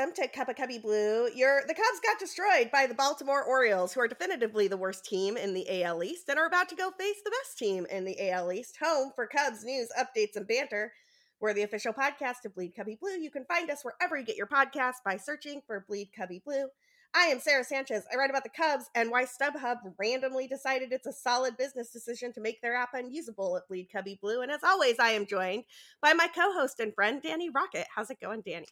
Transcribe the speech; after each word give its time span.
welcome 0.00 0.14
to 0.14 0.28
Cup 0.28 0.48
of 0.48 0.56
Cubby 0.56 0.78
Blue. 0.78 1.28
Your 1.34 1.60
the 1.68 1.74
Cubs 1.74 2.00
got 2.02 2.18
destroyed 2.18 2.70
by 2.72 2.86
the 2.86 2.94
Baltimore 2.94 3.44
Orioles, 3.44 3.92
who 3.92 4.00
are 4.00 4.08
definitively 4.08 4.66
the 4.66 4.78
worst 4.78 5.04
team 5.04 5.36
in 5.36 5.52
the 5.52 5.82
AL 5.82 6.02
East 6.02 6.30
and 6.30 6.38
are 6.38 6.46
about 6.46 6.70
to 6.70 6.74
go 6.74 6.90
face 6.92 7.18
the 7.22 7.30
best 7.30 7.58
team 7.58 7.84
in 7.90 8.06
the 8.06 8.30
AL 8.30 8.50
East. 8.50 8.78
Home 8.82 9.12
for 9.14 9.26
Cubs 9.26 9.62
news, 9.62 9.88
updates, 9.98 10.36
and 10.36 10.48
banter. 10.48 10.94
We're 11.38 11.52
the 11.52 11.64
official 11.64 11.92
podcast 11.92 12.46
of 12.46 12.54
Bleed 12.54 12.74
Cubby 12.74 12.96
Blue. 12.98 13.20
You 13.20 13.30
can 13.30 13.44
find 13.44 13.68
us 13.70 13.84
wherever 13.84 14.16
you 14.16 14.24
get 14.24 14.38
your 14.38 14.46
podcasts 14.46 15.04
by 15.04 15.18
searching 15.18 15.60
for 15.66 15.84
Bleed 15.86 16.08
Cubby 16.16 16.40
Blue. 16.46 16.68
I 17.14 17.24
am 17.26 17.38
Sara 17.38 17.62
Sanchez. 17.62 18.04
I 18.10 18.16
write 18.16 18.30
about 18.30 18.44
the 18.44 18.48
Cubs 18.48 18.86
and 18.94 19.10
why 19.10 19.26
StubHub 19.26 19.80
randomly 19.98 20.46
decided 20.46 20.92
it's 20.92 21.08
a 21.08 21.12
solid 21.12 21.58
business 21.58 21.90
decision 21.92 22.32
to 22.32 22.40
make 22.40 22.62
their 22.62 22.74
app 22.74 22.94
unusable 22.94 23.58
at 23.58 23.68
Bleed 23.68 23.88
Cubby 23.92 24.18
Blue. 24.22 24.40
And 24.40 24.50
as 24.50 24.64
always, 24.64 24.98
I 24.98 25.10
am 25.10 25.26
joined 25.26 25.64
by 26.00 26.14
my 26.14 26.28
co-host 26.34 26.80
and 26.80 26.94
friend 26.94 27.20
Danny 27.20 27.50
Rockett. 27.50 27.84
How's 27.94 28.08
it 28.08 28.18
going, 28.18 28.40
Danny? 28.40 28.66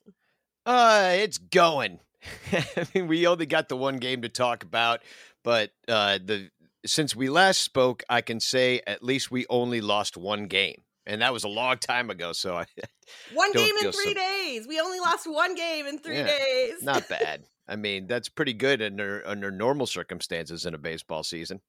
Uh, 0.67 1.12
it's 1.15 1.39
going. 1.39 2.01
I 2.53 2.87
mean, 2.95 3.09
we 3.09 3.27
only 3.27 3.47
got 3.47 3.69
the 3.69 3.77
one 3.77 3.98
game 3.98 4.23
to 4.23 4.29
talk 4.29 4.62
about, 4.62 5.01
but 5.43 5.71
uh, 5.87 6.19
the 6.25 6.51
since 6.87 7.15
we 7.15 7.29
last 7.29 7.61
spoke, 7.61 8.03
I 8.09 8.21
can 8.21 8.41
say 8.41 8.81
at 8.87 9.03
least 9.03 9.31
we 9.31 9.47
only 9.51 9.81
lost 9.81 10.17
one 10.17 10.47
game, 10.47 10.83
and 11.07 11.23
that 11.23 11.33
was 11.33 11.45
a 11.45 11.48
long 11.48 11.79
time 11.79 12.11
ago. 12.11 12.33
So 12.33 12.57
I 12.57 12.67
one 13.34 13.53
game 13.53 13.75
in 13.83 13.93
three 13.93 14.05
so... 14.05 14.15
days. 14.15 14.67
We 14.67 14.81
only 14.81 15.01
lost 15.01 15.27
one 15.31 15.55
game 15.55 15.87
in 15.87 15.98
three 15.98 16.17
yeah, 16.17 16.27
days. 16.27 16.83
not 16.83 17.09
bad. 17.09 17.45
I 17.69 17.77
mean, 17.77 18.06
that's 18.06 18.29
pretty 18.29 18.55
good 18.55 18.81
under 18.83 19.23
under 19.27 19.51
normal 19.51 19.87
circumstances 19.87 20.67
in 20.67 20.75
a 20.75 20.79
baseball 20.79 21.23
season. 21.23 21.61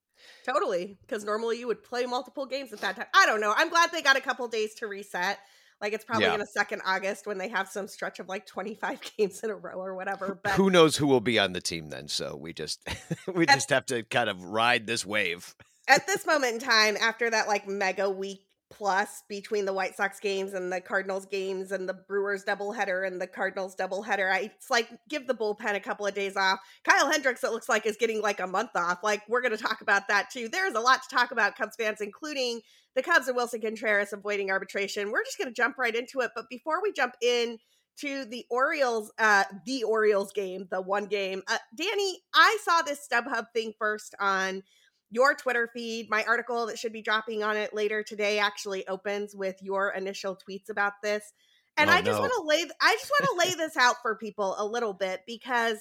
Totally, 0.45 0.97
because 1.01 1.23
normally 1.23 1.59
you 1.59 1.67
would 1.67 1.83
play 1.83 2.05
multiple 2.05 2.45
games 2.45 2.73
at 2.73 2.81
that 2.81 2.95
time. 2.95 3.07
I 3.13 3.25
don't 3.25 3.41
know. 3.41 3.53
I'm 3.55 3.69
glad 3.69 3.91
they 3.91 4.01
got 4.01 4.17
a 4.17 4.21
couple 4.21 4.47
days 4.47 4.75
to 4.75 4.87
reset. 4.87 5.39
Like 5.81 5.93
it's 5.93 6.03
probably 6.03 6.25
yeah. 6.25 6.31
going 6.31 6.41
to 6.41 6.47
second 6.47 6.81
August 6.85 7.25
when 7.25 7.37
they 7.37 7.47
have 7.47 7.69
some 7.69 7.87
stretch 7.87 8.19
of 8.19 8.27
like 8.27 8.45
25 8.45 8.99
games 9.17 9.39
in 9.43 9.49
a 9.49 9.55
row 9.55 9.79
or 9.79 9.95
whatever. 9.95 10.39
But 10.41 10.53
who 10.53 10.69
knows 10.69 10.97
who 10.97 11.07
will 11.07 11.21
be 11.21 11.39
on 11.39 11.53
the 11.53 11.61
team 11.61 11.89
then? 11.89 12.07
So 12.07 12.35
we 12.35 12.53
just 12.53 12.85
we 13.33 13.47
at, 13.47 13.55
just 13.55 13.69
have 13.69 13.85
to 13.87 14.03
kind 14.03 14.29
of 14.29 14.43
ride 14.43 14.87
this 14.87 15.05
wave. 15.05 15.55
at 15.87 16.05
this 16.05 16.25
moment 16.25 16.55
in 16.55 16.59
time, 16.59 16.97
after 16.99 17.29
that 17.29 17.47
like 17.47 17.67
mega 17.67 18.09
week 18.09 18.43
plus 18.71 19.23
between 19.27 19.65
the 19.65 19.73
White 19.73 19.95
Sox 19.95 20.19
games 20.19 20.53
and 20.53 20.71
the 20.71 20.79
Cardinals 20.79 21.25
games 21.25 21.71
and 21.71 21.89
the 21.89 21.93
Brewers 21.93 22.43
doubleheader 22.45 23.05
and 23.05 23.19
the 23.19 23.27
Cardinals 23.27 23.75
doubleheader. 23.75 24.31
I 24.31 24.51
it's 24.55 24.69
like 24.69 24.89
give 25.09 25.27
the 25.27 25.33
bullpen 25.33 25.75
a 25.75 25.79
couple 25.79 26.05
of 26.05 26.13
days 26.13 26.37
off. 26.37 26.59
Kyle 26.83 27.11
Hendricks, 27.11 27.43
it 27.43 27.51
looks 27.51 27.69
like, 27.69 27.85
is 27.85 27.97
getting 27.97 28.21
like 28.21 28.39
a 28.39 28.47
month 28.47 28.71
off. 28.75 28.99
Like 29.03 29.23
we're 29.27 29.41
going 29.41 29.55
to 29.55 29.63
talk 29.63 29.81
about 29.81 30.07
that 30.07 30.29
too. 30.29 30.49
There's 30.49 30.75
a 30.75 30.79
lot 30.79 31.01
to 31.01 31.15
talk 31.15 31.31
about, 31.31 31.55
Cubs 31.55 31.75
fans, 31.77 32.01
including 32.01 32.61
the 32.95 33.01
Cubs 33.01 33.27
and 33.27 33.37
Willson 33.37 33.61
Contreras 33.61 34.13
avoiding 34.13 34.51
arbitration. 34.51 35.11
We're 35.11 35.23
just 35.23 35.37
going 35.37 35.49
to 35.49 35.53
jump 35.53 35.77
right 35.77 35.95
into 35.95 36.21
it. 36.21 36.31
But 36.35 36.45
before 36.49 36.81
we 36.81 36.91
jump 36.91 37.15
in 37.21 37.57
to 38.01 38.25
the 38.25 38.45
Orioles, 38.49 39.11
uh, 39.19 39.43
the 39.65 39.83
Orioles 39.83 40.31
game, 40.31 40.67
the 40.69 40.81
one 40.81 41.05
game, 41.05 41.41
uh, 41.47 41.57
Danny, 41.75 42.21
I 42.33 42.57
saw 42.63 42.81
this 42.81 43.07
StubHub 43.11 43.45
thing 43.53 43.73
first 43.77 44.15
on 44.19 44.63
your 45.11 45.33
Twitter 45.33 45.69
feed. 45.73 46.09
My 46.09 46.23
article 46.25 46.67
that 46.67 46.79
should 46.79 46.93
be 46.93 47.01
dropping 47.01 47.43
on 47.43 47.57
it 47.57 47.73
later 47.73 48.03
today 48.03 48.39
actually 48.39 48.87
opens 48.87 49.35
with 49.35 49.55
your 49.61 49.91
initial 49.91 50.37
tweets 50.37 50.69
about 50.69 50.93
this. 51.03 51.33
And 51.77 51.89
oh, 51.89 51.93
I 51.93 52.01
just 52.01 52.17
no. 52.17 52.21
want 52.21 52.33
to 52.33 52.43
lay 52.43 52.69
I 52.81 52.93
just 52.93 53.11
want 53.19 53.25
to 53.25 53.47
lay 53.47 53.55
this 53.55 53.77
out 53.77 53.95
for 54.01 54.15
people 54.15 54.55
a 54.57 54.65
little 54.65 54.93
bit 54.93 55.21
because 55.25 55.77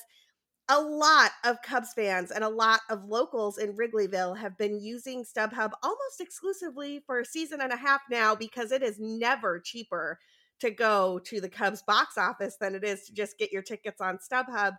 a 0.70 0.80
lot 0.80 1.30
of 1.44 1.62
Cubs 1.62 1.94
fans 1.94 2.30
and 2.30 2.44
a 2.44 2.48
lot 2.48 2.80
of 2.90 3.04
locals 3.04 3.56
in 3.58 3.74
Wrigleyville 3.74 4.36
have 4.36 4.56
been 4.58 4.80
using 4.80 5.24
StubHub 5.24 5.70
almost 5.82 6.20
exclusively 6.20 7.02
for 7.06 7.20
a 7.20 7.24
season 7.24 7.60
and 7.62 7.72
a 7.72 7.76
half 7.76 8.02
now 8.10 8.34
because 8.34 8.70
it 8.70 8.82
is 8.82 8.98
never 9.00 9.60
cheaper 9.60 10.18
to 10.60 10.70
go 10.70 11.20
to 11.24 11.40
the 11.40 11.48
Cubs 11.48 11.82
box 11.82 12.18
office 12.18 12.56
than 12.60 12.74
it 12.74 12.84
is 12.84 13.04
to 13.04 13.14
just 13.14 13.38
get 13.38 13.50
your 13.50 13.62
tickets 13.62 14.00
on 14.00 14.18
StubHub 14.18 14.76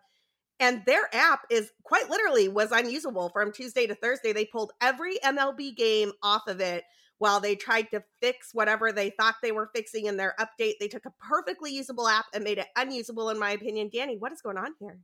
and 0.59 0.84
their 0.86 1.14
app 1.14 1.42
is 1.50 1.72
quite 1.84 2.09
literally 2.09 2.47
was 2.47 2.72
unusable 2.72 3.30
from 3.30 3.52
Tuesday 3.52 3.88
to 3.88 3.96
Thursday. 3.96 4.34
They 4.34 4.46
pulled 4.46 4.74
every 4.81 5.18
MLB 5.20 5.75
game 5.75 6.12
off 6.22 6.47
of 6.47 6.59
it 6.59 6.84
while 7.18 7.40
they 7.40 7.56
tried 7.56 7.92
to 7.92 8.03
fix 8.22 8.53
whatever 8.53 8.92
they 8.92 9.12
thought 9.12 9.36
they 9.42 9.52
were 9.52 9.70
fixing 9.75 10.06
in 10.06 10.18
their 10.18 10.36
update. 10.40 10.74
They 10.80 10.88
took 10.88 11.06
a 11.06 11.14
perfectly 11.20 11.74
usable 11.74 12.08
app 12.08 12.25
and 12.34 12.44
made 12.44 12.58
it 12.58 12.68
unusable, 12.75 13.30
in 13.30 13.40
my 13.40 13.52
opinion. 13.52 13.90
Danny, 13.94 14.18
what 14.18 14.31
is 14.31 14.42
going 14.42 14.58
on 14.58 14.74
here? 14.80 15.00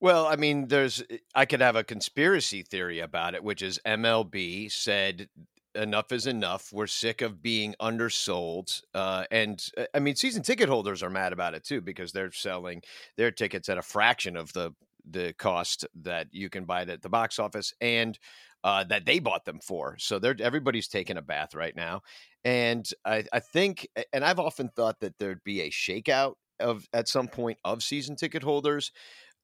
Well, 0.00 0.26
I 0.26 0.36
mean, 0.36 0.68
there's, 0.68 1.02
eh, 1.10 1.18
I 1.34 1.44
could 1.44 1.60
have 1.60 1.76
a 1.76 1.84
conspiracy 1.84 2.62
theory 2.62 3.00
about 3.00 3.34
it, 3.34 3.44
which 3.44 3.60
is 3.60 3.80
MLB 3.84 4.70
said 4.70 5.28
enough 5.74 6.12
is 6.12 6.26
enough. 6.26 6.72
We're 6.72 6.86
sick 6.86 7.22
of 7.22 7.42
being 7.42 7.74
undersold. 7.80 8.80
Uh, 8.94 9.24
and 9.30 9.62
uh, 9.76 9.84
I 9.94 9.98
mean, 9.98 10.16
season 10.16 10.42
ticket 10.42 10.68
holders 10.68 11.02
are 11.02 11.10
mad 11.10 11.32
about 11.32 11.54
it 11.54 11.64
too 11.64 11.80
because 11.80 12.12
they're 12.12 12.32
selling 12.32 12.82
their 13.16 13.30
tickets 13.30 13.68
at 13.68 13.78
a 13.78 13.82
fraction 13.82 14.36
of 14.36 14.52
the 14.52 14.72
the 15.08 15.32
cost 15.38 15.86
that 16.02 16.28
you 16.30 16.50
can 16.50 16.66
buy 16.66 16.82
it 16.82 16.90
at 16.90 17.02
the 17.02 17.08
box 17.08 17.38
office 17.38 17.72
and 17.80 18.18
uh, 18.62 18.84
that 18.84 19.06
they 19.06 19.18
bought 19.18 19.44
them 19.44 19.58
for. 19.60 19.96
So 19.98 20.18
they're 20.18 20.36
everybody's 20.40 20.88
taking 20.88 21.16
a 21.16 21.22
bath 21.22 21.54
right 21.54 21.74
now. 21.74 22.02
And 22.44 22.86
I, 23.04 23.24
I 23.32 23.40
think, 23.40 23.88
and 24.12 24.24
I've 24.24 24.38
often 24.38 24.68
thought 24.68 25.00
that 25.00 25.18
there'd 25.18 25.44
be 25.44 25.62
a 25.62 25.70
shakeout 25.70 26.34
of 26.58 26.86
at 26.92 27.08
some 27.08 27.28
point 27.28 27.58
of 27.64 27.82
season 27.82 28.16
ticket 28.16 28.42
holders. 28.42 28.92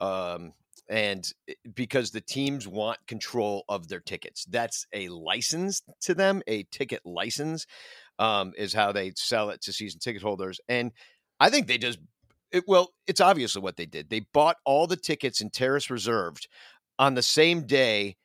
Um, 0.01 0.53
and 0.89 1.33
eh, 1.49 1.55
because 1.75 2.11
the 2.11 2.21
teams 2.21 2.67
want 2.67 2.99
control 3.07 3.65
of 3.69 3.89
their 3.89 4.01
tickets 4.01 4.45
that's 4.51 4.87
a 4.93 5.09
license 5.09 5.83
to 6.01 6.15
them 6.15 6.43
a 6.47 6.63
ticket 6.65 7.01
license 7.05 7.67
um, 8.19 8.53
is 8.57 8.73
how 8.73 8.93
they 8.93 9.13
sell 9.17 9.51
it 9.51 9.61
to 9.61 9.73
season 9.73 10.01
ticket 10.01 10.23
holders 10.23 10.61
and 10.69 10.93
i 11.41 11.51
think 11.51 11.67
they 11.67 11.79
just 11.79 11.99
it, 12.53 12.65
well 12.67 12.91
it's 13.07 13.21
obviously 13.21 13.63
what 13.63 13.77
they 13.77 13.87
did 13.87 14.09
they 14.11 14.21
bought 14.33 14.57
all 14.65 14.87
the 14.87 14.97
tickets 14.97 15.41
in 15.41 15.51
terrace 15.51 15.91
reserved 15.91 16.49
on 16.99 17.15
the 17.15 17.23
same 17.23 17.67
day 17.67 18.17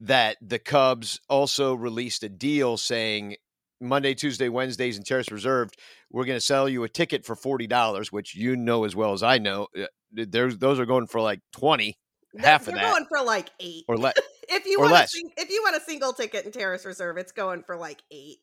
that 0.00 0.36
the 0.40 0.58
cubs 0.58 1.20
also 1.28 1.74
released 1.74 2.22
a 2.22 2.28
deal 2.28 2.76
saying 2.76 3.36
Monday, 3.80 4.14
Tuesday, 4.14 4.48
Wednesdays, 4.48 4.96
and 4.96 5.06
Terrace 5.06 5.30
Reserved, 5.30 5.76
we're 6.10 6.24
going 6.24 6.36
to 6.36 6.44
sell 6.44 6.68
you 6.68 6.84
a 6.84 6.88
ticket 6.88 7.24
for 7.24 7.36
forty 7.36 7.66
dollars, 7.66 8.10
which 8.10 8.34
you 8.34 8.56
know 8.56 8.84
as 8.84 8.96
well 8.96 9.12
as 9.12 9.22
I 9.22 9.38
know. 9.38 9.68
There's 10.12 10.58
those 10.58 10.78
are 10.80 10.86
going 10.86 11.06
for 11.06 11.20
like 11.20 11.40
twenty, 11.52 11.98
half 12.38 12.66
You're 12.66 12.76
of 12.76 12.80
that. 12.80 12.92
going 12.92 13.06
for 13.08 13.24
like 13.24 13.50
eight 13.60 13.84
or 13.88 13.96
less. 13.96 14.14
if 14.48 14.66
you 14.66 14.80
want 14.80 14.92
less. 14.92 15.14
A, 15.14 15.40
if 15.40 15.50
you 15.50 15.62
want 15.62 15.76
a 15.76 15.80
single 15.80 16.12
ticket 16.12 16.44
in 16.44 16.52
Terrace 16.52 16.84
Reserve, 16.84 17.16
it's 17.16 17.32
going 17.32 17.62
for 17.62 17.76
like 17.76 18.02
eight. 18.10 18.38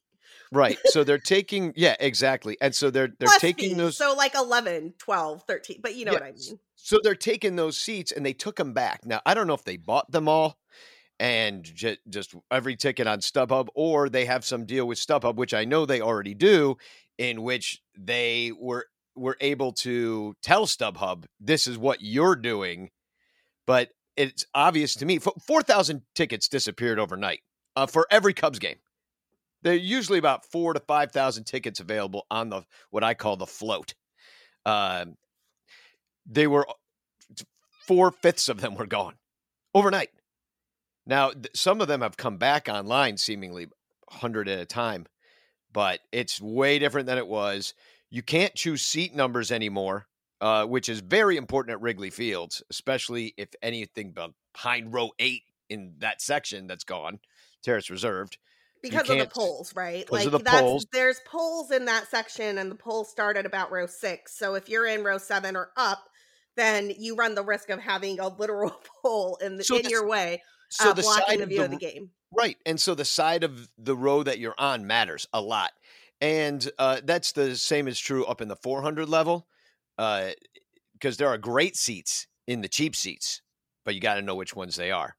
Right. 0.51 0.77
So 0.85 1.03
they're 1.03 1.17
taking 1.25 1.73
yeah, 1.75 1.95
exactly. 1.99 2.57
And 2.61 2.73
so 2.73 2.89
they're 2.89 3.07
they're 3.19 3.27
Plus 3.27 3.41
taking 3.41 3.69
fees. 3.69 3.77
those 3.77 3.97
so 3.97 4.13
like 4.15 4.35
11, 4.35 4.93
12, 4.97 5.43
13, 5.47 5.79
but 5.81 5.95
you 5.95 6.05
know 6.05 6.11
yeah. 6.11 6.19
what 6.19 6.27
I 6.27 6.31
mean. 6.31 6.59
So 6.75 6.99
they're 7.01 7.15
taking 7.15 7.55
those 7.55 7.77
seats 7.77 8.11
and 8.11 8.25
they 8.25 8.33
took 8.33 8.57
them 8.57 8.73
back. 8.73 9.05
Now, 9.05 9.21
I 9.25 9.33
don't 9.33 9.47
know 9.47 9.53
if 9.53 9.63
they 9.63 9.77
bought 9.77 10.11
them 10.11 10.27
all 10.27 10.57
and 11.19 11.63
j- 11.63 11.97
just 12.09 12.35
every 12.51 12.75
ticket 12.75 13.07
on 13.07 13.19
StubHub, 13.19 13.69
or 13.73 14.09
they 14.09 14.25
have 14.25 14.45
some 14.45 14.65
deal 14.65 14.85
with 14.85 14.99
StubHub, 14.99 15.35
which 15.35 15.53
I 15.53 15.65
know 15.65 15.85
they 15.85 16.01
already 16.01 16.33
do, 16.33 16.77
in 17.17 17.41
which 17.41 17.81
they 17.97 18.51
were 18.57 18.85
were 19.15 19.37
able 19.41 19.71
to 19.71 20.35
tell 20.41 20.65
StubHub 20.65 21.25
this 21.39 21.67
is 21.67 21.77
what 21.77 22.01
you're 22.01 22.35
doing, 22.35 22.89
but 23.65 23.89
it's 24.15 24.45
obvious 24.53 24.95
to 24.95 25.05
me. 25.05 25.19
Four 25.19 25.61
thousand 25.61 26.03
tickets 26.13 26.47
disappeared 26.47 26.99
overnight 26.99 27.41
uh, 27.75 27.87
for 27.87 28.07
every 28.11 28.33
Cubs 28.33 28.59
game. 28.59 28.77
There 29.61 29.73
are 29.73 29.77
usually 29.77 30.19
about 30.19 30.45
four 30.45 30.73
to 30.73 30.79
five 30.79 31.11
thousand 31.11 31.45
tickets 31.45 31.79
available 31.79 32.25
on 32.29 32.49
the 32.49 32.63
what 32.91 33.03
I 33.03 33.13
call 33.13 33.37
the 33.37 33.45
float. 33.45 33.93
Uh, 34.65 35.05
they 36.25 36.47
were 36.47 36.67
four 37.85 38.11
fifths 38.11 38.49
of 38.49 38.61
them 38.61 38.75
were 38.75 38.87
gone 38.87 39.15
overnight. 39.73 40.09
Now, 41.05 41.31
th- 41.31 41.49
some 41.53 41.81
of 41.81 41.87
them 41.87 42.01
have 42.01 42.17
come 42.17 42.37
back 42.37 42.67
online 42.67 43.17
seemingly 43.17 43.67
100 44.07 44.49
at 44.49 44.59
a 44.59 44.65
time, 44.65 45.05
but 45.72 45.99
it's 46.11 46.41
way 46.41 46.79
different 46.79 47.05
than 47.07 47.17
it 47.17 47.28
was. 47.28 47.73
You 48.09 48.22
can't 48.22 48.55
choose 48.55 48.81
seat 48.81 49.16
numbers 49.16 49.52
anymore, 49.52 50.07
uh, 50.41 50.66
which 50.66 50.90
is 50.90 50.99
very 51.02 51.37
important 51.37 51.73
at 51.73 51.81
Wrigley 51.81 52.09
Fields, 52.09 52.63
especially 52.69 53.34
if 53.37 53.49
anything 53.61 54.13
behind 54.53 54.93
row 54.93 55.11
eight 55.19 55.43
in 55.69 55.96
that 55.99 56.22
section 56.22 56.67
that's 56.67 56.84
gone, 56.84 57.19
terrace 57.63 57.90
reserved. 57.90 58.37
Because 58.81 59.09
of 59.09 59.17
the 59.17 59.25
poles, 59.25 59.73
right? 59.75 60.05
Because 60.05 60.25
like 60.25 60.34
of 60.34 60.43
the 60.43 60.49
poles. 60.49 60.85
There's 60.91 61.19
poles 61.25 61.72
in 61.72 61.85
that 61.85 62.07
section, 62.09 62.59
and 62.59 62.69
the 62.69 62.75
poles 62.75 63.09
start 63.09 63.35
at 63.35 63.46
about 63.46 63.72
row 63.72 63.87
six. 63.87 64.37
So 64.37 64.53
if 64.53 64.69
you're 64.69 64.85
in 64.85 65.03
row 65.03 65.17
seven 65.17 65.55
or 65.55 65.72
up, 65.75 66.07
then 66.55 66.91
you 66.97 67.16
run 67.16 67.34
the 67.34 67.43
risk 67.43 67.69
of 67.69 67.79
having 67.79 68.19
a 68.19 68.28
literal 68.28 68.75
pole 69.02 69.37
in 69.41 69.57
the, 69.57 69.63
so 69.63 69.78
in 69.78 69.90
your 69.90 70.07
way 70.07 70.41
so 70.69 70.90
uh, 70.90 70.93
the 70.93 71.02
blocking 71.02 71.40
the 71.40 71.46
view 71.46 71.63
of 71.63 71.69
the, 71.69 71.75
of 71.75 71.79
the, 71.79 71.85
game. 71.85 72.09
Right. 72.31 72.57
And 72.66 72.79
so 72.79 72.96
the 72.96 73.05
side 73.05 73.43
of 73.43 73.69
the 73.78 73.96
row 73.96 74.23
that 74.23 74.40
you're 74.40 74.55
on 74.57 74.87
matters 74.87 75.28
a 75.34 75.41
lot. 75.41 75.72
And 76.22 76.70
uh, 76.79 77.02
that's 77.03 77.34
the 77.34 77.56
same 77.56 77.88
is 77.88 78.00
true 78.00 78.26
up 78.26 78.41
in 78.41 78.47
the 78.47 78.56
400 78.56 79.09
level 79.09 79.47
because 79.97 80.35
uh, 81.03 81.16
there 81.17 81.28
are 81.28 81.38
great 81.38 81.76
seats 81.76 82.28
in 82.47 82.62
the 82.62 82.67
cheap 82.67 82.96
seats, 82.96 83.41
but 83.84 83.96
you 83.96 84.02
got 84.02 84.16
to 84.16 84.22
know 84.22 84.35
which 84.35 84.56
ones 84.56 84.76
they 84.76 84.91
are. 84.91 85.16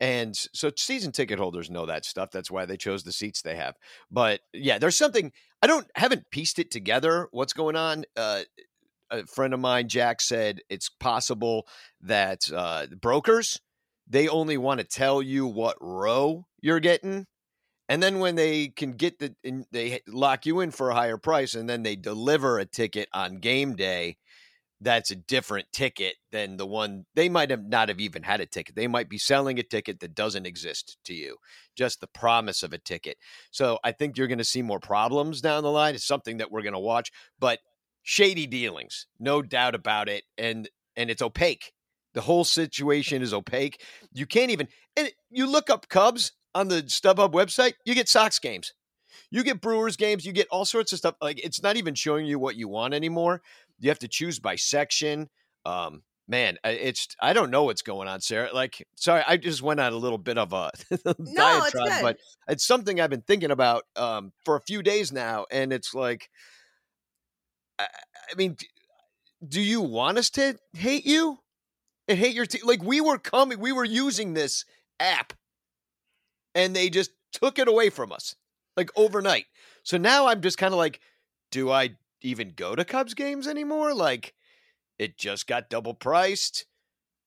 And 0.00 0.36
so 0.52 0.70
season 0.76 1.12
ticket 1.12 1.38
holders 1.38 1.70
know 1.70 1.86
that 1.86 2.04
stuff. 2.04 2.30
That's 2.30 2.50
why 2.50 2.66
they 2.66 2.76
chose 2.76 3.04
the 3.04 3.12
seats 3.12 3.42
they 3.42 3.56
have. 3.56 3.76
But 4.10 4.40
yeah, 4.52 4.78
there's 4.78 4.98
something 4.98 5.32
I 5.62 5.66
don't 5.66 5.86
haven't 5.94 6.30
pieced 6.30 6.58
it 6.58 6.70
together 6.70 7.28
what's 7.30 7.52
going 7.52 7.76
on. 7.76 8.04
Uh, 8.16 8.42
a 9.10 9.24
friend 9.26 9.54
of 9.54 9.60
mine, 9.60 9.88
Jack, 9.88 10.20
said 10.20 10.60
it's 10.68 10.88
possible 10.88 11.66
that 12.00 12.50
uh, 12.54 12.86
brokers 13.00 13.60
they 14.06 14.28
only 14.28 14.58
want 14.58 14.80
to 14.80 14.86
tell 14.86 15.22
you 15.22 15.46
what 15.46 15.76
row 15.80 16.46
you're 16.60 16.80
getting 16.80 17.26
and 17.88 18.02
then 18.02 18.18
when 18.18 18.34
they 18.34 18.68
can 18.68 18.92
get 18.92 19.18
the, 19.18 19.34
they 19.70 20.00
lock 20.06 20.46
you 20.46 20.60
in 20.60 20.70
for 20.70 20.90
a 20.90 20.94
higher 20.94 21.18
price, 21.18 21.54
and 21.54 21.68
then 21.68 21.82
they 21.82 21.96
deliver 21.96 22.58
a 22.58 22.64
ticket 22.64 23.08
on 23.12 23.36
game 23.36 23.74
day, 23.74 24.16
that's 24.80 25.10
a 25.10 25.16
different 25.16 25.66
ticket 25.72 26.16
than 26.30 26.56
the 26.56 26.66
one 26.66 27.06
they 27.14 27.28
might 27.28 27.50
have 27.50 27.64
not 27.64 27.88
have 27.88 28.00
even 28.00 28.22
had 28.22 28.40
a 28.40 28.46
ticket. 28.46 28.76
They 28.76 28.86
might 28.86 29.08
be 29.08 29.18
selling 29.18 29.58
a 29.58 29.62
ticket 29.62 30.00
that 30.00 30.14
doesn't 30.14 30.46
exist 30.46 30.98
to 31.04 31.14
you, 31.14 31.36
just 31.76 32.00
the 32.00 32.06
promise 32.06 32.62
of 32.62 32.72
a 32.72 32.78
ticket. 32.78 33.16
So 33.50 33.78
I 33.82 33.92
think 33.92 34.16
you're 34.16 34.26
going 34.26 34.38
to 34.38 34.44
see 34.44 34.62
more 34.62 34.80
problems 34.80 35.40
down 35.40 35.62
the 35.62 35.70
line. 35.70 35.94
It's 35.94 36.06
something 36.06 36.38
that 36.38 36.50
we're 36.50 36.62
going 36.62 36.74
to 36.74 36.78
watch, 36.78 37.10
but 37.38 37.60
shady 38.02 38.46
dealings, 38.46 39.06
no 39.18 39.42
doubt 39.42 39.74
about 39.74 40.08
it, 40.08 40.24
and 40.38 40.68
and 40.96 41.10
it's 41.10 41.22
opaque. 41.22 41.72
The 42.12 42.20
whole 42.20 42.44
situation 42.44 43.22
is 43.22 43.34
opaque. 43.34 43.82
You 44.12 44.26
can't 44.26 44.50
even 44.50 44.68
and 44.96 45.10
you 45.30 45.50
look 45.50 45.70
up 45.70 45.88
Cubs 45.88 46.32
on 46.54 46.68
the 46.68 46.82
StubHub 46.82 47.32
website, 47.32 47.74
you 47.84 47.94
get 47.94 48.08
Sox 48.08 48.38
games. 48.38 48.72
You 49.30 49.42
get 49.42 49.60
Brewers 49.60 49.96
games, 49.96 50.24
you 50.24 50.32
get 50.32 50.48
all 50.50 50.64
sorts 50.64 50.92
of 50.92 50.98
stuff. 50.98 51.16
Like 51.20 51.44
it's 51.44 51.62
not 51.62 51.76
even 51.76 51.94
showing 51.94 52.26
you 52.26 52.38
what 52.38 52.56
you 52.56 52.68
want 52.68 52.94
anymore. 52.94 53.42
You 53.80 53.90
have 53.90 53.98
to 54.00 54.08
choose 54.08 54.38
by 54.38 54.56
section. 54.56 55.28
Um, 55.66 56.02
man, 56.28 56.58
it's 56.64 57.08
I 57.20 57.32
don't 57.32 57.50
know 57.50 57.64
what's 57.64 57.82
going 57.82 58.08
on, 58.08 58.20
Sara. 58.20 58.50
Like, 58.52 58.86
sorry, 58.96 59.22
I 59.26 59.36
just 59.36 59.62
went 59.62 59.80
on 59.80 59.92
a 59.92 59.96
little 59.96 60.18
bit 60.18 60.38
of 60.38 60.52
a 60.52 60.70
no, 61.04 61.34
diatribe, 61.34 61.86
it's 61.86 62.02
but 62.02 62.16
it's 62.48 62.66
something 62.66 63.00
I've 63.00 63.10
been 63.10 63.22
thinking 63.22 63.50
about 63.50 63.84
um, 63.96 64.32
for 64.44 64.56
a 64.56 64.60
few 64.60 64.82
days 64.82 65.12
now, 65.12 65.46
and 65.50 65.72
it's 65.72 65.94
like, 65.94 66.30
I, 67.78 67.86
I 68.30 68.34
mean, 68.36 68.56
do 69.46 69.60
you 69.60 69.80
want 69.80 70.18
us 70.18 70.30
to 70.30 70.56
hate 70.74 71.06
you 71.06 71.38
and 72.08 72.18
hate 72.18 72.34
your 72.34 72.46
team? 72.46 72.62
Like 72.64 72.82
we 72.82 73.00
were 73.00 73.18
coming, 73.18 73.58
we 73.58 73.72
were 73.72 73.84
using 73.84 74.34
this 74.34 74.64
app 75.00 75.32
and 76.54 76.74
they 76.74 76.90
just 76.90 77.10
took 77.32 77.58
it 77.58 77.68
away 77.68 77.90
from 77.90 78.12
us 78.12 78.36
like 78.76 78.90
overnight. 78.96 79.46
So 79.82 79.96
now 79.96 80.26
I'm 80.26 80.40
just 80.40 80.58
kind 80.58 80.72
of 80.72 80.78
like, 80.78 81.00
do 81.50 81.70
I 81.70 81.96
even 82.22 82.52
go 82.56 82.74
to 82.74 82.84
Cubs 82.84 83.14
games 83.14 83.46
anymore? 83.46 83.94
Like, 83.94 84.34
it 84.98 85.18
just 85.18 85.46
got 85.46 85.70
double 85.70 85.94
priced. 85.94 86.66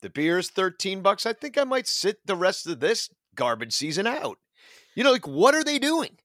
The 0.02 0.10
beer 0.10 0.38
is 0.38 0.50
13 0.50 1.02
bucks. 1.02 1.26
I 1.26 1.34
think 1.34 1.58
I 1.58 1.64
might 1.64 1.88
sit 1.88 2.26
the 2.26 2.36
rest 2.36 2.68
of 2.68 2.80
this 2.80 3.10
garbage 3.36 3.74
season 3.74 4.08
out. 4.08 4.38
You 4.96 5.04
know, 5.04 5.12
like, 5.12 5.28
what 5.28 5.56
are 5.56 5.64
they 5.64 5.80
doing? 5.80 6.18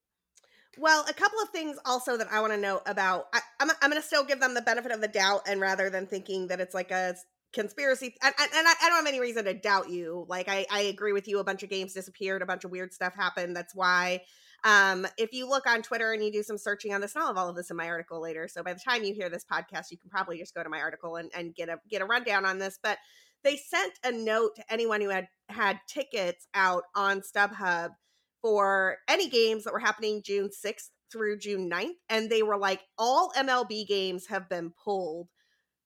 Well, 0.78 1.05
a 1.08 1.12
couple 1.12 1.38
of 1.43 1.50
things 1.50 1.76
also 1.84 2.16
that 2.16 2.32
I 2.32 2.40
want 2.40 2.55
to 2.55 2.58
know 2.58 2.81
about. 2.87 3.26
I, 3.34 3.40
am 3.60 3.70
I'm, 3.70 3.76
I'm 3.82 3.90
going 3.90 4.00
to 4.00 4.06
still 4.06 4.25
give 4.25 4.40
them 4.40 4.55
the 4.55 4.62
benefit 4.62 4.90
of 4.90 5.02
the 5.02 5.08
doubt, 5.08 5.43
and 5.46 5.60
rather 5.60 5.90
than 5.90 6.06
thinking 6.06 6.46
that 6.46 6.60
it's 6.60 6.75
like 6.75 6.90
a 6.90 7.14
conspiracy 7.52 8.14
and, 8.22 8.34
and, 8.38 8.50
and 8.54 8.66
I, 8.66 8.72
I, 8.82 8.88
don't 8.88 8.99
have 8.99 9.06
any 9.06 9.20
reason 9.20 9.44
to 9.44 9.54
doubt 9.54 9.90
you 9.90 10.25
like 10.28 10.49
I, 10.49 10.66
I 10.70 10.82
agree 10.82 11.12
with 11.12 11.28
you 11.28 11.38
a 11.38 11.44
bunch 11.44 11.62
of 11.62 11.70
games 11.70 11.93
disappeared 11.93 12.43
a 12.43 12.46
bunch 12.46 12.64
of 12.64 12.70
weird 12.70 12.93
stuff 12.93 13.14
happened 13.14 13.54
that's 13.54 13.75
why 13.75 14.22
um 14.64 15.06
if 15.19 15.32
you 15.32 15.49
look 15.49 15.66
on 15.66 15.82
twitter 15.82 16.12
and 16.12 16.25
you 16.25 16.32
do 16.32 16.43
some 16.43 16.56
searching 16.56 16.94
on 16.94 17.00
this 17.00 17.14
and 17.14 17.22
i'll 17.22 17.28
have 17.28 17.37
all 17.37 17.49
of 17.49 17.56
this 17.56 17.70
in 17.70 17.76
my 17.76 17.88
article 17.88 18.20
later 18.20 18.49
so 18.49 18.62
by 18.62 18.72
the 18.72 18.81
time 18.81 19.04
you 19.04 19.14
hear 19.14 19.28
this 19.28 19.44
podcast 19.44 19.90
you 19.90 19.99
can 19.99 20.08
probably 20.08 20.38
just 20.38 20.54
go 20.54 20.62
to 20.62 20.69
my 20.69 20.81
article 20.81 21.16
and, 21.16 21.31
and 21.34 21.54
get 21.54 21.69
a 21.69 21.78
get 21.90 22.02
a 22.02 22.06
rundown 22.06 22.44
on 22.44 22.58
this 22.58 22.78
but 22.82 22.99
they 23.44 23.56
sent 23.56 23.93
a 24.05 24.12
note 24.12 24.56
to 24.56 24.72
anyone 24.72 25.00
who 25.00 25.10
had 25.10 25.28
had 25.48 25.78
tickets 25.88 26.46
out 26.55 26.84
on 26.94 27.20
stubhub 27.20 27.90
for 28.40 28.96
any 29.08 29.28
games 29.28 29.64
that 29.64 29.72
were 29.72 29.78
happening 29.78 30.22
june 30.25 30.48
6th 30.48 30.88
through 31.10 31.38
june 31.38 31.69
9th 31.70 31.90
and 32.08 32.31
they 32.31 32.43
were 32.43 32.56
like 32.56 32.81
all 32.96 33.31
mlb 33.37 33.87
games 33.87 34.26
have 34.28 34.48
been 34.48 34.72
pulled 34.82 35.28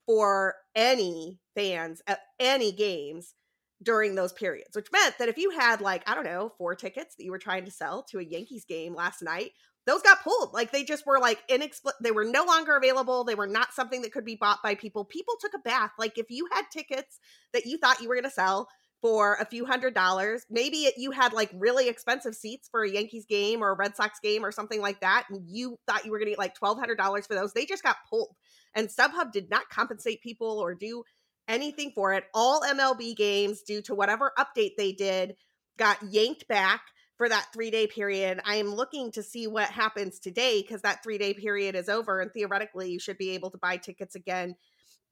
for 0.07 0.55
any 0.77 1.41
fans 1.57 2.03
at 2.07 2.21
any 2.39 2.71
games 2.71 3.35
during 3.83 4.15
those 4.15 4.33
periods, 4.33 4.75
which 4.75 4.93
meant 4.93 5.17
that 5.19 5.29
if 5.29 5.37
you 5.37 5.51
had 5.51 5.81
like, 5.81 6.09
I 6.09 6.15
don't 6.15 6.25
know, 6.25 6.53
four 6.57 6.75
tickets 6.75 7.17
that 7.17 7.25
you 7.25 7.31
were 7.31 7.39
trying 7.39 7.65
to 7.65 7.71
sell 7.71 8.05
to 8.11 8.19
a 8.19 8.25
Yankees 8.25 8.65
game 8.65 8.95
last 8.95 9.23
night, 9.23 9.51
those 9.87 10.03
got 10.03 10.23
pulled. 10.23 10.53
Like 10.53 10.73
they 10.73 10.85
just 10.85 11.07
were 11.07 11.19
like 11.19 11.39
inexplicable. 11.49 12.03
They 12.03 12.11
were 12.11 12.25
no 12.25 12.45
longer 12.45 12.77
available. 12.77 13.25
They 13.25 13.35
were 13.35 13.47
not 13.47 13.73
something 13.73 14.03
that 14.03 14.13
could 14.13 14.25
be 14.25 14.37
bought 14.37 14.63
by 14.63 14.75
people. 14.75 15.05
People 15.05 15.35
took 15.41 15.55
a 15.55 15.61
bath. 15.61 15.93
Like 15.99 16.19
if 16.19 16.27
you 16.31 16.49
had 16.53 16.65
tickets 16.73 17.19
that 17.53 17.67
you 17.67 17.79
thought 17.79 18.01
you 18.01 18.09
were 18.09 18.15
going 18.17 18.25
to 18.25 18.31
sell 18.31 18.69
for 19.03 19.35
a 19.35 19.45
few 19.45 19.67
hundred 19.67 19.95
dollars, 19.95 20.45
maybe 20.51 20.79
it, 20.79 20.95
you 20.97 21.11
had 21.11 21.33
like 21.33 21.51
really 21.55 21.89
expensive 21.89 22.35
seats 22.35 22.69
for 22.71 22.83
a 22.83 22.91
Yankees 22.91 23.27
game 23.27 23.63
or 23.63 23.71
a 23.71 23.77
Red 23.77 23.95
Sox 23.95 24.19
game 24.21 24.45
or 24.45 24.51
something 24.51 24.81
like 24.81 25.01
that, 25.03 25.27
and 25.31 25.43
you 25.47 25.77
thought 25.87 26.05
you 26.05 26.11
were 26.11 26.19
going 26.19 26.27
to 26.27 26.33
get 26.33 26.39
like 26.39 26.55
twelve 26.55 26.79
hundred 26.79 26.97
dollars 26.97 27.27
for 27.27 27.35
those. 27.35 27.53
They 27.53 27.67
just 27.67 27.83
got 27.83 27.97
pulled. 28.09 28.35
And 28.75 28.89
StubHub 28.89 29.33
did 29.33 29.49
not 29.51 29.71
compensate 29.71 30.21
people 30.21 30.59
or 30.59 30.75
do 30.75 31.05
anything 31.49 31.93
for 31.95 32.13
it. 32.13 32.25
All 32.35 32.63
MLB 32.63 33.17
games, 33.17 33.63
due 33.63 33.83
to 33.83 33.95
whatever 33.95 34.33
update 34.39 34.77
they 34.77 34.93
did, 34.93 35.37
got 35.79 36.03
yanked 36.03 36.49
back 36.49 36.83
for 37.17 37.29
that 37.29 37.49
three 37.53 37.71
day 37.71 37.87
period. 37.87 38.41
I 38.45 38.57
am 38.57 38.75
looking 38.75 39.11
to 39.13 39.23
see 39.23 39.47
what 39.47 39.69
happens 39.69 40.19
today 40.19 40.63
because 40.63 40.83
that 40.83 41.03
three 41.03 41.19
day 41.19 41.35
period 41.35 41.75
is 41.75 41.89
over. 41.89 42.21
And 42.21 42.31
theoretically, 42.33 42.91
you 42.91 42.99
should 42.99 43.19
be 43.19 43.31
able 43.31 43.51
to 43.51 43.59
buy 43.59 43.77
tickets 43.77 44.15
again 44.15 44.57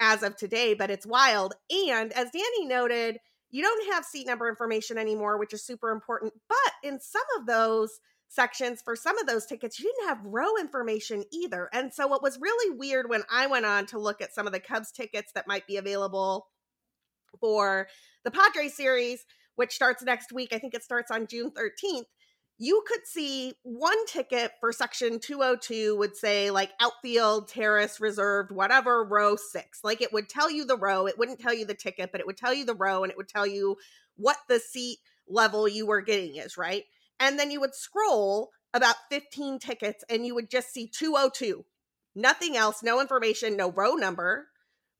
as 0.00 0.22
of 0.22 0.36
today, 0.36 0.74
but 0.74 0.90
it's 0.90 1.06
wild. 1.06 1.54
And 1.70 2.12
as 2.12 2.30
Danny 2.30 2.66
noted, 2.66 3.18
you 3.50 3.62
don't 3.62 3.92
have 3.92 4.04
seat 4.04 4.26
number 4.26 4.48
information 4.48 4.98
anymore, 4.98 5.38
which 5.38 5.54
is 5.54 5.64
super 5.64 5.90
important. 5.90 6.32
But 6.48 6.72
in 6.82 7.00
some 7.00 7.22
of 7.38 7.46
those, 7.46 8.00
sections 8.34 8.82
for 8.82 8.96
some 8.96 9.18
of 9.18 9.26
those 9.26 9.46
tickets 9.46 9.78
you 9.78 9.84
didn't 9.84 10.08
have 10.08 10.24
row 10.24 10.56
information 10.58 11.24
either. 11.32 11.68
And 11.72 11.92
so 11.92 12.06
what 12.06 12.22
was 12.22 12.38
really 12.40 12.76
weird 12.76 13.08
when 13.08 13.22
i 13.30 13.46
went 13.46 13.66
on 13.66 13.86
to 13.86 13.98
look 13.98 14.20
at 14.20 14.34
some 14.34 14.46
of 14.46 14.52
the 14.52 14.60
cubs 14.60 14.90
tickets 14.90 15.32
that 15.34 15.46
might 15.46 15.66
be 15.66 15.76
available 15.76 16.46
for 17.40 17.88
the 18.24 18.30
padres 18.30 18.76
series 18.76 19.24
which 19.56 19.74
starts 19.74 20.02
next 20.02 20.32
week 20.32 20.52
i 20.52 20.58
think 20.58 20.74
it 20.74 20.82
starts 20.82 21.10
on 21.10 21.26
june 21.26 21.50
13th 21.50 22.04
you 22.56 22.84
could 22.86 23.04
see 23.04 23.54
one 23.62 24.06
ticket 24.06 24.52
for 24.60 24.72
section 24.72 25.18
202 25.18 25.96
would 25.96 26.16
say 26.16 26.50
like 26.50 26.70
outfield 26.80 27.48
terrace 27.48 28.00
reserved 28.00 28.52
whatever 28.52 29.04
row 29.04 29.36
6 29.36 29.80
like 29.82 30.00
it 30.00 30.12
would 30.12 30.28
tell 30.28 30.50
you 30.50 30.64
the 30.64 30.76
row 30.76 31.06
it 31.06 31.18
wouldn't 31.18 31.40
tell 31.40 31.54
you 31.54 31.66
the 31.66 31.74
ticket 31.74 32.10
but 32.12 32.20
it 32.20 32.26
would 32.26 32.36
tell 32.36 32.54
you 32.54 32.64
the 32.64 32.74
row 32.74 33.02
and 33.02 33.10
it 33.10 33.16
would 33.16 33.28
tell 33.28 33.46
you 33.46 33.76
what 34.16 34.36
the 34.48 34.60
seat 34.60 34.98
level 35.28 35.66
you 35.66 35.86
were 35.86 36.02
getting 36.02 36.36
is 36.36 36.56
right 36.56 36.84
and 37.24 37.38
then 37.38 37.50
you 37.50 37.58
would 37.60 37.74
scroll 37.74 38.50
about 38.74 38.96
15 39.10 39.58
tickets 39.58 40.04
and 40.10 40.26
you 40.26 40.34
would 40.34 40.50
just 40.50 40.72
see 40.72 40.86
202. 40.86 41.64
Nothing 42.14 42.56
else, 42.56 42.82
no 42.82 43.00
information, 43.00 43.56
no 43.56 43.72
row 43.72 43.94
number. 43.94 44.46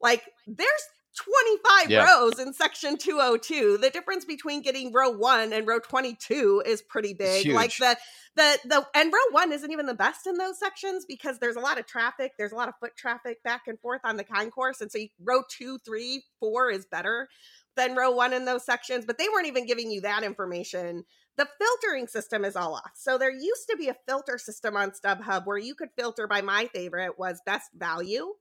Like 0.00 0.22
there's 0.46 0.68
25 1.16 1.90
yeah. 1.90 2.04
rows 2.04 2.38
in 2.38 2.52
section 2.54 2.96
202. 2.96 3.78
The 3.78 3.90
difference 3.90 4.24
between 4.24 4.62
getting 4.62 4.92
row 4.92 5.10
1 5.10 5.52
and 5.52 5.66
row 5.66 5.78
22 5.78 6.62
is 6.64 6.82
pretty 6.82 7.14
big. 7.14 7.46
Like 7.52 7.76
the 7.76 7.96
the 8.36 8.58
the 8.64 8.86
and 8.94 9.12
row 9.12 9.32
1 9.32 9.52
isn't 9.52 9.70
even 9.70 9.86
the 9.86 9.94
best 9.94 10.26
in 10.26 10.34
those 10.34 10.58
sections 10.58 11.04
because 11.06 11.38
there's 11.38 11.56
a 11.56 11.60
lot 11.60 11.78
of 11.78 11.86
traffic, 11.86 12.32
there's 12.38 12.52
a 12.52 12.56
lot 12.56 12.68
of 12.68 12.74
foot 12.80 12.96
traffic 12.96 13.42
back 13.44 13.62
and 13.66 13.78
forth 13.80 14.00
on 14.02 14.16
the 14.16 14.24
concourse 14.24 14.80
and 14.80 14.90
so 14.90 14.98
you, 14.98 15.08
row 15.22 15.42
two, 15.48 15.78
three, 15.84 16.24
four 16.40 16.70
is 16.70 16.86
better 16.86 17.28
than 17.76 17.94
row 17.94 18.10
1 18.10 18.32
in 18.32 18.44
those 18.44 18.64
sections, 18.64 19.04
but 19.04 19.18
they 19.18 19.26
weren't 19.32 19.46
even 19.46 19.66
giving 19.66 19.90
you 19.90 20.00
that 20.02 20.22
information 20.22 21.04
the 21.36 21.48
filtering 21.58 22.06
system 22.06 22.44
is 22.44 22.56
all 22.56 22.74
off. 22.74 22.92
So 22.94 23.18
there 23.18 23.32
used 23.32 23.68
to 23.70 23.76
be 23.76 23.88
a 23.88 23.96
filter 24.06 24.38
system 24.38 24.76
on 24.76 24.92
StubHub 24.92 25.46
where 25.46 25.58
you 25.58 25.74
could 25.74 25.90
filter 25.96 26.26
by 26.26 26.40
my 26.40 26.66
favorite 26.66 27.18
was 27.18 27.40
best 27.44 27.70
value 27.74 28.34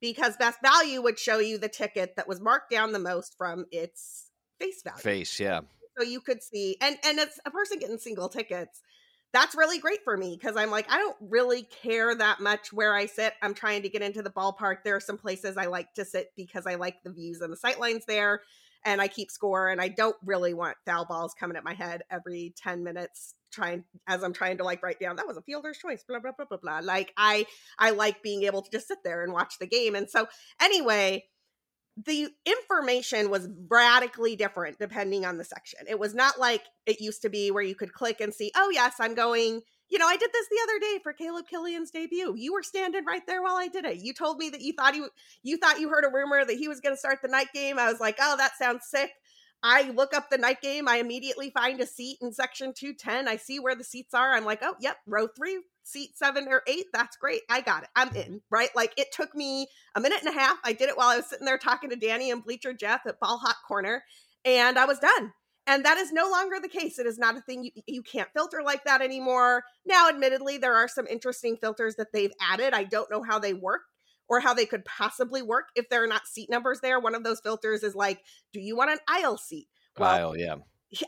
because 0.00 0.36
best 0.36 0.58
value 0.62 1.02
would 1.02 1.18
show 1.18 1.38
you 1.38 1.58
the 1.58 1.68
ticket 1.68 2.14
that 2.16 2.28
was 2.28 2.40
marked 2.40 2.70
down 2.70 2.92
the 2.92 2.98
most 2.98 3.34
from 3.36 3.66
its 3.72 4.30
face 4.60 4.82
value. 4.82 5.00
Face, 5.00 5.40
yeah. 5.40 5.60
So 5.98 6.04
you 6.04 6.20
could 6.20 6.42
see 6.42 6.76
and 6.80 6.96
and 7.04 7.18
it's 7.18 7.40
a 7.44 7.50
person 7.50 7.78
getting 7.78 7.98
single 7.98 8.28
tickets. 8.28 8.82
That's 9.32 9.56
really 9.56 9.78
great 9.78 10.04
for 10.04 10.16
me 10.16 10.36
because 10.38 10.56
I'm 10.56 10.70
like 10.70 10.90
I 10.90 10.98
don't 10.98 11.16
really 11.20 11.62
care 11.62 12.14
that 12.14 12.40
much 12.40 12.72
where 12.72 12.94
I 12.94 13.06
sit. 13.06 13.32
I'm 13.42 13.54
trying 13.54 13.82
to 13.82 13.88
get 13.88 14.02
into 14.02 14.22
the 14.22 14.30
ballpark. 14.30 14.78
There 14.84 14.94
are 14.94 15.00
some 15.00 15.18
places 15.18 15.56
I 15.56 15.66
like 15.66 15.94
to 15.94 16.04
sit 16.04 16.32
because 16.36 16.66
I 16.66 16.76
like 16.76 17.02
the 17.02 17.10
views 17.10 17.40
and 17.40 17.52
the 17.52 17.56
sightlines 17.56 18.04
there 18.06 18.42
and 18.86 19.02
I 19.02 19.08
keep 19.08 19.30
score 19.30 19.68
and 19.68 19.80
I 19.80 19.88
don't 19.88 20.16
really 20.24 20.54
want 20.54 20.76
foul 20.86 21.04
balls 21.04 21.34
coming 21.38 21.56
at 21.56 21.64
my 21.64 21.74
head 21.74 22.02
every 22.10 22.54
10 22.56 22.82
minutes 22.82 23.34
trying 23.52 23.84
as 24.06 24.22
I'm 24.22 24.32
trying 24.32 24.58
to 24.58 24.64
like 24.64 24.82
write 24.82 25.00
down 25.00 25.16
that 25.16 25.26
was 25.26 25.36
a 25.36 25.42
fielder's 25.42 25.78
choice 25.78 26.04
blah 26.08 26.20
blah 26.20 26.32
blah 26.32 26.46
blah 26.46 26.58
blah 26.58 26.80
like 26.82 27.12
I 27.16 27.46
I 27.78 27.90
like 27.90 28.22
being 28.22 28.44
able 28.44 28.62
to 28.62 28.70
just 28.70 28.88
sit 28.88 28.98
there 29.04 29.22
and 29.22 29.32
watch 29.32 29.58
the 29.58 29.66
game 29.66 29.94
and 29.94 30.08
so 30.08 30.28
anyway 30.60 31.24
the 32.04 32.28
information 32.44 33.30
was 33.30 33.48
radically 33.68 34.36
different 34.36 34.78
depending 34.78 35.24
on 35.24 35.38
the 35.38 35.44
section. 35.44 35.80
It 35.88 35.98
was 35.98 36.14
not 36.14 36.38
like 36.38 36.62
it 36.84 37.00
used 37.00 37.22
to 37.22 37.30
be 37.30 37.50
where 37.50 37.62
you 37.62 37.74
could 37.74 37.94
click 37.94 38.20
and 38.20 38.34
see, 38.34 38.52
oh, 38.54 38.70
yes, 38.70 38.96
I'm 39.00 39.14
going 39.14 39.62
you 39.88 39.98
know, 39.98 40.06
I 40.06 40.16
did 40.16 40.30
this 40.32 40.48
the 40.48 40.58
other 40.62 40.78
day 40.80 40.98
for 41.02 41.12
Caleb 41.12 41.46
Killian's 41.48 41.90
debut. 41.90 42.34
You 42.36 42.52
were 42.52 42.62
standing 42.62 43.04
right 43.04 43.26
there 43.26 43.42
while 43.42 43.56
I 43.56 43.68
did 43.68 43.84
it. 43.84 44.02
You 44.02 44.12
told 44.12 44.38
me 44.38 44.50
that 44.50 44.60
you 44.60 44.72
thought 44.72 44.94
he 44.94 45.06
you 45.42 45.56
thought 45.58 45.80
you 45.80 45.88
heard 45.88 46.04
a 46.04 46.12
rumor 46.12 46.44
that 46.44 46.56
he 46.56 46.68
was 46.68 46.80
going 46.80 46.94
to 46.94 46.98
start 46.98 47.18
the 47.22 47.28
night 47.28 47.48
game. 47.54 47.78
I 47.78 47.90
was 47.90 48.00
like, 48.00 48.16
"Oh, 48.20 48.36
that 48.36 48.56
sounds 48.58 48.86
sick." 48.86 49.12
I 49.62 49.90
look 49.90 50.14
up 50.14 50.28
the 50.30 50.38
night 50.38 50.60
game. 50.60 50.86
I 50.86 50.98
immediately 50.98 51.50
find 51.50 51.80
a 51.80 51.86
seat 51.86 52.18
in 52.20 52.32
section 52.32 52.72
210. 52.74 53.26
I 53.26 53.36
see 53.36 53.58
where 53.58 53.74
the 53.74 53.84
seats 53.84 54.14
are. 54.14 54.34
I'm 54.34 54.44
like, 54.44 54.60
"Oh, 54.62 54.74
yep, 54.80 54.98
row 55.06 55.28
3, 55.28 55.60
seat 55.86 56.16
seven 56.18 56.46
or 56.48 56.62
eight, 56.66 56.86
that's 56.92 57.16
great. 57.16 57.42
I 57.48 57.60
got 57.60 57.84
it. 57.84 57.88
I'm 57.94 58.14
in, 58.14 58.42
right? 58.50 58.70
Like 58.74 58.92
it 58.96 59.12
took 59.12 59.34
me 59.34 59.68
a 59.94 60.00
minute 60.00 60.20
and 60.24 60.34
a 60.34 60.38
half. 60.38 60.58
I 60.64 60.72
did 60.72 60.88
it 60.88 60.96
while 60.96 61.08
I 61.08 61.16
was 61.16 61.26
sitting 61.26 61.46
there 61.46 61.58
talking 61.58 61.90
to 61.90 61.96
Danny 61.96 62.30
and 62.30 62.44
Bleacher 62.44 62.72
Jeff 62.72 63.02
at 63.06 63.20
Ball 63.20 63.38
Hot 63.38 63.56
Corner, 63.66 64.04
and 64.44 64.78
I 64.78 64.84
was 64.84 64.98
done. 64.98 65.32
And 65.66 65.84
that 65.84 65.98
is 65.98 66.12
no 66.12 66.30
longer 66.30 66.56
the 66.60 66.68
case. 66.68 66.98
It 66.98 67.06
is 67.06 67.18
not 67.18 67.36
a 67.36 67.40
thing 67.40 67.64
you, 67.64 67.70
you 67.86 68.02
can't 68.02 68.28
filter 68.32 68.62
like 68.64 68.84
that 68.84 69.02
anymore. 69.02 69.64
Now, 69.84 70.08
admittedly, 70.08 70.58
there 70.58 70.74
are 70.74 70.88
some 70.88 71.06
interesting 71.06 71.56
filters 71.56 71.96
that 71.96 72.12
they've 72.12 72.32
added. 72.40 72.72
I 72.72 72.84
don't 72.84 73.10
know 73.10 73.22
how 73.22 73.38
they 73.38 73.54
work 73.54 73.82
or 74.28 74.40
how 74.40 74.54
they 74.54 74.66
could 74.66 74.84
possibly 74.84 75.42
work 75.42 75.66
if 75.74 75.88
there 75.88 76.04
are 76.04 76.08
not 76.08 76.26
seat 76.26 76.50
numbers 76.50 76.80
there. 76.80 77.00
One 77.00 77.14
of 77.14 77.24
those 77.24 77.40
filters 77.40 77.82
is 77.82 77.94
like, 77.94 78.20
do 78.52 78.60
you 78.60 78.76
want 78.76 78.90
an 78.90 78.98
aisle 79.08 79.38
seat? 79.38 79.68
Well, 79.98 80.08
aisle, 80.08 80.36
yeah. 80.36 80.56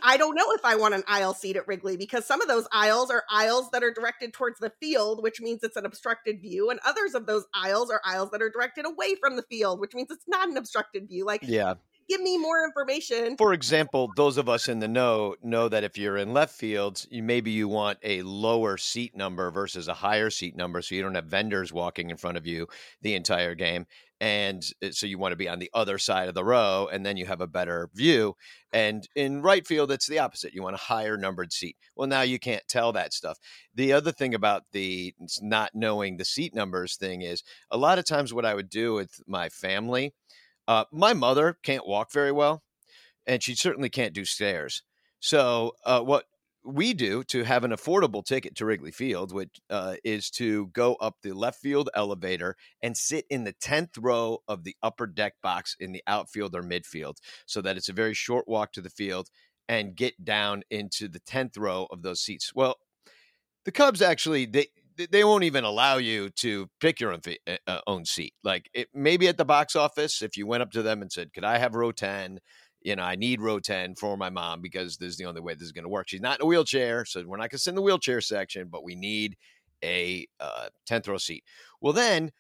I 0.03 0.17
don't 0.17 0.35
know 0.35 0.53
if 0.53 0.65
I 0.65 0.75
want 0.75 0.95
an 0.95 1.05
aisle 1.07 1.35
seat 1.35 1.57
at 1.57 1.67
Wrigley 1.69 1.97
because 1.97 2.27
some 2.27 2.41
of 2.41 2.49
those 2.49 2.67
aisles 2.73 3.11
are 3.11 3.23
aisles 3.31 3.71
that 3.71 3.85
are 3.85 3.93
directed 3.93 4.33
towards 4.33 4.59
the 4.59 4.73
field, 4.81 5.23
which 5.23 5.41
means 5.41 5.63
it's 5.63 5.77
an 5.77 5.87
obstructed 5.87 6.43
view, 6.43 6.69
and 6.71 6.81
others 6.85 7.15
of 7.15 7.27
those 7.27 7.45
aisles 7.55 7.89
are 7.91 8.01
aisles 8.05 8.31
that 8.33 8.43
are 8.43 8.51
directed 8.51 8.87
away 8.87 9.15
from 9.15 9.37
the 9.37 9.45
field, 9.45 9.79
which 9.79 9.95
means 9.95 10.09
it's 10.11 10.27
not 10.27 10.49
an 10.49 10.57
obstructed 10.57 11.09
view. 11.09 11.25
Like, 11.25 11.43
yeah, 11.45 11.75
give 12.09 12.21
me 12.21 12.39
more 12.39 12.65
information. 12.65 13.37
For 13.37 13.53
example, 13.53 14.11
those 14.17 14.39
of 14.39 14.49
us 14.49 14.69
in 14.69 14.79
the 14.79 14.89
know 14.89 15.37
know 15.43 15.69
that 15.69 15.85
if 15.85 15.99
you're 15.99 16.17
in 16.17 16.33
left 16.33 16.55
fields, 16.55 17.07
you 17.11 17.23
maybe 17.23 17.51
you 17.51 17.69
want 17.69 17.99
a 18.03 18.23
lower 18.23 18.77
seat 18.77 19.17
number 19.17 19.51
versus 19.51 19.89
a 19.89 19.95
higher 19.95 20.31
seat 20.31 20.57
number 20.57 20.81
so 20.83 20.95
you 20.95 21.03
don't 21.03 21.15
have 21.15 21.27
vendors 21.27 21.73
walking 21.73 22.11
in 22.11 22.17
front 22.17 22.37
of 22.37 22.47
you 22.47 22.67
the 23.03 23.15
entire 23.15 23.55
game. 23.55 23.87
And 24.21 24.65
uh, 24.83 24.91
so 24.91 25.07
you 25.07 25.19
want 25.19 25.33
to 25.33 25.37
be 25.37 25.49
on 25.49 25.61
the 25.61 25.71
other 25.75 25.99
side 25.99 26.29
of 26.29 26.35
the 26.35 26.45
row 26.45 26.89
and 26.91 27.07
then 27.07 27.17
you 27.17 27.27
have 27.27 27.41
a 27.41 27.47
better 27.47 27.89
view. 27.95 28.35
And 28.73 29.07
in 29.15 29.43
right 29.43 29.67
field, 29.67 29.93
it's 29.93 30.09
the 30.09 30.19
opposite. 30.19 30.55
You 30.55 30.63
want 30.63 30.75
a 30.75 30.79
higher 30.79 31.17
numbered 31.17 31.53
seat. 31.53 31.77
Well, 31.95 32.09
now 32.09 32.23
you 32.23 32.39
can't 32.39 32.67
tell 32.69 32.93
that 32.93 33.13
stuff. 33.13 33.39
The 33.75 33.93
other 33.93 34.11
thing 34.11 34.35
about 34.35 34.65
the 34.73 35.15
not 35.41 35.71
knowing 35.75 36.17
the 36.17 36.25
seat 36.25 36.55
numbers 36.55 36.97
thing 36.97 37.23
is 37.23 37.45
a 37.71 37.77
lot 37.77 37.99
of 37.99 38.07
times 38.07 38.35
what 38.35 38.45
I 38.45 38.55
would 38.55 38.71
do 38.71 38.95
with 38.95 39.21
my 39.27 39.49
family 39.51 40.15
uh, 40.69 40.85
my 40.93 41.15
mother 41.15 41.59
can't 41.65 41.89
walk 41.89 42.13
very 42.13 42.31
well, 42.31 42.63
and 43.27 43.43
she 43.43 43.55
certainly 43.55 43.89
can't 43.89 44.13
do 44.13 44.25
stairs. 44.25 44.83
So, 45.19 45.73
uh, 45.85 46.03
what 46.03 46.27
we 46.63 46.93
do 46.93 47.25
to 47.25 47.45
have 47.45 47.65
an 47.65 47.71
affordable 47.71 48.23
ticket 48.23 48.55
to 48.57 48.67
Wrigley 48.67 48.91
Field, 48.91 49.33
which 49.33 49.61
uh, 49.71 49.97
is 50.05 50.29
to 50.33 50.67
go 50.69 50.97
up 50.97 51.17
the 51.23 51.33
left 51.33 51.61
field 51.61 51.89
elevator 51.95 52.55
and 52.83 52.97
sit 52.97 53.25
in 53.31 53.45
the 53.45 53.55
10th 53.55 53.97
row 53.99 54.41
of 54.47 54.65
the 54.65 54.77
upper 54.83 55.07
deck 55.07 55.35
box 55.43 55.75
in 55.81 55.93
the 55.93 56.03
outfield 56.07 56.55
or 56.55 56.63
midfield, 56.63 57.17
so 57.47 57.63
that 57.63 57.79
it's 57.79 57.89
a 57.89 57.95
very 57.95 58.13
short 58.13 58.47
walk 58.47 58.73
to 58.73 58.83
the 58.83 58.91
field 58.91 59.31
and 59.69 59.97
get 59.97 60.23
down 60.23 60.63
into 60.71 61.09
the 61.09 61.21
10th 61.21 61.59
row 61.59 61.87
of 61.91 62.03
those 62.03 62.21
seats. 62.21 62.53
Well, 62.55 62.77
the 63.65 63.73
Cubs 63.73 64.03
actually 64.03 64.47
they 64.47 64.69
they 65.07 65.25
won't 65.25 65.45
even 65.45 65.65
allow 65.65 65.97
you 65.97 66.31
to 66.31 66.69
pick 66.81 67.01
your 67.01 67.13
own, 67.13 67.21
uh, 67.67 67.81
own 67.87 68.05
seat. 68.05 68.35
Like 68.43 68.69
it, 68.75 68.89
maybe 68.93 69.29
at 69.29 69.37
the 69.37 69.45
box 69.45 69.77
office, 69.77 70.23
if 70.23 70.37
you 70.37 70.47
went 70.47 70.63
up 70.63 70.73
to 70.73 70.83
them 70.83 71.03
and 71.03 71.13
said, 71.13 71.33
"Could 71.33 71.45
I 71.45 71.59
have 71.59 71.75
row 71.75 71.93
10? 71.93 72.41
You 72.83 72.97
know, 72.97 73.03
I 73.03 73.17
need 73.17 73.41
row 73.41 73.59
10 73.61 73.97
for 73.97 74.17
my 74.17 74.31
mom 74.31 74.61
because 74.61 74.97
this 74.97 75.11
is 75.11 75.17
the 75.17 75.27
only 75.27 75.41
way 75.41 75.55
this 75.55 75.65
is 75.65 75.73
going 75.73 75.85
to 75.85 75.89
work. 75.89 76.09
She's 76.09 76.21
not 76.21 76.41
in 76.41 76.45
a 76.45 76.47
wheelchair, 76.47 77.05
so 77.05 77.23
we're 77.27 77.37
not 77.37 77.51
going 77.51 77.51
to 77.51 77.59
sit 77.59 77.71
in 77.71 77.77
the 77.77 77.83
wheelchair 77.83 78.21
section, 78.21 78.69
but 78.71 78.85
we 78.85 78.95
need 78.95 79.37
a 79.85 80.27
uh, 80.41 80.69
10th 80.89 81.09
row 81.09 81.19
seat." 81.19 81.45
Well, 81.81 81.93
then 81.93 82.33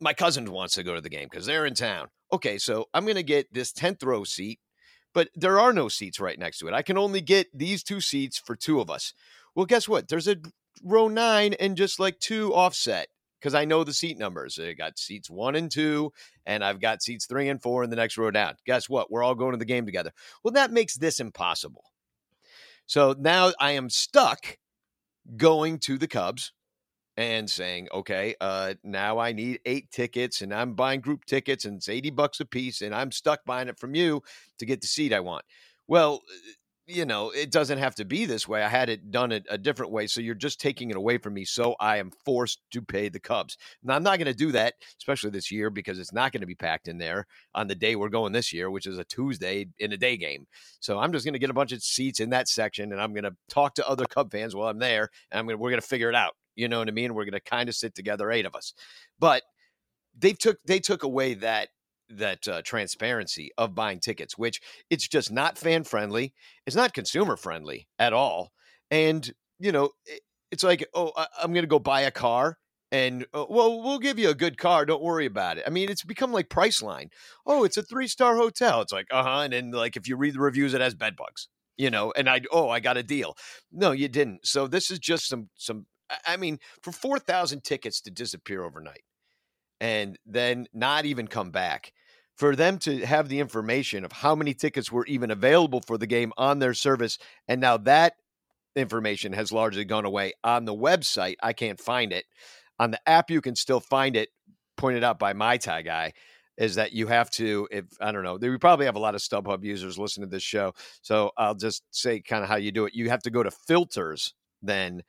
my 0.00 0.12
cousin 0.12 0.50
wants 0.50 0.74
to 0.74 0.82
go 0.82 0.94
to 0.94 1.00
the 1.00 1.08
game 1.08 1.28
because 1.30 1.46
they're 1.46 1.66
in 1.66 1.74
town. 1.74 2.08
Okay, 2.32 2.58
so 2.58 2.86
I'm 2.92 3.04
going 3.04 3.16
to 3.16 3.22
get 3.22 3.52
this 3.52 3.72
10th 3.72 4.04
row 4.04 4.24
seat, 4.24 4.58
but 5.14 5.28
there 5.34 5.60
are 5.60 5.72
no 5.72 5.88
seats 5.88 6.18
right 6.18 6.38
next 6.38 6.58
to 6.58 6.68
it. 6.68 6.74
I 6.74 6.82
can 6.82 6.98
only 6.98 7.20
get 7.20 7.46
these 7.54 7.82
two 7.82 8.00
seats 8.00 8.38
for 8.38 8.56
two 8.56 8.80
of 8.80 8.90
us. 8.90 9.14
Well, 9.54 9.66
guess 9.66 9.88
what? 9.88 10.08
There's 10.08 10.28
a 10.28 10.36
row 10.82 11.08
nine 11.08 11.54
and 11.54 11.76
just 11.76 12.00
like 12.00 12.18
two 12.18 12.54
offset 12.54 13.08
because 13.40 13.54
I 13.54 13.64
know 13.64 13.82
the 13.82 13.92
seat 13.92 14.18
numbers. 14.18 14.58
I 14.58 14.72
got 14.72 14.98
seats 14.98 15.28
one 15.28 15.56
and 15.56 15.70
two, 15.70 16.12
and 16.46 16.64
I've 16.64 16.80
got 16.80 17.02
seats 17.02 17.26
three 17.26 17.48
and 17.48 17.60
four 17.60 17.82
in 17.82 17.90
the 17.90 17.96
next 17.96 18.16
row 18.16 18.30
down. 18.30 18.54
Guess 18.66 18.88
what? 18.88 19.10
We're 19.10 19.24
all 19.24 19.34
going 19.34 19.52
to 19.52 19.58
the 19.58 19.64
game 19.64 19.84
together. 19.84 20.12
Well, 20.44 20.52
that 20.52 20.72
makes 20.72 20.96
this 20.96 21.18
impossible. 21.20 21.84
So 22.86 23.14
now 23.18 23.52
I 23.58 23.72
am 23.72 23.90
stuck 23.90 24.58
going 25.36 25.78
to 25.80 25.98
the 25.98 26.08
Cubs 26.08 26.52
and 27.16 27.50
saying, 27.50 27.88
okay, 27.92 28.34
uh, 28.40 28.74
now 28.82 29.18
I 29.18 29.32
need 29.32 29.60
eight 29.66 29.90
tickets 29.90 30.40
and 30.40 30.52
I'm 30.52 30.74
buying 30.74 31.00
group 31.00 31.24
tickets 31.24 31.64
and 31.64 31.76
it's 31.76 31.88
80 31.88 32.10
bucks 32.10 32.40
a 32.40 32.44
piece 32.44 32.80
and 32.80 32.94
I'm 32.94 33.12
stuck 33.12 33.44
buying 33.44 33.68
it 33.68 33.78
from 33.78 33.94
you 33.94 34.22
to 34.58 34.66
get 34.66 34.80
the 34.80 34.86
seat 34.86 35.12
I 35.12 35.20
want. 35.20 35.44
Well, 35.86 36.22
you 36.92 37.06
know, 37.06 37.30
it 37.30 37.50
doesn't 37.50 37.78
have 37.78 37.94
to 37.96 38.04
be 38.04 38.24
this 38.26 38.46
way. 38.46 38.62
I 38.62 38.68
had 38.68 38.88
it 38.88 39.10
done 39.10 39.32
a, 39.32 39.40
a 39.48 39.58
different 39.58 39.92
way. 39.92 40.06
So 40.06 40.20
you're 40.20 40.34
just 40.34 40.60
taking 40.60 40.90
it 40.90 40.96
away 40.96 41.18
from 41.18 41.34
me. 41.34 41.44
So 41.44 41.74
I 41.80 41.96
am 41.96 42.10
forced 42.24 42.60
to 42.72 42.82
pay 42.82 43.08
the 43.08 43.20
Cubs. 43.20 43.56
Now, 43.82 43.94
I'm 43.94 44.02
not 44.02 44.18
going 44.18 44.26
to 44.26 44.34
do 44.34 44.52
that, 44.52 44.74
especially 44.98 45.30
this 45.30 45.50
year, 45.50 45.70
because 45.70 45.98
it's 45.98 46.12
not 46.12 46.32
going 46.32 46.42
to 46.42 46.46
be 46.46 46.54
packed 46.54 46.88
in 46.88 46.98
there 46.98 47.26
on 47.54 47.66
the 47.66 47.74
day 47.74 47.96
we're 47.96 48.08
going 48.08 48.32
this 48.32 48.52
year, 48.52 48.70
which 48.70 48.86
is 48.86 48.98
a 48.98 49.04
Tuesday 49.04 49.66
in 49.78 49.92
a 49.92 49.96
day 49.96 50.16
game. 50.16 50.46
So 50.80 50.98
I'm 50.98 51.12
just 51.12 51.24
going 51.24 51.34
to 51.34 51.38
get 51.38 51.50
a 51.50 51.54
bunch 51.54 51.72
of 51.72 51.82
seats 51.82 52.20
in 52.20 52.30
that 52.30 52.48
section 52.48 52.92
and 52.92 53.00
I'm 53.00 53.12
going 53.12 53.24
to 53.24 53.36
talk 53.48 53.74
to 53.76 53.88
other 53.88 54.04
Cub 54.04 54.30
fans 54.30 54.54
while 54.54 54.68
I'm 54.68 54.78
there. 54.78 55.08
And 55.30 55.38
I'm 55.38 55.46
gonna, 55.46 55.58
we're 55.58 55.70
going 55.70 55.80
to 55.80 55.86
figure 55.86 56.08
it 56.08 56.14
out. 56.14 56.36
You 56.54 56.68
know 56.68 56.80
what 56.80 56.88
I 56.88 56.92
mean? 56.92 57.14
We're 57.14 57.24
going 57.24 57.32
to 57.32 57.40
kind 57.40 57.68
of 57.68 57.74
sit 57.74 57.94
together, 57.94 58.30
eight 58.30 58.46
of 58.46 58.54
us. 58.54 58.74
But 59.18 59.42
they 60.18 60.32
took 60.32 60.58
they 60.66 60.78
took 60.78 61.02
away 61.02 61.34
that 61.34 61.68
that 62.18 62.46
uh, 62.48 62.62
transparency 62.62 63.50
of 63.58 63.74
buying 63.74 64.00
tickets, 64.00 64.38
which 64.38 64.60
it's 64.90 65.08
just 65.08 65.32
not 65.32 65.58
fan 65.58 65.84
friendly. 65.84 66.32
It's 66.66 66.76
not 66.76 66.94
consumer 66.94 67.36
friendly 67.36 67.88
at 67.98 68.12
all. 68.12 68.52
And, 68.90 69.30
you 69.58 69.72
know, 69.72 69.90
it's 70.50 70.62
like, 70.62 70.86
oh, 70.94 71.12
I'm 71.40 71.52
going 71.52 71.64
to 71.64 71.68
go 71.68 71.78
buy 71.78 72.02
a 72.02 72.10
car 72.10 72.58
and, 72.92 73.24
uh, 73.32 73.46
well, 73.48 73.82
we'll 73.82 73.98
give 73.98 74.18
you 74.18 74.28
a 74.28 74.34
good 74.34 74.58
car. 74.58 74.84
Don't 74.84 75.02
worry 75.02 75.24
about 75.24 75.56
it. 75.56 75.64
I 75.66 75.70
mean, 75.70 75.88
it's 75.88 76.04
become 76.04 76.30
like 76.30 76.50
Priceline. 76.50 77.08
Oh, 77.46 77.64
it's 77.64 77.78
a 77.78 77.82
three 77.82 78.06
star 78.06 78.36
hotel. 78.36 78.82
It's 78.82 78.92
like, 78.92 79.06
uh 79.10 79.22
huh. 79.22 79.48
And 79.50 79.74
like, 79.74 79.96
if 79.96 80.06
you 80.06 80.16
read 80.16 80.34
the 80.34 80.40
reviews, 80.40 80.74
it 80.74 80.82
has 80.82 80.94
bed 80.94 81.16
bugs, 81.16 81.48
you 81.78 81.90
know, 81.90 82.12
and 82.14 82.28
I, 82.28 82.42
oh, 82.52 82.68
I 82.68 82.80
got 82.80 82.98
a 82.98 83.02
deal. 83.02 83.34
No, 83.72 83.92
you 83.92 84.08
didn't. 84.08 84.46
So 84.46 84.66
this 84.66 84.90
is 84.90 84.98
just 84.98 85.26
some, 85.26 85.48
some, 85.56 85.86
I 86.26 86.36
mean, 86.36 86.58
for 86.82 86.92
4,000 86.92 87.64
tickets 87.64 88.02
to 88.02 88.10
disappear 88.10 88.62
overnight 88.62 89.04
and 89.80 90.18
then 90.26 90.66
not 90.74 91.06
even 91.06 91.26
come 91.26 91.50
back 91.50 91.92
for 92.36 92.56
them 92.56 92.78
to 92.78 93.04
have 93.04 93.28
the 93.28 93.40
information 93.40 94.04
of 94.04 94.12
how 94.12 94.34
many 94.34 94.54
tickets 94.54 94.90
were 94.90 95.06
even 95.06 95.30
available 95.30 95.80
for 95.80 95.98
the 95.98 96.06
game 96.06 96.32
on 96.36 96.58
their 96.58 96.74
service. 96.74 97.18
And 97.48 97.60
now 97.60 97.76
that 97.78 98.14
information 98.74 99.32
has 99.32 99.52
largely 99.52 99.84
gone 99.84 100.04
away 100.04 100.32
on 100.42 100.64
the 100.64 100.74
website. 100.74 101.36
I 101.42 101.52
can't 101.52 101.80
find 101.80 102.12
it. 102.12 102.24
On 102.78 102.90
the 102.90 103.08
app, 103.08 103.30
you 103.30 103.40
can 103.40 103.54
still 103.54 103.80
find 103.80 104.16
it, 104.16 104.30
pointed 104.76 105.04
out 105.04 105.18
by 105.18 105.32
my 105.32 105.56
tie 105.56 105.82
guy. 105.82 106.12
Is 106.58 106.74
that 106.74 106.92
you 106.92 107.06
have 107.06 107.30
to, 107.32 107.66
if 107.70 107.86
I 107.98 108.12
don't 108.12 108.24
know, 108.24 108.36
we 108.36 108.58
probably 108.58 108.84
have 108.84 108.94
a 108.94 109.00
lot 109.00 109.14
of 109.14 109.22
StubHub 109.22 109.64
users 109.64 109.98
listening 109.98 110.28
to 110.28 110.36
this 110.36 110.42
show. 110.42 110.74
So 111.00 111.32
I'll 111.38 111.54
just 111.54 111.82
say 111.90 112.20
kind 112.20 112.42
of 112.42 112.48
how 112.48 112.56
you 112.56 112.70
do 112.70 112.84
it. 112.84 112.94
You 112.94 113.08
have 113.08 113.22
to 113.22 113.30
go 113.30 113.42
to 113.42 113.50
filters 113.50 114.34
then 114.60 115.02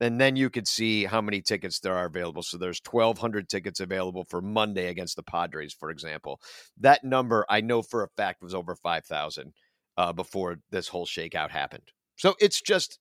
and 0.00 0.20
then 0.20 0.36
you 0.36 0.50
could 0.50 0.66
see 0.66 1.04
how 1.04 1.20
many 1.20 1.42
tickets 1.42 1.80
there 1.80 1.94
are 1.94 2.06
available. 2.06 2.42
So 2.42 2.56
there's 2.56 2.80
1,200 2.88 3.48
tickets 3.48 3.80
available 3.80 4.24
for 4.24 4.40
Monday 4.40 4.88
against 4.88 5.16
the 5.16 5.22
Padres, 5.22 5.74
for 5.74 5.90
example. 5.90 6.40
That 6.78 7.04
number 7.04 7.44
I 7.48 7.60
know 7.60 7.82
for 7.82 8.02
a 8.02 8.08
fact 8.08 8.42
was 8.42 8.54
over 8.54 8.74
5,000 8.74 9.52
uh, 9.96 10.12
before 10.12 10.60
this 10.70 10.88
whole 10.88 11.06
shakeout 11.06 11.50
happened. 11.50 11.92
So 12.16 12.34
it's 12.40 12.60
just 12.60 12.98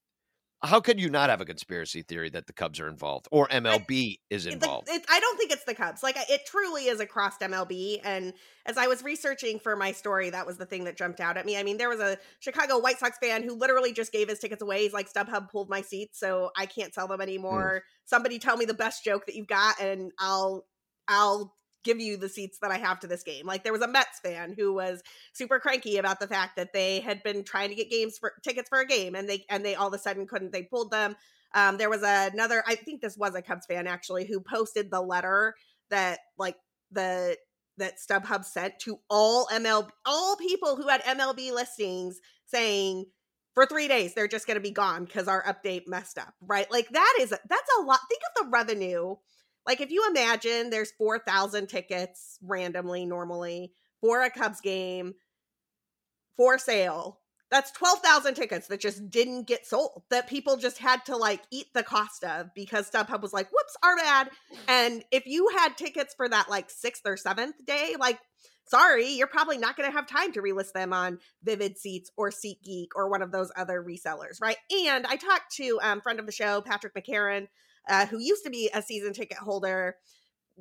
how 0.61 0.81
could 0.81 0.99
you 0.99 1.09
not 1.09 1.29
have 1.29 1.39
a 1.39 1.45
conspiracy 1.45 2.01
theory 2.01 2.29
that 2.31 2.47
the 2.47 2.53
Cubs 2.53 2.79
are 2.79 2.87
involved 2.87 3.27
or 3.31 3.47
MLB 3.47 4.13
I, 4.13 4.17
is 4.29 4.45
involved? 4.45 4.89
It, 4.89 5.05
I 5.09 5.19
don't 5.19 5.37
think 5.37 5.51
it's 5.51 5.63
the 5.63 5.73
Cubs. 5.73 6.03
Like 6.03 6.17
it 6.29 6.45
truly 6.45 6.87
is 6.87 6.99
across 6.99 7.37
MLB. 7.37 8.01
And 8.03 8.33
as 8.65 8.77
I 8.77 8.87
was 8.87 9.01
researching 9.01 9.59
for 9.59 9.77
my 9.77 9.93
story, 9.93 10.29
that 10.31 10.45
was 10.45 10.57
the 10.57 10.65
thing 10.65 10.83
that 10.83 10.97
jumped 10.97 11.21
out 11.21 11.37
at 11.37 11.45
me. 11.45 11.57
I 11.57 11.63
mean, 11.63 11.77
there 11.77 11.87
was 11.87 12.01
a 12.01 12.17
Chicago 12.39 12.77
White 12.77 12.99
Sox 12.99 13.17
fan 13.19 13.43
who 13.43 13.55
literally 13.55 13.93
just 13.93 14.11
gave 14.11 14.27
his 14.27 14.39
tickets 14.39 14.61
away. 14.61 14.83
He's 14.83 14.93
like, 14.93 15.11
StubHub 15.11 15.49
pulled 15.49 15.69
my 15.69 15.81
seats, 15.81 16.19
so 16.19 16.51
I 16.57 16.65
can't 16.65 16.93
sell 16.93 17.07
them 17.07 17.19
mm. 17.19 17.23
anymore. 17.23 17.75
Mm. 17.75 17.89
Somebody 18.05 18.37
tell 18.37 18.57
me 18.57 18.65
the 18.65 18.73
best 18.73 19.03
joke 19.05 19.27
that 19.27 19.35
you've 19.35 19.47
got, 19.47 19.79
and 19.79 20.11
I'll 20.19 20.65
I'll 21.07 21.55
give 21.83 21.99
you 21.99 22.17
the 22.17 22.29
seats 22.29 22.59
that 22.61 22.71
I 22.71 22.77
have 22.77 22.99
to 23.01 23.07
this 23.07 23.23
game. 23.23 23.45
Like 23.45 23.63
there 23.63 23.73
was 23.73 23.81
a 23.81 23.87
Mets 23.87 24.19
fan 24.21 24.53
who 24.57 24.73
was 24.73 25.01
super 25.33 25.59
cranky 25.59 25.97
about 25.97 26.19
the 26.19 26.27
fact 26.27 26.55
that 26.57 26.73
they 26.73 26.99
had 26.99 27.23
been 27.23 27.43
trying 27.43 27.69
to 27.69 27.75
get 27.75 27.89
games 27.89 28.17
for 28.17 28.33
tickets 28.43 28.69
for 28.69 28.79
a 28.79 28.85
game 28.85 29.15
and 29.15 29.29
they 29.29 29.45
and 29.49 29.65
they 29.65 29.75
all 29.75 29.87
of 29.87 29.93
a 29.93 29.99
sudden 29.99 30.27
couldn't. 30.27 30.51
They 30.51 30.63
pulled 30.63 30.91
them. 30.91 31.15
Um, 31.53 31.77
there 31.77 31.89
was 31.89 32.03
another, 32.03 32.63
I 32.67 32.75
think 32.75 33.01
this 33.01 33.17
was 33.17 33.33
a 33.33 33.41
Cubs 33.41 33.65
fan 33.65 33.87
actually, 33.87 34.25
who 34.25 34.39
posted 34.39 34.91
the 34.91 35.01
letter 35.01 35.55
that 35.89 36.19
like 36.37 36.55
the 36.91 37.37
that 37.77 37.95
StubHub 37.97 38.45
sent 38.45 38.77
to 38.79 38.99
all 39.09 39.47
MLB 39.47 39.89
all 40.05 40.35
people 40.35 40.75
who 40.75 40.87
had 40.87 41.01
MLB 41.03 41.51
listings 41.53 42.19
saying 42.45 43.05
for 43.55 43.65
three 43.65 43.87
days 43.87 44.13
they're 44.13 44.27
just 44.27 44.45
going 44.45 44.55
to 44.55 44.61
be 44.61 44.71
gone 44.71 45.05
because 45.05 45.27
our 45.27 45.43
update 45.43 45.83
messed 45.87 46.17
up 46.17 46.33
right 46.41 46.69
like 46.71 46.89
that 46.89 47.17
is 47.19 47.29
that's 47.29 47.69
a 47.79 47.83
lot 47.83 47.99
think 48.09 48.21
of 48.35 48.43
the 48.43 48.51
revenue 48.51 49.15
like 49.65 49.81
if 49.81 49.91
you 49.91 50.05
imagine 50.09 50.69
there's 50.69 50.91
4,000 50.91 51.67
tickets 51.67 52.37
randomly 52.41 53.05
normally 53.05 53.73
for 54.01 54.21
a 54.21 54.29
Cubs 54.29 54.61
game 54.61 55.13
for 56.37 56.57
sale 56.57 57.19
That's 57.51 57.71
12,000 57.71 58.35
tickets 58.35 58.67
that 58.67 58.79
just 58.79 59.09
didn't 59.09 59.47
get 59.47 59.65
sold, 59.65 60.03
that 60.11 60.27
people 60.27 60.57
just 60.57 60.77
had 60.77 61.03
to 61.05 61.17
like 61.17 61.41
eat 61.51 61.67
the 61.73 61.83
cost 61.83 62.23
of 62.23 62.53
because 62.53 62.89
StubHub 62.89 63.21
was 63.21 63.33
like, 63.33 63.49
whoops, 63.51 63.75
our 63.83 63.95
bad. 63.95 64.29
And 64.67 65.03
if 65.11 65.25
you 65.25 65.49
had 65.57 65.75
tickets 65.75 66.13
for 66.15 66.29
that 66.29 66.49
like 66.49 66.69
sixth 66.69 67.01
or 67.05 67.17
seventh 67.17 67.55
day, 67.65 67.95
like, 67.99 68.19
sorry, 68.65 69.07
you're 69.09 69.27
probably 69.27 69.57
not 69.57 69.75
going 69.75 69.89
to 69.89 69.95
have 69.95 70.05
time 70.05 70.31
to 70.33 70.41
relist 70.41 70.73
them 70.73 70.93
on 70.93 71.17
Vivid 71.43 71.77
Seats 71.77 72.11
or 72.15 72.29
SeatGeek 72.29 72.89
or 72.95 73.09
one 73.09 73.23
of 73.23 73.31
those 73.31 73.51
other 73.57 73.83
resellers, 73.83 74.39
right? 74.39 74.57
And 74.87 75.07
I 75.07 75.15
talked 75.15 75.55
to 75.55 75.79
um, 75.81 76.01
friend 76.01 76.19
of 76.19 76.27
the 76.27 76.31
show, 76.31 76.61
Patrick 76.61 76.93
McCarron, 76.93 77.47
uh, 77.89 78.05
who 78.05 78.19
used 78.19 78.43
to 78.43 78.49
be 78.49 78.69
a 78.73 78.81
season 78.81 79.13
ticket 79.13 79.37
holder 79.37 79.95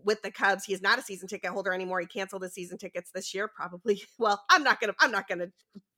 with 0.04 0.22
the 0.22 0.30
Cubs. 0.30 0.64
He 0.64 0.72
is 0.72 0.82
not 0.82 0.98
a 0.98 1.02
season 1.02 1.28
ticket 1.28 1.50
holder 1.50 1.72
anymore. 1.72 2.00
He 2.00 2.06
canceled 2.06 2.42
his 2.42 2.54
season 2.54 2.78
tickets 2.78 3.10
this 3.14 3.34
year, 3.34 3.48
probably. 3.48 4.02
Well, 4.18 4.42
I'm 4.50 4.64
not 4.64 4.80
gonna 4.80 4.94
I'm 5.00 5.12
not 5.12 5.28
gonna 5.28 5.48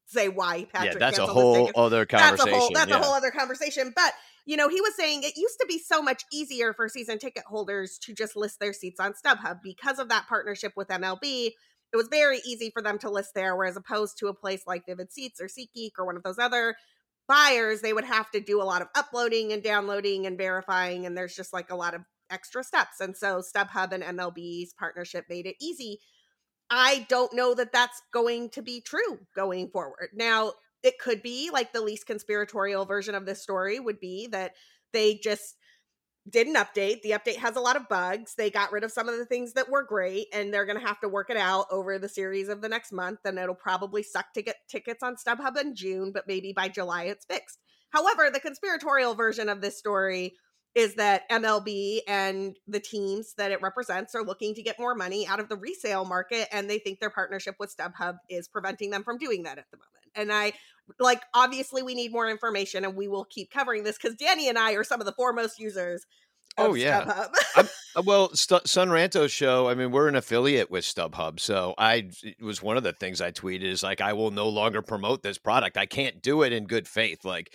say 0.06 0.28
why 0.28 0.66
Patrick. 0.72 0.94
Yeah, 0.94 0.99
that's 0.99 1.18
a 1.18 1.26
whole 1.26 1.70
other 1.75 2.04
conversation. 2.04 2.37
That's 2.37 2.44
a 2.44 2.58
whole 2.58 2.70
that's 2.75 2.90
yeah. 2.90 2.99
a 2.99 3.02
whole 3.02 3.14
other 3.14 3.30
conversation. 3.30 3.92
But 3.94 4.12
you 4.44 4.56
know, 4.56 4.68
he 4.68 4.80
was 4.80 4.94
saying 4.96 5.22
it 5.22 5.37
used 5.37 5.58
to 5.60 5.66
be 5.66 5.78
so 5.78 6.02
much 6.02 6.25
easier 6.32 6.72
for 6.75 6.88
season 6.88 7.18
ticket 7.18 7.44
holders 7.46 7.99
to 8.02 8.12
just 8.12 8.37
list 8.37 8.60
their 8.60 8.72
seats 8.72 9.00
on 9.00 9.12
StubHub 9.14 9.60
because 9.62 9.99
of 9.99 10.08
that 10.08 10.26
partnership 10.28 10.72
with 10.76 10.88
MLB. 10.88 11.52
It 11.92 11.96
was 11.96 12.08
very 12.08 12.40
easy 12.46 12.70
for 12.70 12.82
them 12.82 12.99
to 12.99 13.10
list 13.10 13.30
there, 13.34 13.56
whereas 13.56 13.76
opposed 13.76 14.18
to 14.18 14.28
a 14.28 14.34
place 14.34 14.62
like 14.66 14.87
Vivid 14.87 15.12
Seats 15.12 15.40
or 15.40 15.46
SeatGeek 15.46 15.92
or 15.99 16.06
one 16.06 16.16
of 16.16 16.22
those 16.22 16.38
other 16.38 16.76
buyers, 17.30 17.80
they 17.80 17.92
would 17.92 18.04
have 18.04 18.28
to 18.32 18.40
do 18.40 18.60
a 18.60 18.64
lot 18.64 18.82
of 18.82 18.88
uploading 18.96 19.52
and 19.52 19.62
downloading 19.62 20.26
and 20.26 20.37
verifying, 20.37 21.06
and 21.06 21.16
there's 21.16 21.37
just 21.37 21.52
like 21.52 21.70
a 21.70 21.76
lot 21.76 21.94
of 21.94 22.02
extra 22.28 22.64
steps. 22.64 22.99
And 23.00 23.16
so 23.16 23.40
StubHub 23.40 23.92
and 23.92 24.02
MLB's 24.02 24.75
partnership 24.75 25.26
made 25.28 25.46
it 25.46 25.54
easy. 25.60 26.00
I 26.70 27.06
don't 27.08 27.32
know 27.32 27.54
that 27.54 27.72
that's 27.72 28.02
going 28.12 28.50
to 28.50 28.62
be 28.62 28.80
true 28.80 29.20
going 29.37 29.68
forward. 29.68 30.10
Now, 30.12 30.54
it 30.82 30.99
could 30.99 31.22
be 31.22 31.50
like 31.52 31.72
the 31.72 31.80
least 31.80 32.06
conspiratorial 32.06 32.84
version 32.84 33.14
of 33.14 33.26
this 33.26 33.42
story 33.42 33.78
would 33.78 34.00
be 34.00 34.26
that 34.32 34.52
they 34.92 35.14
just 35.14 35.56
did 36.30 36.46
an 36.46 36.54
update. 36.54 37.02
The 37.02 37.10
update 37.10 37.37
has 37.37 37.56
a 37.56 37.60
lot 37.60 37.76
of 37.76 37.88
bugs. 37.88 38.34
They 38.34 38.50
got 38.50 38.72
rid 38.72 38.84
of 38.84 38.92
some 38.92 39.08
of 39.08 39.18
the 39.18 39.25
things 39.25 39.54
that 39.54 39.68
were 39.68 39.82
great, 39.82 40.26
and 40.32 40.52
they're 40.52 40.66
going 40.66 40.78
to 40.78 40.87
have 40.87 41.00
to 41.00 41.08
work 41.08 41.30
it 41.30 41.37
out 41.37 41.66
over 41.70 41.99
the 41.99 42.08
series 42.08 42.49
of 42.49 42.60
the 42.60 42.68
next 42.68 42.92
month. 42.92 43.20
And 43.25 43.38
it'll 43.38 43.54
probably 43.54 44.02
suck 44.02 44.32
to 44.34 44.42
get 44.42 44.56
tickets 44.68 45.02
on 45.02 45.16
StubHub 45.16 45.60
in 45.60 45.75
June, 45.75 46.12
but 46.12 46.28
maybe 46.28 46.52
by 46.52 46.68
July 46.68 47.04
it's 47.04 47.25
fixed. 47.25 47.58
However, 47.90 48.30
the 48.30 48.40
conspiratorial 48.40 49.14
version 49.14 49.49
of 49.49 49.60
this 49.60 49.76
story 49.76 50.34
is 50.75 50.94
that 50.94 51.28
MLB 51.28 51.99
and 52.06 52.56
the 52.68 52.78
teams 52.78 53.34
that 53.37 53.50
it 53.50 53.60
represents 53.60 54.14
are 54.14 54.22
looking 54.22 54.54
to 54.54 54.62
get 54.62 54.78
more 54.78 54.94
money 54.94 55.26
out 55.26 55.40
of 55.40 55.49
the 55.49 55.56
resale 55.56 56.04
market, 56.04 56.46
and 56.52 56.70
they 56.70 56.78
think 56.78 57.00
their 57.00 57.10
partnership 57.10 57.56
with 57.58 57.75
StubHub 57.76 58.18
is 58.28 58.46
preventing 58.46 58.90
them 58.90 59.02
from 59.02 59.18
doing 59.18 59.42
that 59.42 59.58
at 59.58 59.64
the 59.72 59.78
moment. 59.78 59.90
And 60.14 60.32
I 60.32 60.52
like, 60.99 61.23
obviously, 61.35 61.82
we 61.82 61.94
need 61.94 62.12
more 62.12 62.28
information, 62.28 62.85
and 62.85 62.97
we 62.97 63.09
will 63.09 63.25
keep 63.25 63.50
covering 63.50 63.85
this 63.85 63.97
because 63.97 64.16
Danny 64.16 64.49
and 64.49 64.59
I 64.59 64.73
are 64.73 64.85
some 64.85 65.00
of 65.00 65.06
the 65.06 65.12
foremost 65.12 65.59
users. 65.59 66.04
Of 66.59 66.70
Oh, 66.70 66.75
yeah. 66.75 67.26
Uh, 67.56 67.64
Well, 68.04 68.35
St- 68.35 68.66
Sun 68.68 68.90
Ranto's 68.90 69.32
show. 69.32 69.68
I 69.68 69.75
mean, 69.75 69.90
we're 69.92 70.09
an 70.09 70.14
affiliate 70.16 70.70
with 70.70 70.85
StubHub, 70.85 71.40
so 71.40 71.75
I 71.78 72.11
it 72.23 72.42
was 72.42 72.62
one 72.62 72.76
of 72.76 72.82
the 72.82 72.92
things 72.92 73.20
I 73.20 73.32
tweeted 73.32 73.64
is 73.64 73.82
like, 73.82 74.00
I 74.00 74.12
will 74.12 74.30
no 74.30 74.49
longer 74.49 74.80
promote 74.82 75.23
this 75.23 75.38
product. 75.38 75.76
I 75.76 75.87
can't 75.87 76.20
do 76.23 76.42
it 76.42 76.52
in 76.52 76.66
good 76.66 76.87
faith, 76.88 77.25
like, 77.25 77.52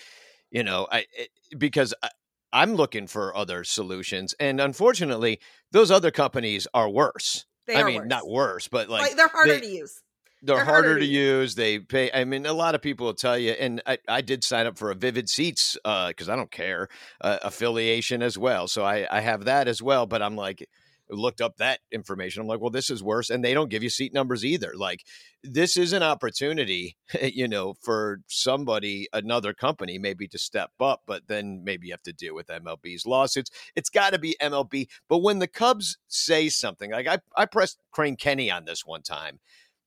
you 0.52 0.64
know, 0.64 0.88
I 0.92 1.06
it, 1.18 1.30
because 1.58 1.94
I, 2.04 2.10
I'm 2.54 2.76
looking 2.76 3.08
for 3.08 3.36
other 3.36 3.64
solutions, 3.66 4.34
and 4.40 4.60
unfortunately, 4.62 5.40
those 5.72 5.92
other 5.92 6.12
companies 6.12 6.68
are 6.74 6.90
worse. 6.90 7.46
they 7.68 7.76
I 7.76 7.84
mean, 7.84 8.02
worse. 8.02 8.08
not 8.10 8.28
worse, 8.30 8.68
but 8.70 8.90
like, 8.90 9.02
like, 9.02 9.16
they're 9.18 9.28
harder 9.28 9.54
they- 9.56 9.62
to 9.62 9.68
use. 9.68 10.02
They're, 10.46 10.58
They're 10.58 10.66
harder, 10.66 10.90
harder 10.90 11.00
to 11.00 11.06
to 11.06 11.12
use. 11.12 11.56
They 11.56 11.80
pay. 11.80 12.12
I 12.14 12.24
mean, 12.24 12.46
a 12.46 12.54
lot 12.54 12.76
of 12.76 12.82
people 12.82 13.08
will 13.08 13.14
tell 13.14 13.38
you, 13.38 13.52
and 13.52 13.82
I, 13.86 13.98
I 14.08 14.22
did 14.22 14.44
sign 14.44 14.68
up 14.68 14.78
for 14.78 14.92
a 14.92 14.96
Vivid 14.96 15.30
Seats 15.30 15.78
because 15.84 16.30
I 16.30 16.36
don't 16.36 16.52
care 16.52 16.88
uh, 17.22 17.40
affiliation 17.42 18.22
as 18.22 18.38
well. 18.38 18.68
So 18.68 18.84
I, 18.84 19.08
I 19.10 19.22
have 19.22 19.46
that 19.46 19.68
as 19.68 19.82
well. 19.82 20.06
But 20.06 20.22
I'm 20.22 20.36
like, 20.36 20.68
looked 21.10 21.42
up 21.42 21.58
that 21.58 21.80
information. 21.92 22.42
I'm 22.42 22.48
like, 22.48 22.60
well, 22.60 22.70
this 22.70 22.90
is 22.90 23.04
worse, 23.04 23.30
and 23.30 23.44
they 23.44 23.54
don't 23.54 23.70
give 23.70 23.84
you 23.84 23.90
seat 23.90 24.14
numbers 24.14 24.46
either. 24.46 24.74
Like, 24.76 25.04
this 25.44 25.78
is 25.78 25.94
an 25.94 26.04
opportunity, 26.04 26.96
you 27.22 27.48
know, 27.48 27.74
for 27.82 28.22
somebody, 28.28 29.08
another 29.14 29.54
company, 29.54 29.98
maybe 29.98 30.28
to 30.28 30.38
step 30.38 30.72
up. 30.80 31.02
But 31.06 31.24
then 31.28 31.64
maybe 31.64 31.88
you 31.88 31.94
have 31.94 32.04
to 32.04 32.14
deal 32.14 32.36
with 32.36 32.48
MLB's 32.48 33.06
lawsuits. 33.06 33.52
It's 33.76 33.90
got 33.90 34.14
to 34.14 34.20
be 34.20 34.36
MLB. 34.42 34.88
But 35.08 35.20
when 35.20 35.40
the 35.40 35.48
Cubs 35.48 35.98
say 36.08 36.50
something, 36.50 36.92
like 36.92 37.08
I, 37.08 37.20
I 37.36 37.46
pressed 37.46 37.80
Crane 37.92 38.16
Kenny 38.16 38.52
on 38.52 38.66
this 38.66 38.86
one 38.86 39.02
time 39.02 39.40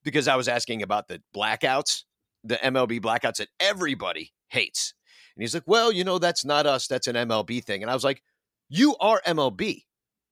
because 0.05 0.29
I 0.29 0.37
was 0.37 0.49
asking 0.49 0.83
about 0.83 1.09
the 1.09 1.21
blackouts, 1.35 2.05
the 2.45 2.57
MLB 2.57 3.01
blackouts 3.01 3.37
that 3.37 3.49
everybody 3.61 4.33
hates. 4.49 4.95
And 5.37 5.43
he's 5.43 5.55
like, 5.55 5.65
well, 5.67 5.93
you 5.93 6.05
know, 6.05 6.19
that's 6.19 6.45
not 6.45 6.67
us. 6.67 6.87
That's 6.87 7.07
an 7.07 7.17
MLB 7.17 7.63
thing. 7.65 7.83
And 7.83 7.91
I 7.91 7.95
was 7.95 8.05
like, 8.05 8.23
you 8.69 8.97
are 9.01 9.21
MLB. 9.27 9.83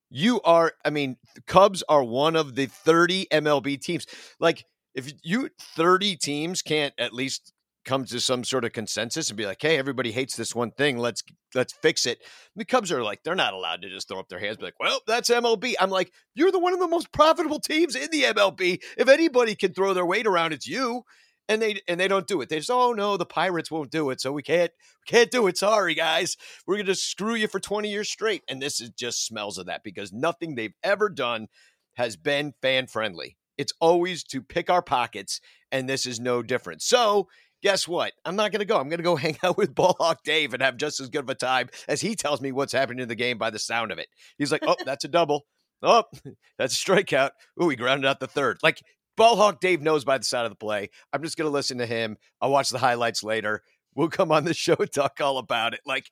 You 0.09 0.41
are, 0.41 0.73
I 0.85 0.89
mean, 0.89 1.17
Cubs 1.47 1.83
are 1.89 2.03
one 2.03 2.35
of 2.35 2.55
the 2.55 2.67
30 2.67 3.27
MLB 3.31 3.81
teams. 3.81 4.05
Like, 4.39 4.63
if 4.95 5.11
you 5.23 5.49
30 5.59 6.15
teams 6.15 6.61
can't 6.61 6.93
at 6.97 7.13
least 7.13 7.53
come 7.87 8.05
to 8.05 8.19
some 8.19 8.43
sort 8.43 8.65
of 8.65 8.73
consensus 8.73 9.29
and 9.29 9.37
be 9.37 9.45
like, 9.45 9.61
hey, 9.61 9.77
everybody 9.77 10.11
hates 10.11 10.35
this 10.35 10.53
one 10.53 10.71
thing. 10.71 10.97
Let's 10.97 11.23
let's 11.55 11.73
fix 11.73 12.05
it. 12.05 12.19
The 12.55 12.65
Cubs 12.65 12.91
are 12.91 13.01
like, 13.01 13.23
they're 13.23 13.33
not 13.33 13.53
allowed 13.53 13.81
to 13.81 13.89
just 13.89 14.07
throw 14.07 14.19
up 14.19 14.27
their 14.29 14.39
hands, 14.39 14.57
and 14.57 14.59
be 14.59 14.65
like, 14.65 14.79
well, 14.79 14.99
that's 15.07 15.29
MLB. 15.29 15.73
I'm 15.79 15.89
like, 15.89 16.11
you're 16.35 16.51
the 16.51 16.59
one 16.59 16.73
of 16.73 16.79
the 16.79 16.87
most 16.87 17.11
profitable 17.11 17.59
teams 17.59 17.95
in 17.95 18.11
the 18.11 18.23
MLB. 18.23 18.83
If 18.97 19.07
anybody 19.07 19.55
can 19.55 19.73
throw 19.73 19.93
their 19.93 20.05
weight 20.05 20.27
around, 20.27 20.53
it's 20.53 20.67
you. 20.67 21.03
And 21.49 21.61
they 21.61 21.79
and 21.87 21.97
they 21.97 22.09
don't 22.09 22.27
do 22.27 22.41
it. 22.41 22.49
They 22.49 22.57
just, 22.57 22.69
oh 22.69 22.91
no, 22.91 23.15
the 23.15 23.25
Pirates 23.25 23.71
won't 23.71 23.89
do 23.89 24.09
it, 24.09 24.19
so 24.19 24.33
we 24.33 24.43
can't 24.43 24.71
we 25.07 25.17
can't 25.17 25.31
do 25.31 25.47
it. 25.47 25.57
Sorry, 25.57 25.95
guys. 25.95 26.35
We're 26.67 26.77
gonna 26.77 26.93
screw 26.93 27.35
you 27.35 27.47
for 27.47 27.61
20 27.61 27.89
years 27.89 28.09
straight. 28.09 28.43
And 28.49 28.61
this 28.61 28.81
is 28.81 28.89
just 28.89 29.25
smells 29.25 29.57
of 29.57 29.67
that 29.67 29.81
because 29.81 30.11
nothing 30.11 30.55
they've 30.55 30.75
ever 30.83 31.07
done 31.07 31.47
has 31.95 32.17
been 32.17 32.53
fan 32.61 32.87
friendly. 32.87 33.37
It's 33.57 33.73
always 33.79 34.23
to 34.25 34.41
pick 34.41 34.69
our 34.69 34.81
pockets, 34.81 35.39
and 35.71 35.89
this 35.89 36.05
is 36.05 36.19
no 36.19 36.43
different. 36.43 36.81
So 36.81 37.27
guess 37.63 37.87
what? 37.87 38.13
I'm 38.25 38.35
not 38.35 38.51
going 38.51 38.59
to 38.59 38.65
go. 38.65 38.77
I'm 38.77 38.89
going 38.89 38.99
to 38.99 39.03
go 39.03 39.15
hang 39.17 39.37
out 39.43 39.57
with 39.57 39.75
Ballhawk 39.75 40.17
Dave 40.23 40.53
and 40.53 40.61
have 40.61 40.77
just 40.77 40.99
as 40.99 41.09
good 41.09 41.23
of 41.23 41.29
a 41.29 41.35
time 41.35 41.69
as 41.87 42.01
he 42.01 42.15
tells 42.15 42.41
me 42.41 42.51
what's 42.51 42.73
happening 42.73 43.03
in 43.03 43.09
the 43.09 43.15
game 43.15 43.37
by 43.37 43.49
the 43.49 43.59
sound 43.59 43.91
of 43.91 43.99
it. 43.99 44.07
He's 44.37 44.51
like, 44.51 44.63
oh, 44.65 44.75
that's 44.85 45.05
a 45.05 45.09
double. 45.09 45.45
Oh, 45.81 46.03
that's 46.57 46.81
a 46.81 46.85
strikeout. 46.85 47.31
Ooh, 47.61 47.69
he 47.69 47.75
grounded 47.75 48.07
out 48.07 48.19
the 48.19 48.27
third. 48.27 48.57
Like, 48.63 48.81
Ballhawk 49.19 49.59
Dave 49.59 49.81
knows 49.81 50.05
by 50.05 50.17
the 50.17 50.23
side 50.23 50.45
of 50.45 50.51
the 50.51 50.55
play. 50.55 50.89
I'm 51.11 51.23
just 51.23 51.37
going 51.37 51.47
to 51.47 51.53
listen 51.53 51.79
to 51.79 51.87
him. 51.87 52.17
I'll 52.39 52.51
watch 52.51 52.69
the 52.69 52.77
highlights 52.77 53.23
later. 53.23 53.63
We'll 53.95 54.09
come 54.09 54.31
on 54.31 54.43
the 54.43 54.53
show 54.53 54.75
and 54.79 54.91
talk 54.91 55.19
all 55.19 55.39
about 55.39 55.73
it. 55.73 55.79
Like, 55.87 56.11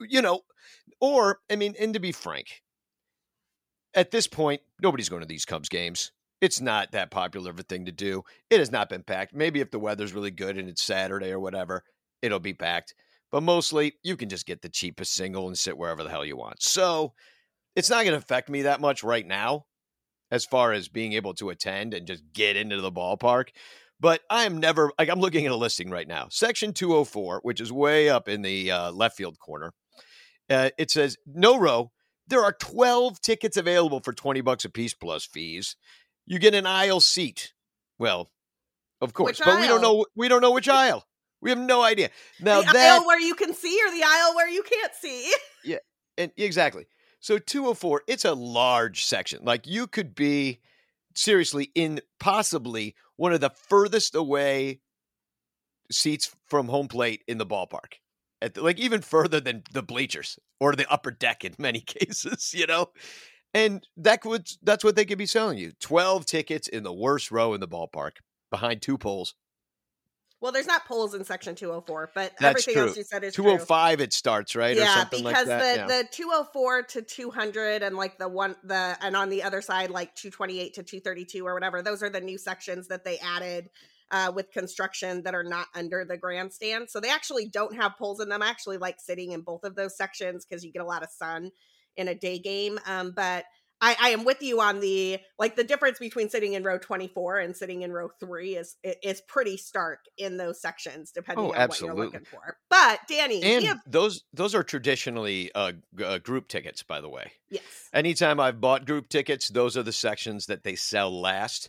you 0.00 0.20
know, 0.20 0.40
or, 1.00 1.38
I 1.50 1.56
mean, 1.56 1.74
and 1.80 1.94
to 1.94 2.00
be 2.00 2.12
frank, 2.12 2.62
at 3.94 4.10
this 4.10 4.26
point, 4.26 4.60
nobody's 4.82 5.08
going 5.08 5.22
to 5.22 5.28
these 5.28 5.46
Cubs 5.46 5.70
games. 5.70 6.12
It's 6.40 6.60
not 6.60 6.92
that 6.92 7.10
popular 7.10 7.50
of 7.50 7.58
a 7.58 7.62
thing 7.62 7.86
to 7.86 7.92
do. 7.92 8.22
It 8.50 8.58
has 8.58 8.70
not 8.70 8.88
been 8.88 9.02
packed. 9.02 9.34
Maybe 9.34 9.60
if 9.60 9.70
the 9.70 9.78
weather's 9.78 10.12
really 10.12 10.30
good 10.30 10.58
and 10.58 10.68
it's 10.68 10.82
Saturday 10.82 11.30
or 11.30 11.40
whatever, 11.40 11.84
it'll 12.22 12.40
be 12.40 12.54
packed. 12.54 12.94
But 13.30 13.42
mostly, 13.42 13.94
you 14.02 14.16
can 14.16 14.28
just 14.28 14.46
get 14.46 14.62
the 14.62 14.68
cheapest 14.68 15.14
single 15.14 15.48
and 15.48 15.58
sit 15.58 15.76
wherever 15.76 16.04
the 16.04 16.10
hell 16.10 16.24
you 16.24 16.36
want. 16.36 16.62
So 16.62 17.14
it's 17.74 17.90
not 17.90 18.04
going 18.04 18.12
to 18.12 18.18
affect 18.18 18.48
me 18.48 18.62
that 18.62 18.80
much 18.80 19.02
right 19.02 19.26
now 19.26 19.64
as 20.30 20.44
far 20.44 20.72
as 20.72 20.88
being 20.88 21.12
able 21.14 21.34
to 21.34 21.50
attend 21.50 21.94
and 21.94 22.06
just 22.06 22.22
get 22.32 22.56
into 22.56 22.80
the 22.80 22.92
ballpark. 22.92 23.48
But 24.00 24.20
I 24.28 24.44
am 24.44 24.58
never, 24.58 24.92
like, 24.98 25.08
I'm 25.08 25.20
looking 25.20 25.46
at 25.46 25.52
a 25.52 25.56
listing 25.56 25.90
right 25.90 26.06
now. 26.06 26.26
Section 26.30 26.72
204, 26.72 27.40
which 27.42 27.60
is 27.60 27.72
way 27.72 28.08
up 28.08 28.28
in 28.28 28.42
the 28.42 28.70
uh, 28.70 28.92
left 28.92 29.16
field 29.16 29.38
corner. 29.38 29.72
Uh, 30.50 30.70
it 30.78 30.90
says, 30.90 31.16
no 31.26 31.58
row. 31.58 31.90
There 32.26 32.44
are 32.44 32.52
12 32.52 33.20
tickets 33.20 33.56
available 33.56 34.00
for 34.00 34.12
20 34.12 34.40
bucks 34.40 34.64
a 34.64 34.70
piece 34.70 34.94
plus 34.94 35.24
fees. 35.24 35.76
You 36.26 36.38
get 36.38 36.54
an 36.54 36.66
aisle 36.66 37.00
seat. 37.00 37.52
Well, 37.98 38.30
of 39.00 39.12
course, 39.12 39.38
Which 39.38 39.46
but 39.46 39.60
we 39.60 39.66
don't 39.66 39.82
know. 39.82 40.06
We 40.16 40.28
don't 40.28 40.40
know 40.40 40.52
which 40.52 40.68
aisle. 40.68 41.06
We 41.40 41.50
have 41.50 41.58
no 41.58 41.82
idea. 41.82 42.10
Now 42.40 42.62
the 42.62 42.72
that 42.72 42.92
aisle 43.00 43.06
where 43.06 43.20
you 43.20 43.34
can 43.34 43.52
see 43.52 43.78
or 43.86 43.90
the 43.90 44.02
aisle 44.02 44.34
where 44.34 44.48
you 44.48 44.62
can't 44.62 44.92
see. 44.94 45.32
Yeah, 45.66 45.78
and 46.18 46.30
exactly. 46.36 46.86
So 47.20 47.38
204, 47.38 48.02
it's 48.06 48.26
a 48.26 48.34
large 48.34 49.04
section. 49.04 49.40
Like 49.44 49.66
you 49.66 49.86
could 49.86 50.14
be 50.14 50.60
seriously 51.14 51.70
in 51.74 52.02
possibly 52.20 52.94
one 53.16 53.32
of 53.32 53.40
the 53.40 53.48
furthest 53.48 54.14
away 54.14 54.80
seats 55.90 56.34
from 56.46 56.68
home 56.68 56.88
plate 56.88 57.24
in 57.26 57.38
the 57.38 57.46
ballpark. 57.46 57.94
At 58.42 58.52
the, 58.52 58.62
like 58.62 58.78
even 58.78 59.00
further 59.00 59.40
than 59.40 59.62
the 59.72 59.82
bleachers 59.82 60.38
or 60.60 60.76
the 60.76 60.90
upper 60.92 61.10
deck 61.10 61.44
in 61.44 61.54
many 61.58 61.80
cases, 61.86 62.52
you 62.54 62.66
know. 62.66 62.90
And 63.54 63.86
that 63.96 64.24
would 64.24 64.50
that's 64.62 64.82
what 64.82 64.96
they 64.96 65.04
could 65.04 65.18
be 65.18 65.26
selling 65.26 65.58
you. 65.58 65.72
12 65.80 66.26
tickets 66.26 66.66
in 66.66 66.82
the 66.82 66.92
worst 66.92 67.30
row 67.30 67.54
in 67.54 67.60
the 67.60 67.68
ballpark 67.68 68.16
behind 68.50 68.82
two 68.82 68.98
poles. 68.98 69.34
Well, 70.40 70.52
there's 70.52 70.66
not 70.66 70.84
polls 70.84 71.14
in 71.14 71.24
section 71.24 71.54
204, 71.54 72.10
but 72.14 72.32
That's 72.38 72.50
everything 72.50 72.74
true. 72.74 72.88
else 72.88 72.96
you 72.98 73.04
said 73.04 73.24
is 73.24 73.34
true. 73.34 73.44
205 73.44 74.00
it 74.02 74.12
starts, 74.12 74.54
right? 74.54 74.76
or 74.76 74.80
yeah, 74.80 74.96
something 74.96 75.24
because 75.24 75.48
like 75.48 75.58
that. 75.58 75.88
the 75.88 75.94
yeah. 75.94 76.02
the 76.02 76.08
204 76.10 76.82
to 76.82 77.00
200 77.02 77.82
and 77.82 77.96
like 77.96 78.18
the 78.18 78.28
one 78.28 78.54
the 78.64 78.94
and 79.00 79.16
on 79.16 79.30
the 79.30 79.42
other 79.42 79.62
side 79.62 79.88
like 79.88 80.14
228 80.16 80.74
to 80.74 80.82
232 80.82 81.46
or 81.46 81.54
whatever, 81.54 81.80
those 81.80 82.02
are 82.02 82.10
the 82.10 82.20
new 82.20 82.36
sections 82.36 82.88
that 82.88 83.04
they 83.04 83.18
added 83.20 83.70
uh, 84.10 84.32
with 84.34 84.50
construction 84.50 85.22
that 85.22 85.34
are 85.34 85.44
not 85.44 85.68
under 85.74 86.04
the 86.04 86.18
grandstand. 86.18 86.90
So 86.90 87.00
they 87.00 87.10
actually 87.10 87.48
don't 87.48 87.76
have 87.76 87.96
poles 87.96 88.20
in 88.20 88.28
them. 88.28 88.42
I 88.42 88.48
actually 88.48 88.76
like 88.78 89.00
sitting 89.00 89.32
in 89.32 89.40
both 89.40 89.64
of 89.64 89.76
those 89.76 89.96
sections 89.96 90.44
because 90.44 90.64
you 90.64 90.72
get 90.72 90.82
a 90.82 90.86
lot 90.86 91.02
of 91.02 91.08
sun 91.08 91.52
in 91.96 92.08
a 92.08 92.14
day 92.14 92.38
game. 92.38 92.78
Um, 92.86 93.12
but 93.14 93.44
I, 93.80 93.96
I, 94.00 94.08
am 94.10 94.24
with 94.24 94.40
you 94.40 94.60
on 94.60 94.80
the 94.80 95.18
like 95.38 95.56
the 95.56 95.64
difference 95.64 95.98
between 95.98 96.30
sitting 96.30 96.54
in 96.54 96.62
row 96.64 96.78
24 96.78 97.38
and 97.38 97.56
sitting 97.56 97.82
in 97.82 97.92
row 97.92 98.08
three 98.20 98.56
is 98.56 98.76
is 98.82 99.20
pretty 99.28 99.56
stark 99.56 99.98
in 100.16 100.36
those 100.36 100.60
sections 100.60 101.10
depending 101.10 101.44
oh, 101.44 101.50
on 101.50 101.56
absolutely. 101.56 101.96
what 101.96 102.02
you're 102.02 102.12
looking 102.12 102.24
for. 102.24 102.56
But 102.70 103.00
Danny, 103.08 103.42
and 103.42 103.64
have- 103.64 103.80
those 103.86 104.24
those 104.32 104.54
are 104.54 104.62
traditionally 104.62 105.50
uh, 105.54 105.72
uh, 106.02 106.18
group 106.18 106.48
tickets, 106.48 106.82
by 106.82 107.00
the 107.00 107.08
way. 107.08 107.32
Yes. 107.50 107.62
Anytime 107.92 108.40
I've 108.40 108.60
bought 108.60 108.86
group 108.86 109.08
tickets, 109.08 109.48
those 109.48 109.76
are 109.76 109.82
the 109.82 109.92
sections 109.92 110.46
that 110.46 110.64
they 110.64 110.76
sell 110.76 111.20
last. 111.20 111.68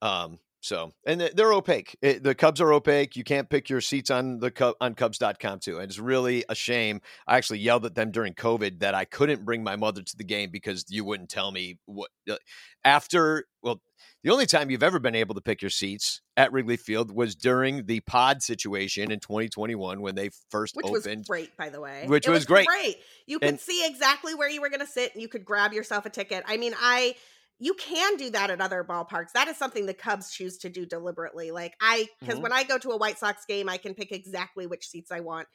Um, 0.00 0.38
so, 0.64 0.92
and 1.06 1.20
they're 1.20 1.52
opaque. 1.52 1.94
It, 2.00 2.22
the 2.22 2.34
Cubs 2.34 2.58
are 2.58 2.72
opaque. 2.72 3.16
You 3.16 3.22
can't 3.22 3.50
pick 3.50 3.68
your 3.68 3.82
seats 3.82 4.10
on 4.10 4.38
the 4.38 4.74
on 4.80 4.94
Cubs.com 4.94 5.58
too. 5.58 5.76
And 5.76 5.90
it's 5.90 5.98
really 5.98 6.42
a 6.48 6.54
shame. 6.54 7.02
I 7.26 7.36
actually 7.36 7.58
yelled 7.58 7.84
at 7.84 7.94
them 7.94 8.10
during 8.10 8.32
COVID 8.32 8.80
that 8.80 8.94
I 8.94 9.04
couldn't 9.04 9.44
bring 9.44 9.62
my 9.62 9.76
mother 9.76 10.00
to 10.00 10.16
the 10.16 10.24
game 10.24 10.48
because 10.50 10.86
you 10.88 11.04
wouldn't 11.04 11.28
tell 11.28 11.52
me 11.52 11.76
what 11.84 12.08
uh, 12.30 12.36
after. 12.82 13.44
Well, 13.62 13.82
the 14.22 14.30
only 14.30 14.46
time 14.46 14.70
you've 14.70 14.82
ever 14.82 14.98
been 14.98 15.14
able 15.14 15.34
to 15.34 15.42
pick 15.42 15.60
your 15.60 15.70
seats 15.70 16.22
at 16.34 16.50
Wrigley 16.50 16.78
Field 16.78 17.14
was 17.14 17.34
during 17.34 17.84
the 17.84 18.00
pod 18.00 18.42
situation 18.42 19.12
in 19.12 19.20
2021 19.20 20.00
when 20.00 20.14
they 20.14 20.30
first 20.48 20.76
which 20.76 20.86
opened. 20.86 21.18
was 21.18 21.26
great, 21.26 21.54
by 21.58 21.68
the 21.68 21.78
way. 21.78 22.04
Which 22.06 22.26
was, 22.26 22.36
was, 22.36 22.44
great. 22.46 22.66
Great. 22.66 22.96
You 23.26 23.38
could 23.38 23.50
and, 23.50 23.60
see 23.60 23.86
exactly 23.86 24.34
where 24.34 24.48
you 24.48 24.62
were 24.62 24.70
going 24.70 24.80
to 24.80 24.86
sit, 24.86 25.12
and 25.12 25.20
you 25.20 25.28
could 25.28 25.44
grab 25.44 25.74
yourself 25.74 26.06
a 26.06 26.10
ticket. 26.10 26.42
I 26.46 26.56
mean, 26.56 26.72
I 26.80 27.16
you 27.58 27.74
can 27.74 28.16
do 28.16 28.30
that 28.30 28.50
at 28.50 28.60
other 28.60 28.84
ballparks. 28.84 29.32
That 29.34 29.48
is 29.48 29.56
something 29.56 29.86
the 29.86 29.94
Cubs 29.94 30.30
choose 30.30 30.58
to 30.58 30.68
do 30.68 30.86
deliberately. 30.86 31.50
Like 31.50 31.74
I 31.80 32.06
because 32.20 32.34
mm-hmm. 32.34 32.42
when 32.42 32.52
I 32.52 32.64
go 32.64 32.78
to 32.78 32.90
a 32.90 32.96
White 32.96 33.18
Sox 33.18 33.44
game, 33.46 33.68
I 33.68 33.76
can 33.76 33.94
pick 33.94 34.12
exactly 34.12 34.66
which 34.66 34.88
seats 34.88 35.10
I 35.12 35.20
want 35.20 35.46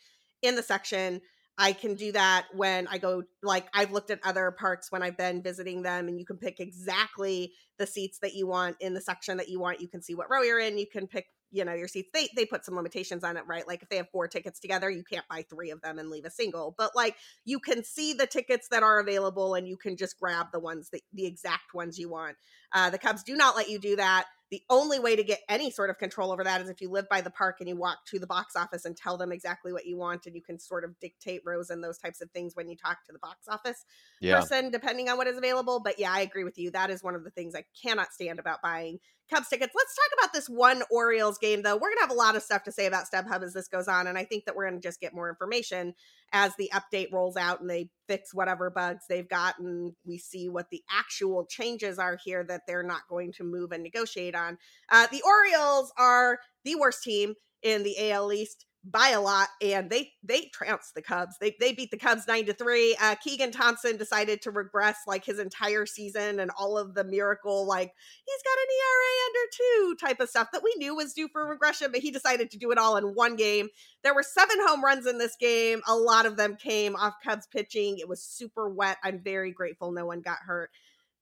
in 0.41 0.55
the 0.55 0.63
section. 0.63 1.21
I 1.61 1.73
can 1.73 1.95
do 1.95 2.13
that 2.13 2.47
when 2.53 2.87
I 2.87 2.99
go 2.99 3.23
like 3.43 3.67
I've 3.73 3.91
looked 3.91 4.11
at 4.11 4.19
other 4.23 4.49
parks 4.51 4.91
when 4.91 5.03
I've 5.03 5.17
been 5.17 5.43
visiting 5.43 5.81
them 5.81 6.07
and 6.07 6.17
you 6.17 6.25
can 6.25 6.37
pick 6.37 6.61
exactly 6.61 7.51
the 7.77 7.85
seats 7.85 8.19
that 8.21 8.33
you 8.33 8.47
want 8.47 8.77
in 8.79 8.93
the 8.93 9.01
section 9.01 9.37
that 9.37 9.49
you 9.49 9.59
want. 9.59 9.81
You 9.81 9.89
can 9.89 10.01
see 10.01 10.15
what 10.15 10.31
row 10.31 10.41
you're 10.41 10.59
in. 10.59 10.77
You 10.77 10.87
can 10.87 11.05
pick 11.05 11.25
you 11.51 11.65
know 11.65 11.73
your 11.73 11.87
seats 11.87 12.09
they 12.13 12.29
they 12.35 12.45
put 12.45 12.65
some 12.65 12.75
limitations 12.75 13.23
on 13.23 13.37
it 13.37 13.43
right? 13.47 13.67
Like 13.67 13.81
if 13.81 13.89
they 13.89 13.97
have 13.97 14.09
four 14.09 14.27
tickets 14.27 14.59
together 14.59 14.89
you 14.89 15.03
can't 15.03 15.27
buy 15.29 15.45
three 15.49 15.71
of 15.71 15.81
them 15.81 15.99
and 15.99 16.09
leave 16.09 16.25
a 16.25 16.31
single 16.31 16.75
but 16.77 16.95
like 16.95 17.15
you 17.45 17.59
can 17.59 17.83
see 17.83 18.13
the 18.13 18.27
tickets 18.27 18.67
that 18.69 18.83
are 18.83 18.99
available 18.99 19.55
and 19.55 19.67
you 19.67 19.77
can 19.77 19.97
just 19.97 20.19
grab 20.19 20.47
the 20.51 20.59
ones 20.59 20.89
that 20.91 21.01
the 21.13 21.25
exact 21.25 21.73
ones 21.73 21.97
you 21.97 22.09
want. 22.09 22.35
Uh, 22.73 22.89
the 22.89 22.97
cubs 22.97 23.23
do 23.23 23.35
not 23.35 23.55
let 23.55 23.69
you 23.69 23.79
do 23.79 23.95
that 23.95 24.25
the 24.51 24.61
only 24.69 24.99
way 24.99 25.15
to 25.15 25.23
get 25.23 25.39
any 25.47 25.69
sort 25.69 25.89
of 25.89 25.97
control 25.97 26.31
over 26.31 26.43
that 26.43 26.61
is 26.61 26.69
if 26.69 26.81
you 26.81 26.89
live 26.89 27.07
by 27.09 27.21
the 27.21 27.29
park 27.29 27.57
and 27.59 27.69
you 27.69 27.75
walk 27.75 27.99
to 28.07 28.19
the 28.19 28.27
box 28.27 28.55
office 28.55 28.85
and 28.85 28.97
tell 28.97 29.17
them 29.17 29.31
exactly 29.31 29.71
what 29.71 29.85
you 29.85 29.97
want 29.97 30.25
and 30.25 30.35
you 30.35 30.41
can 30.41 30.59
sort 30.59 30.83
of 30.83 30.99
dictate 30.99 31.41
rows 31.45 31.69
and 31.69 31.83
those 31.83 31.97
types 31.97 32.21
of 32.21 32.29
things 32.31 32.55
when 32.55 32.69
you 32.69 32.75
talk 32.75 33.03
to 33.05 33.11
the 33.11 33.19
box 33.19 33.47
office 33.47 33.85
yeah. 34.21 34.39
person 34.39 34.71
depending 34.71 35.09
on 35.09 35.17
what 35.17 35.27
is 35.27 35.37
available 35.37 35.79
but 35.79 35.99
yeah 35.99 36.11
i 36.11 36.21
agree 36.21 36.43
with 36.43 36.57
you 36.57 36.71
that 36.71 36.89
is 36.89 37.03
one 37.03 37.15
of 37.15 37.23
the 37.23 37.31
things 37.31 37.55
i 37.55 37.63
cannot 37.81 38.11
stand 38.11 38.39
about 38.39 38.61
buying 38.61 38.99
Cubs 39.29 39.47
tickets. 39.47 39.73
Let's 39.75 39.95
talk 39.95 40.19
about 40.19 40.33
this 40.33 40.49
one 40.49 40.81
Orioles 40.89 41.37
game, 41.37 41.61
though. 41.61 41.75
We're 41.75 41.89
going 41.89 41.97
to 41.97 42.03
have 42.03 42.11
a 42.11 42.15
lot 42.15 42.35
of 42.35 42.41
stuff 42.41 42.63
to 42.63 42.71
say 42.71 42.87
about 42.87 43.05
StubHub 43.11 43.43
as 43.43 43.53
this 43.53 43.67
goes 43.67 43.87
on. 43.87 44.07
And 44.07 44.17
I 44.17 44.23
think 44.23 44.45
that 44.45 44.55
we're 44.55 44.67
going 44.67 44.81
to 44.81 44.87
just 44.87 44.99
get 44.99 45.13
more 45.13 45.29
information 45.29 45.93
as 46.33 46.55
the 46.55 46.71
update 46.73 47.11
rolls 47.11 47.37
out 47.37 47.61
and 47.61 47.69
they 47.69 47.89
fix 48.07 48.33
whatever 48.33 48.69
bugs 48.69 49.05
they've 49.07 49.29
got. 49.29 49.59
And 49.59 49.93
we 50.05 50.17
see 50.17 50.49
what 50.49 50.69
the 50.71 50.81
actual 50.91 51.45
changes 51.45 51.99
are 51.99 52.17
here 52.23 52.43
that 52.43 52.61
they're 52.67 52.83
not 52.83 53.07
going 53.07 53.31
to 53.33 53.43
move 53.43 53.71
and 53.71 53.83
negotiate 53.83 54.35
on. 54.39 54.57
Uh, 54.91 55.07
the 55.11 55.21
Orioles 55.23 55.93
are 55.97 56.39
the 56.65 56.75
worst 56.75 57.03
team 57.03 57.35
in 57.61 57.83
the 57.83 58.11
AL 58.11 58.33
East 58.33 58.65
by 58.85 59.09
a 59.09 59.19
lot 59.19 59.49
and 59.61 59.89
they 59.89 60.11
they 60.23 60.49
trounced 60.53 60.95
the 60.95 61.01
Cubs. 61.01 61.35
They 61.39 61.55
they 61.59 61.73
beat 61.73 61.91
the 61.91 61.97
Cubs 61.97 62.25
9 62.27 62.45
to 62.45 62.53
3. 62.53 62.95
Uh 63.01 63.15
Keegan 63.21 63.51
Thompson 63.51 63.97
decided 63.97 64.41
to 64.41 64.51
regress 64.51 64.99
like 65.05 65.25
his 65.25 65.37
entire 65.37 65.85
season 65.85 66.39
and 66.39 66.49
all 66.57 66.77
of 66.77 66.93
the 66.93 67.03
miracle 67.03 67.67
like 67.67 67.91
he's 68.25 68.43
got 68.43 68.57
an 68.57 68.77
ERA 68.79 69.25
under 69.27 69.97
2 69.99 70.07
type 70.07 70.19
of 70.21 70.29
stuff 70.29 70.47
that 70.53 70.63
we 70.63 70.73
knew 70.77 70.95
was 70.95 71.13
due 71.13 71.27
for 71.27 71.45
regression 71.45 71.91
but 71.91 71.99
he 71.99 72.09
decided 72.09 72.49
to 72.51 72.57
do 72.57 72.71
it 72.71 72.77
all 72.77 72.95
in 72.95 73.15
one 73.15 73.35
game. 73.35 73.67
There 74.03 74.15
were 74.15 74.23
7 74.23 74.57
home 74.61 74.83
runs 74.83 75.05
in 75.05 75.17
this 75.17 75.35
game. 75.37 75.81
A 75.87 75.95
lot 75.95 76.25
of 76.25 76.37
them 76.37 76.55
came 76.55 76.95
off 76.95 77.15
Cubs 77.23 77.47
pitching. 77.47 77.97
It 77.99 78.07
was 78.07 78.23
super 78.23 78.69
wet. 78.69 78.97
I'm 79.03 79.21
very 79.21 79.51
grateful 79.51 79.91
no 79.91 80.05
one 80.05 80.21
got 80.21 80.37
hurt. 80.45 80.69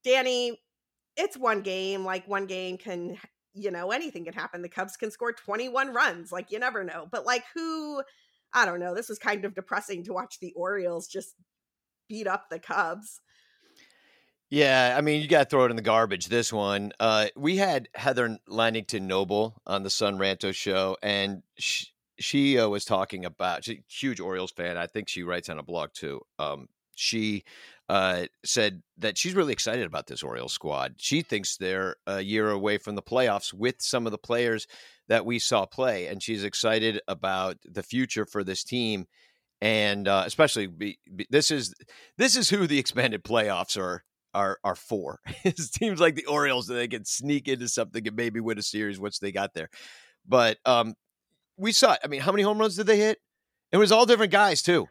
Danny, 0.04 0.60
it's 1.18 1.36
one 1.36 1.60
game. 1.60 2.04
Like 2.04 2.26
one 2.26 2.46
game 2.46 2.78
can 2.78 3.18
you 3.58 3.70
know, 3.70 3.90
anything 3.90 4.24
can 4.24 4.34
happen. 4.34 4.62
The 4.62 4.68
Cubs 4.68 4.96
can 4.96 5.10
score 5.10 5.32
21 5.32 5.92
runs. 5.92 6.32
Like, 6.32 6.50
you 6.50 6.58
never 6.58 6.84
know. 6.84 7.08
But, 7.10 7.26
like, 7.26 7.44
who, 7.54 8.02
I 8.52 8.64
don't 8.64 8.80
know. 8.80 8.94
This 8.94 9.08
was 9.08 9.18
kind 9.18 9.44
of 9.44 9.54
depressing 9.54 10.04
to 10.04 10.12
watch 10.12 10.38
the 10.40 10.52
Orioles 10.54 11.08
just 11.08 11.34
beat 12.08 12.26
up 12.26 12.48
the 12.50 12.58
Cubs. 12.58 13.20
Yeah, 14.50 14.94
I 14.96 15.02
mean, 15.02 15.20
you 15.20 15.28
got 15.28 15.44
to 15.44 15.50
throw 15.50 15.64
it 15.66 15.70
in 15.70 15.76
the 15.76 15.82
garbage. 15.82 16.28
This 16.28 16.52
one, 16.52 16.92
uh, 16.98 17.26
we 17.36 17.56
had 17.56 17.88
Heather 17.94 18.38
Lannington 18.48 19.02
Noble 19.02 19.60
on 19.66 19.82
the 19.82 19.90
Sun 19.90 20.18
Ranto 20.18 20.54
show, 20.54 20.96
and 21.02 21.42
she, 21.58 21.88
she 22.18 22.58
uh, 22.58 22.66
was 22.68 22.86
talking 22.86 23.26
about 23.26 23.64
she's 23.64 23.78
a 23.78 23.84
huge 23.88 24.20
Orioles 24.20 24.52
fan. 24.52 24.78
I 24.78 24.86
think 24.86 25.08
she 25.08 25.22
writes 25.22 25.50
on 25.50 25.58
a 25.58 25.62
blog 25.62 25.90
too. 25.92 26.22
Um, 26.38 26.68
she 26.96 27.44
uh, 27.88 28.26
said 28.44 28.82
that 28.98 29.16
she's 29.16 29.34
really 29.34 29.52
excited 29.52 29.86
about 29.86 30.06
this 30.06 30.22
Orioles 30.22 30.52
squad. 30.52 30.94
She 30.98 31.22
thinks 31.22 31.56
they're 31.56 31.96
a 32.06 32.20
year 32.20 32.50
away 32.50 32.78
from 32.78 32.94
the 32.94 33.02
playoffs 33.02 33.54
with 33.54 33.76
some 33.80 34.06
of 34.06 34.12
the 34.12 34.18
players 34.18 34.66
that 35.08 35.24
we 35.24 35.38
saw 35.38 35.64
play, 35.64 36.06
and 36.06 36.22
she's 36.22 36.44
excited 36.44 37.00
about 37.08 37.56
the 37.64 37.82
future 37.82 38.26
for 38.26 38.44
this 38.44 38.62
team. 38.62 39.06
And 39.60 40.06
uh, 40.06 40.24
especially, 40.26 40.66
be, 40.66 40.98
be, 41.14 41.26
this 41.30 41.50
is 41.50 41.74
this 42.16 42.36
is 42.36 42.50
who 42.50 42.66
the 42.66 42.78
expanded 42.78 43.24
playoffs 43.24 43.76
are 43.76 44.04
are 44.34 44.58
are 44.62 44.76
for. 44.76 45.20
it 45.44 45.58
seems 45.58 45.98
like 45.98 46.14
the 46.14 46.26
Orioles 46.26 46.66
that 46.66 46.74
they 46.74 46.88
can 46.88 47.04
sneak 47.04 47.48
into 47.48 47.68
something 47.68 48.06
and 48.06 48.16
maybe 48.16 48.38
win 48.38 48.58
a 48.58 48.62
series 48.62 49.00
once 49.00 49.18
they 49.18 49.32
got 49.32 49.54
there. 49.54 49.70
But 50.26 50.58
um, 50.66 50.94
we 51.56 51.72
saw. 51.72 51.96
I 52.04 52.08
mean, 52.08 52.20
how 52.20 52.32
many 52.32 52.42
home 52.42 52.58
runs 52.58 52.76
did 52.76 52.86
they 52.86 52.98
hit? 52.98 53.18
It 53.72 53.78
was 53.78 53.92
all 53.92 54.06
different 54.06 54.32
guys 54.32 54.62
too. 54.62 54.88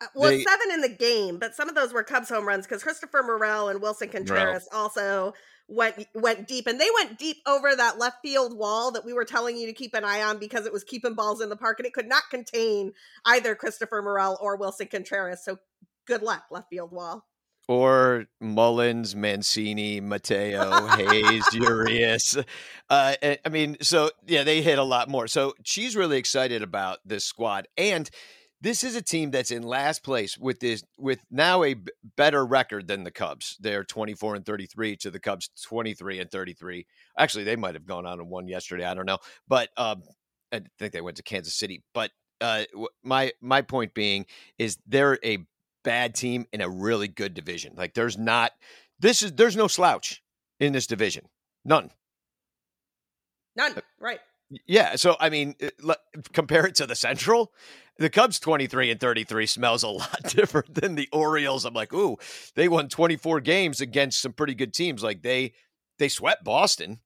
Uh, 0.00 0.06
well, 0.14 0.30
they, 0.30 0.42
seven 0.42 0.70
in 0.72 0.80
the 0.80 0.88
game, 0.88 1.38
but 1.38 1.54
some 1.54 1.68
of 1.68 1.74
those 1.74 1.92
were 1.92 2.02
Cubs 2.02 2.28
home 2.28 2.46
runs 2.46 2.66
because 2.66 2.82
Christopher 2.82 3.22
Morel 3.22 3.68
and 3.68 3.80
Willson 3.80 4.10
Contreras 4.10 4.66
Morel. 4.72 4.82
also 4.82 5.34
went 5.68 6.06
went 6.14 6.48
deep, 6.48 6.66
and 6.66 6.80
they 6.80 6.88
went 6.94 7.18
deep 7.18 7.38
over 7.46 7.74
that 7.74 7.98
left 7.98 8.18
field 8.22 8.56
wall 8.56 8.90
that 8.92 9.04
we 9.04 9.12
were 9.12 9.24
telling 9.24 9.56
you 9.56 9.66
to 9.66 9.72
keep 9.72 9.94
an 9.94 10.04
eye 10.04 10.22
on 10.22 10.38
because 10.38 10.66
it 10.66 10.72
was 10.72 10.84
keeping 10.84 11.14
balls 11.14 11.40
in 11.40 11.48
the 11.48 11.56
park, 11.56 11.78
and 11.78 11.86
it 11.86 11.92
could 11.92 12.08
not 12.08 12.24
contain 12.30 12.92
either 13.24 13.54
Christopher 13.54 14.02
Morel 14.02 14.38
or 14.40 14.56
Willson 14.58 14.90
Contreras. 14.90 15.44
So 15.44 15.58
good 16.06 16.22
luck, 16.22 16.44
left 16.50 16.70
field 16.70 16.92
wall. 16.92 17.26
Or 17.68 18.26
Mullins, 18.40 19.14
Mancini, 19.14 20.00
Mateo, 20.00 20.86
Hays, 20.88 21.44
Urias. 21.52 22.36
Uh, 22.88 23.14
I 23.22 23.48
mean, 23.48 23.76
so 23.80 24.10
yeah, 24.26 24.42
they 24.42 24.60
hit 24.60 24.78
a 24.78 24.82
lot 24.82 25.08
more. 25.08 25.28
So 25.28 25.54
she's 25.62 25.94
really 25.94 26.18
excited 26.18 26.62
about 26.62 26.98
this 27.04 27.24
squad. 27.24 27.68
And 27.76 28.10
this 28.60 28.84
is 28.84 28.94
a 28.94 29.02
team 29.02 29.30
that's 29.30 29.50
in 29.50 29.62
last 29.62 30.02
place 30.02 30.36
with 30.36 30.60
this 30.60 30.84
with 30.98 31.20
now 31.30 31.62
a 31.62 31.74
b- 31.74 31.90
better 32.16 32.44
record 32.44 32.86
than 32.88 33.04
the 33.04 33.10
Cubs. 33.10 33.56
They're 33.60 33.84
24 33.84 34.36
and 34.36 34.46
33 34.46 34.96
to 34.96 35.10
the 35.10 35.20
Cubs 35.20 35.50
23 35.62 36.20
and 36.20 36.30
33. 36.30 36.86
Actually, 37.18 37.44
they 37.44 37.56
might 37.56 37.74
have 37.74 37.86
gone 37.86 38.06
on 38.06 38.20
and 38.20 38.28
won 38.28 38.48
yesterday. 38.48 38.84
I 38.84 38.94
don't 38.94 39.06
know, 39.06 39.18
but 39.48 39.70
um, 39.76 40.02
I 40.52 40.62
think 40.78 40.92
they 40.92 41.00
went 41.00 41.16
to 41.16 41.22
Kansas 41.22 41.54
City. 41.54 41.82
But 41.94 42.10
uh, 42.40 42.64
my 43.02 43.32
my 43.40 43.62
point 43.62 43.94
being 43.94 44.26
is 44.58 44.78
they're 44.86 45.18
a 45.24 45.38
bad 45.82 46.14
team 46.14 46.46
in 46.52 46.60
a 46.60 46.68
really 46.68 47.08
good 47.08 47.34
division. 47.34 47.74
Like 47.76 47.94
there's 47.94 48.18
not 48.18 48.52
this 48.98 49.22
is 49.22 49.32
there's 49.32 49.56
no 49.56 49.68
slouch 49.68 50.22
in 50.58 50.72
this 50.72 50.86
division. 50.86 51.26
None. 51.64 51.90
None. 53.56 53.72
Uh, 53.76 53.80
right. 53.98 54.20
Yeah. 54.66 54.96
So, 54.96 55.16
I 55.20 55.30
mean, 55.30 55.54
uh, 55.86 55.94
compare 56.32 56.66
it 56.66 56.74
to 56.76 56.86
the 56.86 56.96
Central. 56.96 57.52
The 57.98 58.10
Cubs 58.10 58.40
23 58.40 58.90
and 58.90 59.00
33 59.00 59.46
smells 59.46 59.82
a 59.82 59.88
lot 59.88 60.22
different 60.28 60.74
than 60.74 60.94
the 60.94 61.08
Orioles. 61.12 61.64
I'm 61.64 61.74
like, 61.74 61.92
ooh, 61.92 62.16
they 62.54 62.68
won 62.68 62.88
24 62.88 63.40
games 63.40 63.80
against 63.80 64.22
some 64.22 64.32
pretty 64.32 64.54
good 64.54 64.72
teams. 64.72 65.02
Like 65.02 65.22
they 65.22 65.52
they 65.98 66.08
swept 66.08 66.42
Boston. 66.44 67.00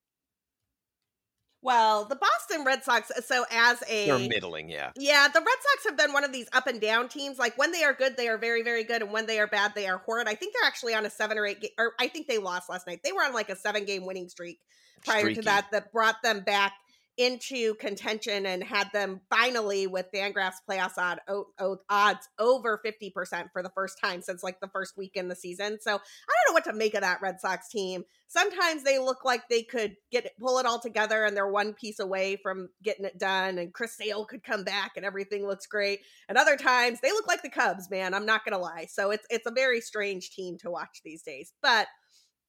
Well, 1.64 2.04
the 2.04 2.16
Boston 2.16 2.62
Red 2.66 2.84
Sox, 2.84 3.10
uh, 3.10 3.22
so 3.22 3.46
as 3.50 3.82
a 3.88 4.06
they're 4.06 4.18
middling, 4.18 4.68
yeah, 4.68 4.90
yeah. 4.96 5.28
The 5.28 5.40
Red 5.40 5.46
Sox 5.46 5.84
have 5.86 5.96
been 5.96 6.12
one 6.12 6.22
of 6.22 6.30
these 6.30 6.46
up 6.52 6.66
and 6.66 6.78
down 6.78 7.08
teams. 7.08 7.38
Like 7.38 7.56
when 7.56 7.72
they 7.72 7.82
are 7.84 7.94
good, 7.94 8.18
they 8.18 8.28
are 8.28 8.36
very, 8.36 8.62
very 8.62 8.84
good, 8.84 9.00
and 9.00 9.10
when 9.10 9.24
they 9.24 9.40
are 9.40 9.46
bad, 9.46 9.72
they 9.74 9.88
are 9.88 9.96
horrid. 9.96 10.28
I 10.28 10.34
think 10.34 10.54
they're 10.54 10.68
actually 10.68 10.94
on 10.94 11.06
a 11.06 11.10
seven 11.10 11.38
or 11.38 11.46
eight, 11.46 11.62
ga- 11.62 11.72
or 11.78 11.92
I 11.98 12.08
think 12.08 12.28
they 12.28 12.36
lost 12.36 12.68
last 12.68 12.86
night. 12.86 13.00
They 13.02 13.12
were 13.12 13.22
on 13.22 13.32
like 13.32 13.48
a 13.48 13.56
seven 13.56 13.86
game 13.86 14.04
winning 14.04 14.28
streak 14.28 14.58
prior 15.06 15.20
Streaky. 15.20 15.36
to 15.36 15.42
that 15.46 15.70
that 15.72 15.90
brought 15.90 16.22
them 16.22 16.40
back 16.40 16.74
into 17.16 17.74
contention 17.74 18.46
and 18.46 18.62
had 18.62 18.90
them 18.92 19.20
finally 19.30 19.86
with 19.86 20.10
Fangraphs 20.12 20.56
playoffs 20.68 20.98
odd, 20.98 21.20
o- 21.28 21.78
odds 21.88 22.28
over 22.38 22.80
50% 22.84 23.12
for 23.52 23.62
the 23.62 23.70
first 23.70 23.98
time 24.02 24.20
since 24.20 24.42
like 24.42 24.60
the 24.60 24.68
first 24.68 24.96
week 24.96 25.12
in 25.14 25.28
the 25.28 25.36
season. 25.36 25.78
So 25.80 25.90
I 25.90 25.94
don't 25.94 26.48
know 26.48 26.54
what 26.54 26.64
to 26.64 26.72
make 26.72 26.94
of 26.94 27.02
that 27.02 27.22
Red 27.22 27.40
Sox 27.40 27.68
team. 27.68 28.04
Sometimes 28.26 28.82
they 28.82 28.98
look 28.98 29.24
like 29.24 29.48
they 29.48 29.62
could 29.62 29.94
get 30.10 30.28
pull 30.40 30.58
it 30.58 30.66
all 30.66 30.80
together 30.80 31.24
and 31.24 31.36
they're 31.36 31.46
one 31.46 31.72
piece 31.72 32.00
away 32.00 32.36
from 32.42 32.68
getting 32.82 33.04
it 33.04 33.18
done 33.18 33.58
and 33.58 33.72
Chris 33.72 33.96
Sale 33.96 34.24
could 34.24 34.42
come 34.42 34.64
back 34.64 34.92
and 34.96 35.04
everything 35.06 35.46
looks 35.46 35.66
great. 35.66 36.00
And 36.28 36.36
other 36.36 36.56
times 36.56 36.98
they 37.00 37.12
look 37.12 37.28
like 37.28 37.42
the 37.42 37.50
Cubs, 37.50 37.90
man. 37.90 38.12
I'm 38.12 38.26
not 38.26 38.44
going 38.44 38.54
to 38.54 38.58
lie. 38.58 38.86
So 38.90 39.12
it's 39.12 39.26
it's 39.30 39.46
a 39.46 39.52
very 39.52 39.80
strange 39.80 40.30
team 40.30 40.58
to 40.58 40.70
watch 40.70 41.00
these 41.04 41.22
days. 41.22 41.52
But 41.62 41.86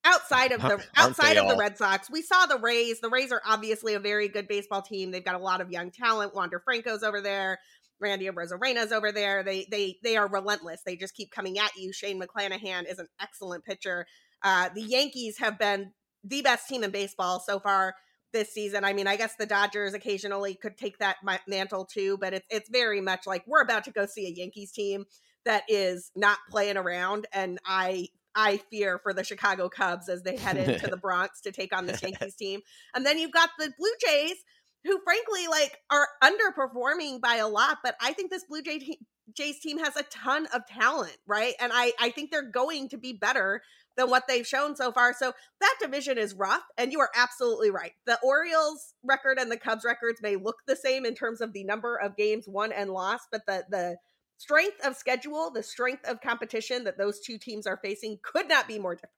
outside 0.05 0.51
of 0.51 0.61
the 0.61 0.83
outside 0.95 1.37
of 1.37 1.49
the 1.49 1.57
Red 1.57 1.77
Sox, 1.77 2.09
we 2.09 2.21
saw 2.21 2.45
the 2.45 2.59
Rays. 2.59 3.01
The 3.01 3.09
Rays 3.09 3.31
are 3.31 3.41
obviously 3.45 3.95
a 3.95 3.99
very 3.99 4.27
good 4.27 4.47
baseball 4.47 4.81
team. 4.81 5.11
They've 5.11 5.25
got 5.25 5.35
a 5.35 5.39
lot 5.39 5.61
of 5.61 5.71
young 5.71 5.91
talent. 5.91 6.35
Wander 6.35 6.59
Franco's 6.59 7.03
over 7.03 7.21
there. 7.21 7.59
Randy 7.99 8.27
Arozarena's 8.27 8.91
over 8.91 9.11
there. 9.11 9.43
They 9.43 9.65
they 9.69 9.97
they 10.03 10.17
are 10.17 10.27
relentless. 10.27 10.81
They 10.85 10.95
just 10.95 11.15
keep 11.15 11.31
coming 11.31 11.57
at 11.59 11.75
you. 11.75 11.91
Shane 11.91 12.21
McClanahan 12.21 12.89
is 12.89 12.99
an 12.99 13.07
excellent 13.19 13.65
pitcher. 13.65 14.05
Uh, 14.43 14.69
the 14.73 14.81
Yankees 14.81 15.37
have 15.39 15.57
been 15.57 15.91
the 16.23 16.41
best 16.41 16.67
team 16.67 16.83
in 16.83 16.91
baseball 16.91 17.39
so 17.39 17.59
far 17.59 17.95
this 18.33 18.53
season. 18.53 18.83
I 18.83 18.93
mean, 18.93 19.07
I 19.07 19.15
guess 19.15 19.35
the 19.37 19.45
Dodgers 19.45 19.93
occasionally 19.93 20.55
could 20.55 20.77
take 20.77 20.97
that 20.99 21.17
mantle 21.47 21.85
too, 21.85 22.17
but 22.17 22.33
it's 22.33 22.45
it's 22.49 22.69
very 22.69 23.01
much 23.01 23.25
like 23.25 23.43
we're 23.47 23.61
about 23.61 23.85
to 23.85 23.91
go 23.91 24.05
see 24.05 24.27
a 24.27 24.31
Yankees 24.31 24.71
team 24.71 25.05
that 25.45 25.63
is 25.69 26.11
not 26.15 26.39
playing 26.49 26.75
around 26.77 27.27
and 27.31 27.59
I 27.65 28.09
I 28.35 28.57
fear 28.57 28.99
for 28.99 29.13
the 29.13 29.23
Chicago 29.23 29.69
Cubs 29.69 30.09
as 30.09 30.23
they 30.23 30.35
head 30.35 30.57
into 30.57 30.87
the 30.87 30.97
Bronx 31.01 31.41
to 31.41 31.51
take 31.51 31.75
on 31.75 31.85
the 31.85 31.97
Yankees 32.01 32.35
team. 32.35 32.61
And 32.93 33.05
then 33.05 33.17
you've 33.17 33.31
got 33.31 33.49
the 33.57 33.71
Blue 33.77 33.89
Jays, 34.05 34.35
who 34.83 34.99
frankly 35.03 35.47
like 35.47 35.77
are 35.89 36.07
underperforming 36.23 37.21
by 37.21 37.35
a 37.37 37.47
lot, 37.47 37.77
but 37.83 37.95
I 38.01 38.13
think 38.13 38.31
this 38.31 38.45
Blue 38.47 38.61
Jay 38.61 38.79
te- 38.79 38.99
Jays 39.33 39.59
team 39.59 39.79
has 39.79 39.95
a 39.95 40.03
ton 40.03 40.47
of 40.53 40.67
talent, 40.67 41.17
right? 41.25 41.53
And 41.59 41.71
I 41.73 41.93
I 41.99 42.11
think 42.11 42.31
they're 42.31 42.49
going 42.49 42.89
to 42.89 42.97
be 42.97 43.13
better 43.13 43.61
than 43.97 44.09
what 44.09 44.23
they've 44.27 44.45
shown 44.45 44.75
so 44.75 44.91
far. 44.91 45.13
So 45.13 45.33
that 45.61 45.75
division 45.81 46.17
is 46.17 46.35
rough, 46.35 46.63
and 46.77 46.91
you 46.91 46.99
are 46.99 47.09
absolutely 47.15 47.71
right. 47.71 47.93
The 48.05 48.19
Orioles 48.23 48.93
record 49.03 49.39
and 49.39 49.51
the 49.51 49.57
Cubs 49.57 49.85
records 49.85 50.21
may 50.21 50.35
look 50.35 50.57
the 50.67 50.75
same 50.75 51.05
in 51.05 51.15
terms 51.15 51.41
of 51.41 51.53
the 51.53 51.63
number 51.63 51.95
of 51.95 52.17
games 52.17 52.47
won 52.47 52.71
and 52.71 52.91
lost, 52.91 53.27
but 53.31 53.41
the 53.47 53.63
the 53.69 53.97
strength 54.37 54.85
of 54.85 54.95
schedule, 54.95 55.51
the 55.51 55.63
strength 55.63 56.07
of 56.07 56.21
competition 56.21 56.83
that 56.83 56.97
those 56.97 57.19
two 57.19 57.37
teams 57.37 57.67
are 57.67 57.77
facing 57.77 58.19
could 58.21 58.47
not 58.47 58.67
be 58.67 58.79
more 58.79 58.95
different. 58.95 59.11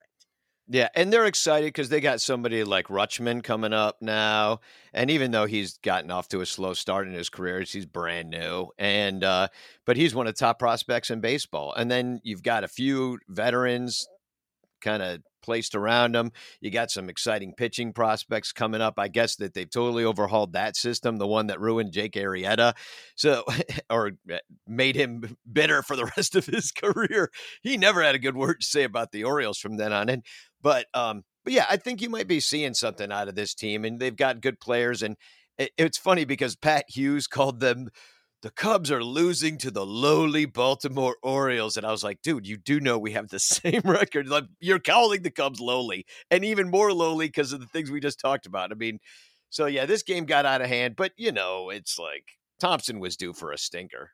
Yeah, 0.69 0.89
and 0.95 1.13
they're 1.13 1.25
excited 1.25 1.67
because 1.67 1.87
they 1.87 2.01
got 2.01 2.19
somebody 2.19 2.65
like 2.65 2.87
Rutschman 2.87 3.41
coming 3.41 3.71
up 3.71 4.01
now, 4.01 4.59
and 4.93 5.09
even 5.09 5.31
though 5.31 5.45
he's 5.45 5.77
gotten 5.77 6.11
off 6.11 6.27
to 6.29 6.41
a 6.41 6.45
slow 6.45 6.73
start 6.73 7.07
in 7.07 7.13
his 7.13 7.29
career, 7.29 7.61
he's 7.61 7.85
brand 7.85 8.29
new, 8.29 8.67
and 8.77 9.23
uh, 9.23 9.47
but 9.85 9.95
he's 9.95 10.13
one 10.13 10.27
of 10.27 10.35
the 10.35 10.39
top 10.39 10.59
prospects 10.59 11.09
in 11.09 11.21
baseball. 11.21 11.73
And 11.73 11.89
then 11.89 12.19
you've 12.23 12.43
got 12.43 12.65
a 12.65 12.67
few 12.67 13.17
veterans 13.29 14.07
kind 14.81 15.01
of 15.01 15.21
placed 15.41 15.75
around 15.75 16.15
them. 16.15 16.31
You 16.61 16.71
got 16.71 16.91
some 16.91 17.09
exciting 17.09 17.53
pitching 17.55 17.93
prospects 17.93 18.51
coming 18.51 18.81
up. 18.81 18.95
I 18.97 19.07
guess 19.07 19.35
that 19.37 19.53
they've 19.53 19.69
totally 19.69 20.03
overhauled 20.03 20.53
that 20.53 20.75
system, 20.75 21.17
the 21.17 21.27
one 21.27 21.47
that 21.47 21.59
ruined 21.59 21.93
Jake 21.93 22.13
Arrieta, 22.13 22.73
so 23.15 23.43
or 23.89 24.11
eh, 24.29 24.39
made 24.67 24.95
him 24.95 25.37
bitter 25.51 25.81
for 25.81 25.95
the 25.95 26.05
rest 26.17 26.35
of 26.35 26.45
his 26.45 26.71
career. 26.71 27.31
He 27.61 27.77
never 27.77 28.01
had 28.03 28.15
a 28.15 28.19
good 28.19 28.35
word 28.35 28.61
to 28.61 28.65
say 28.65 28.83
about 28.83 29.11
the 29.11 29.23
Orioles 29.23 29.59
from 29.59 29.77
then 29.77 29.93
on 29.93 30.09
in. 30.09 30.23
But 30.61 30.87
um, 30.93 31.23
but 31.43 31.53
yeah, 31.53 31.65
I 31.69 31.77
think 31.77 32.01
you 32.01 32.09
might 32.09 32.27
be 32.27 32.39
seeing 32.39 32.73
something 32.73 33.11
out 33.11 33.29
of 33.29 33.35
this 33.35 33.53
team, 33.53 33.85
and 33.85 33.99
they've 33.99 34.15
got 34.15 34.41
good 34.41 34.59
players. 34.59 35.01
And 35.01 35.15
it, 35.57 35.71
it's 35.77 35.97
funny 35.97 36.25
because 36.25 36.55
Pat 36.55 36.85
Hughes 36.89 37.27
called 37.27 37.59
them 37.59 37.89
the 38.41 38.51
Cubs 38.51 38.91
are 38.91 39.03
losing 39.03 39.57
to 39.57 39.71
the 39.71 39.85
lowly 39.85 40.45
Baltimore 40.45 41.17
Orioles. 41.23 41.75
And 41.75 41.85
I 41.85 41.91
was 41.91 42.03
like, 42.03 42.21
dude, 42.21 42.47
you 42.47 42.57
do 42.57 42.79
know 42.79 42.97
we 42.97 43.13
have 43.13 43.29
the 43.29 43.39
same 43.39 43.81
record. 43.83 44.27
Like, 44.27 44.45
you're 44.59 44.79
calling 44.79 45.23
the 45.23 45.31
Cubs 45.31 45.59
lowly 45.59 46.05
and 46.29 46.45
even 46.45 46.69
more 46.69 46.93
lowly 46.93 47.27
because 47.27 47.51
of 47.51 47.59
the 47.59 47.65
things 47.65 47.89
we 47.89 47.99
just 47.99 48.19
talked 48.19 48.45
about. 48.45 48.71
I 48.71 48.75
mean, 48.75 48.99
so 49.49 49.65
yeah, 49.65 49.85
this 49.85 50.03
game 50.03 50.25
got 50.25 50.45
out 50.45 50.61
of 50.61 50.67
hand, 50.67 50.95
but 50.95 51.13
you 51.17 51.31
know, 51.31 51.69
it's 51.69 51.97
like 51.97 52.25
Thompson 52.59 52.99
was 52.99 53.17
due 53.17 53.33
for 53.33 53.51
a 53.51 53.57
stinker. 53.57 54.11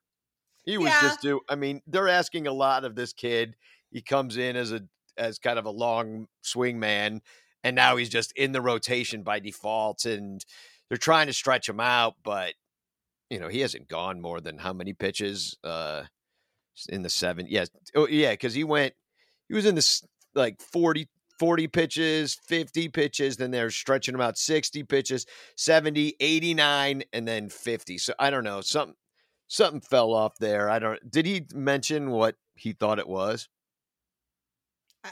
He 0.63 0.77
was 0.77 0.89
yeah. 0.89 1.01
just 1.01 1.21
due. 1.21 1.41
I 1.49 1.55
mean, 1.55 1.81
they're 1.87 2.07
asking 2.07 2.47
a 2.47 2.53
lot 2.53 2.85
of 2.85 2.95
this 2.95 3.13
kid. 3.13 3.55
He 3.91 4.01
comes 4.01 4.37
in 4.37 4.55
as 4.55 4.71
a 4.71 4.81
as 5.17 5.37
kind 5.37 5.59
of 5.59 5.65
a 5.65 5.71
long 5.71 6.27
swing 6.41 6.79
man, 6.79 7.21
and 7.63 7.75
now 7.75 7.97
he's 7.97 8.09
just 8.09 8.31
in 8.33 8.51
the 8.51 8.61
rotation 8.61 9.23
by 9.23 9.39
default. 9.39 10.05
And 10.05 10.43
they're 10.87 10.97
trying 10.97 11.27
to 11.27 11.33
stretch 11.33 11.67
him 11.67 11.79
out, 11.79 12.15
but 12.23 12.53
you 13.29 13.39
know, 13.39 13.47
he 13.47 13.61
hasn't 13.61 13.87
gone 13.87 14.21
more 14.21 14.41
than 14.41 14.57
how 14.57 14.73
many 14.73 14.93
pitches 14.93 15.57
uh 15.63 16.03
in 16.89 17.01
the 17.01 17.09
seven. 17.09 17.45
Yes. 17.49 17.69
Oh, 17.95 18.07
yeah, 18.07 18.31
because 18.31 18.53
he 18.53 18.63
went 18.63 18.93
he 19.47 19.55
was 19.55 19.65
in 19.65 19.75
this 19.75 20.03
like 20.35 20.61
40 20.61 21.07
40 21.39 21.67
pitches, 21.67 22.35
50 22.47 22.89
pitches, 22.89 23.37
then 23.37 23.51
they're 23.51 23.71
stretching 23.71 24.13
him 24.13 24.21
out 24.21 24.37
60 24.37 24.83
pitches, 24.83 25.25
70, 25.57 26.15
89, 26.19 27.03
and 27.11 27.27
then 27.27 27.49
50. 27.49 27.97
So 27.97 28.13
I 28.19 28.29
don't 28.29 28.43
know. 28.43 28.61
Something 28.61 28.95
something 29.47 29.81
fell 29.81 30.13
off 30.13 30.37
there. 30.39 30.69
I 30.69 30.79
don't 30.79 31.11
did 31.11 31.25
he 31.25 31.45
mention 31.53 32.11
what 32.11 32.35
he 32.55 32.73
thought 32.73 32.99
it 32.99 33.07
was? 33.07 33.49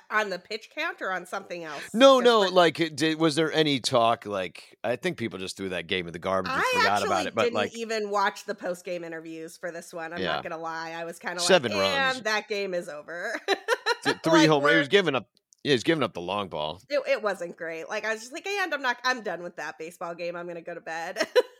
On 0.09 0.29
the 0.29 0.39
pitch 0.39 0.69
count 0.75 1.01
or 1.01 1.11
on 1.11 1.25
something 1.25 1.63
else? 1.63 1.81
No, 1.93 2.19
no. 2.19 2.41
Like, 2.41 2.95
did, 2.95 3.19
was 3.19 3.35
there 3.35 3.51
any 3.51 3.79
talk? 3.79 4.25
Like, 4.25 4.77
I 4.83 4.95
think 4.95 5.17
people 5.17 5.39
just 5.39 5.57
threw 5.57 5.69
that 5.69 5.87
game 5.87 6.07
in 6.07 6.13
the 6.13 6.19
garbage 6.19 6.51
and 6.51 6.61
I 6.61 6.79
forgot 6.79 7.05
about 7.05 7.25
it. 7.27 7.35
But 7.35 7.43
didn't 7.43 7.55
like, 7.55 7.75
even 7.75 8.09
watch 8.09 8.45
the 8.45 8.55
post 8.55 8.85
game 8.85 9.03
interviews 9.03 9.57
for 9.57 9.71
this 9.71 9.93
one. 9.93 10.13
I'm 10.13 10.19
yeah. 10.19 10.33
not 10.33 10.43
gonna 10.43 10.57
lie. 10.57 10.91
I 10.91 11.05
was 11.05 11.19
kind 11.19 11.37
of 11.37 11.43
seven 11.43 11.71
like, 11.71 11.81
runs. 11.81 12.21
that 12.21 12.47
game 12.47 12.73
is 12.73 12.89
over. 12.89 13.39
Three 14.23 14.41
like, 14.41 14.49
home. 14.49 14.67
He 14.67 14.75
was 14.75 14.87
giving 14.87 15.15
up. 15.15 15.27
Yeah, 15.63 15.73
he's 15.73 15.83
giving 15.83 16.03
up 16.03 16.13
the 16.13 16.21
long 16.21 16.47
ball. 16.47 16.81
It, 16.89 17.01
it 17.07 17.21
wasn't 17.21 17.55
great. 17.55 17.87
Like 17.87 18.03
I 18.03 18.13
was 18.13 18.21
just 18.21 18.33
like, 18.33 18.47
and 18.47 18.73
I'm 18.73 18.81
not. 18.81 18.97
I'm 19.03 19.21
done 19.21 19.43
with 19.43 19.57
that 19.57 19.77
baseball 19.77 20.15
game. 20.15 20.35
I'm 20.35 20.47
gonna 20.47 20.61
go 20.61 20.73
to 20.73 20.81
bed. 20.81 21.19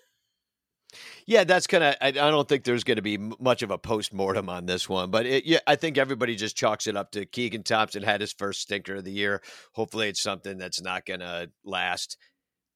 Yeah, 1.26 1.44
that's 1.44 1.68
kind 1.68 1.84
of. 1.84 1.96
I, 2.02 2.08
I, 2.08 2.12
don't 2.12 2.48
think 2.48 2.64
there's 2.64 2.84
going 2.84 2.98
to 2.98 3.02
be 3.02 3.18
much 3.18 3.62
of 3.62 3.72
a 3.72 3.78
post 3.78 4.14
mortem 4.14 4.50
on 4.50 4.66
this 4.66 4.90
one, 4.90 5.12
but 5.12 5.26
it, 5.26 5.46
yeah, 5.46 5.60
I 5.66 5.76
think 5.76 5.98
everybody 5.98 6.36
just 6.36 6.58
chalks 6.58 6.88
it 6.88 6.98
up 6.98 7.12
to 7.12 7.26
Keegan 7.26 7.64
Thompson 7.64 8.04
had 8.04 8.22
his 8.22 8.34
first 8.34 8.62
stinker 8.62 8.96
of 8.96 9.06
the 9.06 9.12
year. 9.12 9.42
Hopefully, 9.74 10.10
it's 10.10 10.22
something 10.22 10.58
that's 10.58 10.82
not 10.82 11.06
going 11.06 11.22
to 11.22 11.50
last, 11.64 12.18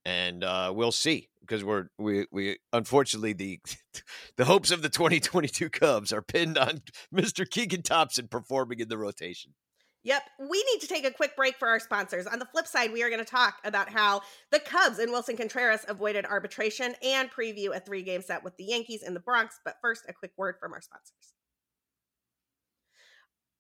and 0.06 0.44
uh, 0.44 0.72
we'll 0.74 0.92
see 0.92 1.30
because 1.42 1.64
we're 1.64 1.88
we 1.98 2.26
we 2.32 2.58
unfortunately 2.74 3.34
the 3.34 3.60
the 4.38 4.46
hopes 4.46 4.72
of 4.72 4.82
the 4.82 4.90
2022 4.90 5.70
Cubs 5.70 6.14
are 6.14 6.22
pinned 6.22 6.58
on 6.58 6.82
Mr. 7.14 7.50
Keegan 7.50 7.82
Thompson 7.82 8.28
performing 8.28 8.80
in 8.80 8.90
the 8.90 8.98
rotation. 8.98 9.54
Yep. 10.06 10.22
We 10.40 10.64
need 10.72 10.82
to 10.82 10.88
take 10.88 11.04
a 11.04 11.12
quick 11.12 11.36
break 11.36 11.58
for 11.58 11.68
our 11.68 11.80
sponsors. 11.80 12.28
On 12.28 12.38
the 12.38 12.46
flip 12.46 12.68
side, 12.68 12.94
we 12.94 13.02
are 13.02 13.10
going 13.10 13.24
to 13.24 13.30
talk 13.30 13.56
about 13.66 13.90
how 13.90 14.22
the 14.52 14.60
Cubs 14.60 15.00
and 15.00 15.12
Willson 15.12 15.36
Contreras 15.36 15.84
avoided 15.88 16.26
arbitration 16.26 16.94
and 17.04 17.30
preview 17.32 17.76
a 17.76 17.80
three 17.80 18.04
game 18.04 18.22
set 18.22 18.44
with 18.44 18.56
the 18.58 18.66
Yankees 18.66 19.02
in 19.02 19.16
the 19.16 19.20
Bronx. 19.20 19.60
But 19.66 19.78
first, 19.82 20.04
a 20.08 20.14
quick 20.14 20.32
word 20.38 20.58
from 20.60 20.74
our 20.74 20.82
sponsors. 20.82 21.34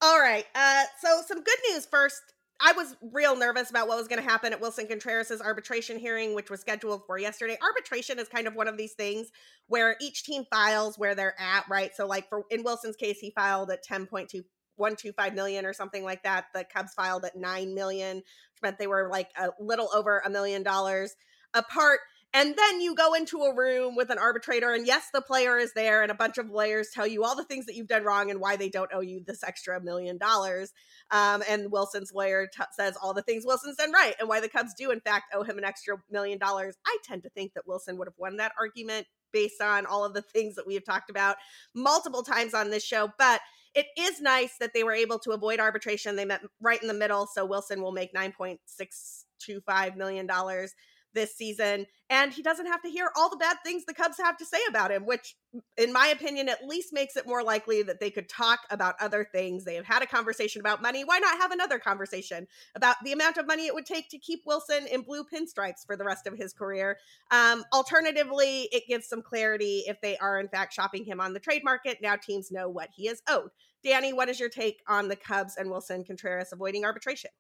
All 0.03 0.19
right. 0.19 0.45
Uh, 0.53 0.83
so, 1.01 1.21
some 1.27 1.41
good 1.43 1.57
news 1.71 1.87
first. 1.87 2.21
I 2.61 2.73
was 2.73 2.95
real 3.11 3.35
nervous 3.35 3.69
about 3.69 3.87
what 3.87 3.97
was 3.97 4.07
going 4.07 4.23
to 4.23 4.29
happen 4.29 4.53
at 4.53 4.61
Willson 4.61 4.87
Contreras' 4.87 5.41
arbitration 5.41 5.97
hearing, 5.97 6.35
which 6.35 6.49
was 6.49 6.61
scheduled 6.61 7.01
for 7.05 7.17
yesterday. 7.17 7.57
Arbitration 7.61 8.17
is 8.17 8.29
kind 8.29 8.47
of 8.47 8.55
one 8.55 8.69
of 8.69 8.77
these 8.77 8.93
things 8.93 9.27
where 9.67 9.97
each 9.99 10.23
team 10.23 10.45
files 10.49 10.97
where 10.97 11.15
they're 11.15 11.35
at, 11.39 11.65
right? 11.69 11.91
So, 11.95 12.05
like 12.05 12.29
for 12.29 12.43
in 12.51 12.63
Willson's 12.63 12.95
case, 12.95 13.17
he 13.19 13.31
filed 13.31 13.71
at 13.71 13.83
10.2 13.83 14.43
125 14.77 15.33
million 15.33 15.65
or 15.65 15.73
something 15.73 16.03
like 16.03 16.23
that. 16.23 16.45
The 16.53 16.63
Cubs 16.63 16.93
filed 16.93 17.25
at 17.25 17.35
9 17.35 17.73
million, 17.73 18.17
which 18.17 18.61
meant 18.61 18.77
they 18.77 18.87
were 18.87 19.09
like 19.11 19.29
a 19.37 19.49
little 19.59 19.89
over 19.93 20.21
a 20.25 20.29
million 20.29 20.63
dollars 20.63 21.15
apart. 21.53 21.99
And 22.33 22.53
then 22.53 22.81
you 22.81 22.95
go 22.95 23.13
into 23.13 23.43
a 23.43 23.55
room 23.55 23.95
with 23.95 24.09
an 24.09 24.17
arbitrator, 24.17 24.73
and 24.73 24.85
yes, 24.85 25.07
the 25.13 25.21
player 25.21 25.57
is 25.57 25.71
there, 25.71 26.01
and 26.01 26.11
a 26.11 26.15
bunch 26.15 26.37
of 26.37 26.49
lawyers 26.49 26.89
tell 26.93 27.07
you 27.07 27.23
all 27.23 27.33
the 27.33 27.45
things 27.45 27.65
that 27.65 27.75
you've 27.75 27.87
done 27.87 28.03
wrong 28.03 28.29
and 28.29 28.41
why 28.41 28.57
they 28.57 28.67
don't 28.67 28.91
owe 28.93 28.99
you 28.99 29.21
this 29.25 29.41
extra 29.41 29.81
million 29.81 30.17
dollars. 30.17 30.73
Um, 31.11 31.43
and 31.47 31.71
Willson's 31.71 32.11
lawyer 32.13 32.47
t- 32.53 32.63
says 32.73 32.97
all 33.01 33.13
the 33.13 33.21
things 33.21 33.45
Willson's 33.45 33.77
done 33.77 33.93
right 33.93 34.15
and 34.19 34.27
why 34.27 34.41
the 34.41 34.49
Cubs 34.49 34.73
do, 34.77 34.91
in 34.91 34.99
fact, 34.99 35.33
owe 35.33 35.43
him 35.43 35.57
an 35.57 35.63
extra 35.63 35.95
million 36.11 36.37
dollars. 36.37 36.75
I 36.85 36.97
tend 37.05 37.23
to 37.23 37.29
think 37.29 37.53
that 37.53 37.67
Willson 37.67 37.97
would 37.97 38.07
have 38.07 38.17
won 38.17 38.35
that 38.35 38.51
argument 38.59 39.07
based 39.31 39.61
on 39.61 39.85
all 39.85 40.03
of 40.03 40.13
the 40.13 40.21
things 40.21 40.55
that 40.55 40.67
we 40.67 40.73
have 40.73 40.83
talked 40.83 41.09
about 41.09 41.37
multiple 41.73 42.23
times 42.23 42.53
on 42.53 42.69
this 42.69 42.83
show. 42.83 43.09
But 43.17 43.39
it 43.75 43.87
is 43.97 44.21
nice 44.21 44.57
that 44.59 44.73
they 44.73 44.83
were 44.83 44.93
able 44.93 45.19
to 45.19 45.31
avoid 45.31 45.59
arbitration. 45.59 46.15
They 46.15 46.25
met 46.25 46.41
right 46.61 46.81
in 46.81 46.87
the 46.87 46.93
middle, 46.93 47.27
so 47.27 47.45
Willson 47.47 47.81
will 47.81 47.91
make 47.91 48.13
nine 48.13 48.31
point 48.31 48.59
six 48.65 49.25
two 49.39 49.61
five 49.65 49.95
million 49.97 50.25
dollars. 50.25 50.73
This 51.15 51.35
season. 51.35 51.87
And 52.09 52.31
he 52.31 52.43
doesn't 52.43 52.67
have 52.67 52.83
to 52.83 52.89
hear 52.89 53.09
all 53.15 53.29
the 53.29 53.37
bad 53.37 53.57
things 53.65 53.85
the 53.85 53.93
Cubs 53.93 54.17
have 54.19 54.37
to 54.37 54.45
say 54.45 54.59
about 54.69 54.91
him, 54.91 55.07
which, 55.07 55.35
in 55.77 55.91
my 55.91 56.07
opinion, 56.07 56.49
at 56.49 56.67
least 56.67 56.93
makes 56.93 57.15
it 57.15 57.25
more 57.25 57.41
likely 57.41 57.81
that 57.81 57.99
they 57.99 58.11
could 58.11 58.29
talk 58.29 58.59
about 58.69 58.93
other 58.99 59.27
things. 59.31 59.63
They 59.63 59.73
have 59.75 59.85
had 59.85 60.03
a 60.03 60.05
conversation 60.05 60.59
about 60.59 60.83
money. 60.83 61.03
Why 61.03 61.17
not 61.17 61.39
have 61.39 61.51
another 61.51 61.79
conversation 61.79 62.45
about 62.75 62.97
the 63.03 63.13
amount 63.13 63.37
of 63.37 63.47
money 63.47 63.65
it 63.65 63.73
would 63.73 63.87
take 63.87 64.09
to 64.09 64.19
keep 64.19 64.45
Willson 64.45 64.85
in 64.85 65.01
blue 65.01 65.23
pinstripes 65.23 65.85
for 65.85 65.95
the 65.97 66.03
rest 66.03 66.27
of 66.27 66.37
his 66.37 66.53
career? 66.53 66.99
Um, 67.31 67.63
alternatively, 67.73 68.69
it 68.71 68.83
gives 68.87 69.07
some 69.07 69.23
clarity 69.23 69.85
if 69.87 69.99
they 70.01 70.17
are, 70.17 70.39
in 70.39 70.49
fact, 70.49 70.73
shopping 70.73 71.05
him 71.05 71.19
on 71.19 71.33
the 71.33 71.39
trade 71.39 71.63
market. 71.63 71.99
Now 72.01 72.17
teams 72.17 72.51
know 72.51 72.69
what 72.69 72.89
he 72.93 73.07
is 73.07 73.23
owed. 73.27 73.49
Danny, 73.83 74.13
what 74.13 74.29
is 74.29 74.39
your 74.39 74.49
take 74.49 74.83
on 74.87 75.07
the 75.07 75.15
Cubs 75.15 75.55
and 75.57 75.69
Willson 75.69 76.05
Contreras 76.05 76.51
avoiding 76.51 76.85
arbitration? 76.85 77.31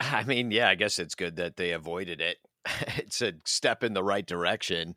I 0.00 0.22
mean, 0.24 0.52
yeah, 0.52 0.68
I 0.68 0.76
guess 0.76 0.98
it's 0.98 1.16
good 1.16 1.36
that 1.36 1.56
they 1.56 1.72
avoided 1.72 2.20
it. 2.20 2.38
it's 2.96 3.22
a 3.22 3.34
step 3.44 3.84
in 3.84 3.94
the 3.94 4.04
right 4.04 4.26
direction. 4.26 4.94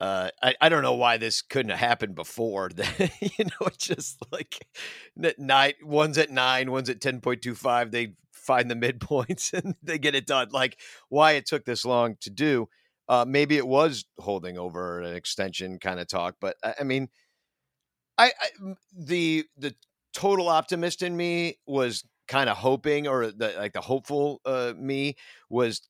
Uh, 0.00 0.30
I, 0.42 0.54
I 0.60 0.68
don't 0.68 0.82
know 0.82 0.94
why 0.94 1.16
this 1.16 1.42
couldn't 1.42 1.70
have 1.70 1.78
happened 1.78 2.16
before. 2.16 2.70
you 2.76 3.44
know, 3.44 3.66
it's 3.66 3.86
just 3.86 4.18
like 4.32 4.66
nine, 5.38 5.74
one's 5.82 6.18
at 6.18 6.30
nine, 6.30 6.72
one's 6.72 6.90
at 6.90 7.00
10.25. 7.00 7.92
They 7.92 8.14
find 8.32 8.70
the 8.70 8.74
midpoints 8.92 9.52
and 9.52 9.76
they 9.82 9.98
get 9.98 10.14
it 10.14 10.26
done. 10.26 10.48
Like 10.50 10.78
why 11.08 11.32
it 11.32 11.46
took 11.46 11.64
this 11.64 11.84
long 11.84 12.16
to 12.22 12.30
do. 12.30 12.68
Uh, 13.08 13.24
maybe 13.28 13.56
it 13.56 13.66
was 13.66 14.04
holding 14.18 14.58
over 14.58 15.00
an 15.00 15.14
extension 15.14 15.78
kind 15.78 16.00
of 16.00 16.08
talk, 16.08 16.36
but 16.40 16.56
I, 16.64 16.74
I 16.80 16.84
mean, 16.84 17.08
I, 18.16 18.26
I 18.40 18.74
the 18.96 19.44
the 19.56 19.74
total 20.14 20.48
optimist 20.48 21.02
in 21.02 21.16
me 21.16 21.58
was 21.66 22.04
kind 22.28 22.48
of 22.48 22.56
hoping, 22.56 23.08
or 23.08 23.26
the 23.26 23.54
like 23.58 23.72
the 23.72 23.80
hopeful 23.80 24.40
uh, 24.44 24.72
me 24.76 25.16
was 25.50 25.82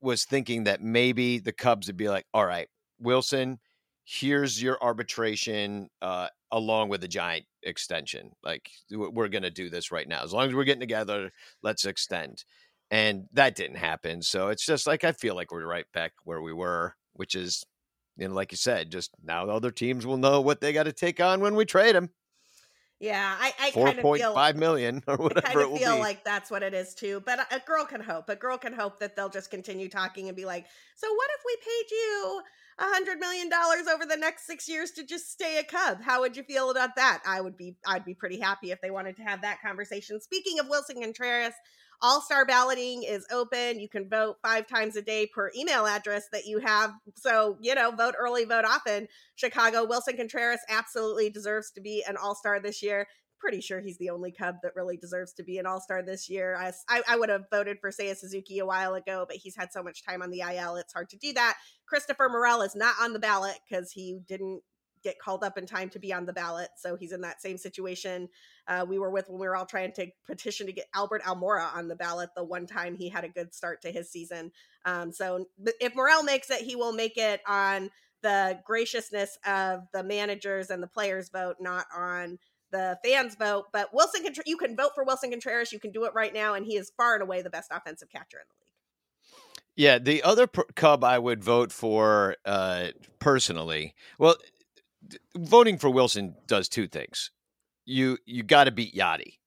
was 0.00 0.24
thinking 0.24 0.64
that 0.64 0.82
maybe 0.82 1.38
the 1.38 1.52
Cubs 1.52 1.86
would 1.86 1.96
be 1.96 2.08
like, 2.08 2.26
all 2.32 2.46
right, 2.46 2.68
Willson, 3.02 3.58
here's 4.04 4.62
your 4.62 4.82
arbitration 4.82 5.88
uh, 6.00 6.28
along 6.50 6.88
with 6.88 7.00
the 7.00 7.08
giant 7.08 7.44
extension. 7.62 8.30
Like 8.42 8.70
we're 8.90 9.28
going 9.28 9.42
to 9.42 9.50
do 9.50 9.68
this 9.68 9.92
right 9.92 10.08
now. 10.08 10.22
As 10.22 10.32
long 10.32 10.48
as 10.48 10.54
we're 10.54 10.64
getting 10.64 10.80
together, 10.80 11.30
let's 11.62 11.84
extend. 11.84 12.44
And 12.90 13.24
that 13.34 13.54
didn't 13.54 13.76
happen. 13.76 14.22
So 14.22 14.48
it's 14.48 14.64
just 14.64 14.86
like 14.86 15.04
I 15.04 15.12
feel 15.12 15.34
like 15.34 15.52
we're 15.52 15.66
right 15.66 15.84
back 15.92 16.12
where 16.24 16.40
we 16.40 16.54
were, 16.54 16.94
which 17.12 17.34
is, 17.34 17.64
you 18.16 18.28
know, 18.28 18.34
like 18.34 18.50
you 18.50 18.56
said, 18.56 18.90
just 18.90 19.10
now 19.22 19.44
the 19.44 19.52
other 19.52 19.70
teams 19.70 20.06
will 20.06 20.16
know 20.16 20.40
what 20.40 20.60
they 20.60 20.72
got 20.72 20.84
to 20.84 20.92
take 20.92 21.20
on 21.20 21.40
when 21.40 21.54
we 21.54 21.66
trade 21.66 21.94
them. 21.94 22.10
Yeah, 23.00 23.36
I, 23.38 23.52
I 23.60 23.70
four 23.70 23.92
point 23.92 24.22
five 24.22 24.56
million 24.56 25.04
or 25.06 25.16
whatever. 25.16 25.46
I 25.46 25.52
kind 25.52 25.72
of 25.72 25.78
feel 25.78 25.98
like 25.98 26.24
that's 26.24 26.50
what 26.50 26.62
it 26.62 26.74
is 26.74 26.94
too. 26.94 27.22
But 27.24 27.40
a 27.52 27.60
girl 27.60 27.84
can 27.84 28.00
hope. 28.00 28.28
A 28.28 28.36
girl 28.36 28.58
can 28.58 28.72
hope 28.72 28.98
that 28.98 29.14
they'll 29.14 29.28
just 29.28 29.50
continue 29.50 29.88
talking 29.88 30.26
and 30.28 30.36
be 30.36 30.44
like, 30.44 30.66
"So 30.96 31.12
what 31.12 31.30
if 31.38 31.44
we 31.46 31.56
paid 31.62 31.90
you 31.92 32.42
a 32.78 32.84
hundred 32.84 33.18
million 33.18 33.48
dollars 33.48 33.86
over 33.86 34.06
the 34.06 34.16
next 34.16 34.46
six 34.46 34.68
years 34.68 34.90
to 34.92 35.04
just 35.04 35.30
stay 35.30 35.58
a 35.58 35.64
Cub? 35.64 36.00
How 36.02 36.20
would 36.20 36.36
you 36.36 36.42
feel 36.42 36.70
about 36.70 36.96
that?" 36.96 37.22
I 37.26 37.40
would 37.40 37.56
be, 37.56 37.76
I'd 37.86 38.04
be 38.04 38.14
pretty 38.14 38.40
happy 38.40 38.70
if 38.70 38.80
they 38.80 38.90
wanted 38.90 39.16
to 39.16 39.22
have 39.22 39.42
that 39.42 39.60
conversation. 39.62 40.20
Speaking 40.20 40.58
of 40.58 40.66
Willson 40.66 41.02
Contreras, 41.02 41.54
all 42.00 42.20
star 42.20 42.46
balloting 42.46 43.02
is 43.02 43.26
open. 43.30 43.80
You 43.80 43.88
can 43.88 44.08
vote 44.08 44.36
five 44.42 44.66
times 44.66 44.96
a 44.96 45.02
day 45.02 45.26
per 45.26 45.50
email 45.56 45.86
address 45.86 46.28
that 46.32 46.46
you 46.46 46.58
have. 46.60 46.92
So, 47.16 47.58
you 47.60 47.74
know, 47.74 47.90
vote 47.90 48.14
early, 48.18 48.44
vote 48.44 48.64
often. 48.64 49.08
Chicago, 49.34 49.84
Willson 49.84 50.16
Contreras 50.16 50.60
absolutely 50.68 51.30
deserves 51.30 51.70
to 51.72 51.80
be 51.80 52.04
an 52.08 52.16
all 52.16 52.34
star 52.34 52.60
this 52.60 52.82
year. 52.82 53.08
Pretty 53.38 53.60
sure 53.60 53.80
he's 53.80 53.98
the 53.98 54.10
only 54.10 54.32
Cub 54.32 54.56
that 54.62 54.74
really 54.74 54.96
deserves 54.96 55.32
to 55.34 55.42
be 55.42 55.58
an 55.58 55.66
all 55.66 55.80
star 55.80 56.02
this 56.02 56.28
year. 56.28 56.56
I, 56.56 56.72
I, 56.88 57.02
I 57.08 57.16
would 57.16 57.28
have 57.28 57.44
voted 57.50 57.78
for 57.80 57.90
Seiya 57.90 58.16
Suzuki 58.16 58.58
a 58.58 58.66
while 58.66 58.94
ago, 58.94 59.24
but 59.28 59.36
he's 59.36 59.56
had 59.56 59.72
so 59.72 59.82
much 59.82 60.04
time 60.04 60.22
on 60.22 60.30
the 60.30 60.40
IL, 60.40 60.76
it's 60.76 60.92
hard 60.92 61.08
to 61.10 61.16
do 61.16 61.32
that. 61.34 61.56
Christopher 61.86 62.28
Morel 62.28 62.62
is 62.62 62.74
not 62.74 62.94
on 63.00 63.12
the 63.12 63.18
ballot 63.18 63.58
because 63.68 63.92
he 63.92 64.20
didn't 64.26 64.62
get 65.04 65.18
called 65.20 65.44
up 65.44 65.56
in 65.56 65.66
time 65.66 65.88
to 65.90 65.98
be 65.98 66.12
on 66.12 66.26
the 66.26 66.32
ballot. 66.32 66.68
So 66.76 66.96
he's 66.96 67.12
in 67.12 67.20
that 67.20 67.40
same 67.40 67.56
situation 67.56 68.28
uh, 68.68 68.84
we 68.86 68.98
were 68.98 69.10
with 69.10 69.28
when 69.28 69.40
we 69.40 69.46
were 69.46 69.56
all 69.56 69.66
trying 69.66 69.92
to 69.92 70.06
petition 70.26 70.66
to 70.66 70.72
get 70.72 70.86
Albert 70.94 71.22
Almora 71.22 71.74
on 71.74 71.88
the 71.88 71.96
ballot 71.96 72.30
the 72.36 72.44
one 72.44 72.66
time 72.66 72.94
he 72.94 73.08
had 73.08 73.24
a 73.24 73.28
good 73.28 73.54
start 73.54 73.80
to 73.82 73.90
his 73.90 74.10
season. 74.10 74.52
Um, 74.84 75.10
so 75.10 75.46
if 75.80 75.94
Morel 75.96 76.22
makes 76.22 76.50
it, 76.50 76.60
he 76.60 76.76
will 76.76 76.92
make 76.92 77.16
it 77.16 77.40
on 77.46 77.90
the 78.22 78.60
graciousness 78.64 79.38
of 79.46 79.84
the 79.92 80.02
managers 80.02 80.70
and 80.70 80.82
the 80.82 80.88
players 80.88 81.30
vote, 81.30 81.56
not 81.60 81.86
on 81.96 82.38
the 82.70 82.98
fans 83.04 83.34
vote. 83.34 83.66
But 83.72 83.92
Willson, 83.94 84.26
you 84.46 84.56
can 84.56 84.76
vote 84.76 84.92
for 84.94 85.04
Willson 85.04 85.30
Contreras. 85.30 85.72
You 85.72 85.80
can 85.80 85.92
do 85.92 86.04
it 86.04 86.12
right 86.14 86.32
now, 86.32 86.54
and 86.54 86.64
he 86.66 86.76
is 86.76 86.92
far 86.96 87.14
and 87.14 87.22
away 87.22 87.42
the 87.42 87.50
best 87.50 87.70
offensive 87.72 88.08
catcher 88.10 88.38
in 88.38 88.44
the 88.48 88.54
league. 88.60 88.68
Yeah, 89.76 89.98
the 89.98 90.22
other 90.24 90.46
Cub 90.46 91.04
I 91.04 91.18
would 91.18 91.44
vote 91.44 91.70
for 91.70 92.36
uh, 92.44 92.88
personally. 93.20 93.94
Well, 94.18 94.36
voting 95.36 95.78
for 95.78 95.88
Willson 95.88 96.34
does 96.46 96.68
two 96.68 96.88
things. 96.88 97.30
You 97.86 98.18
you 98.26 98.42
got 98.42 98.64
to 98.64 98.72
beat 98.72 98.94
Yadi, 98.94 99.38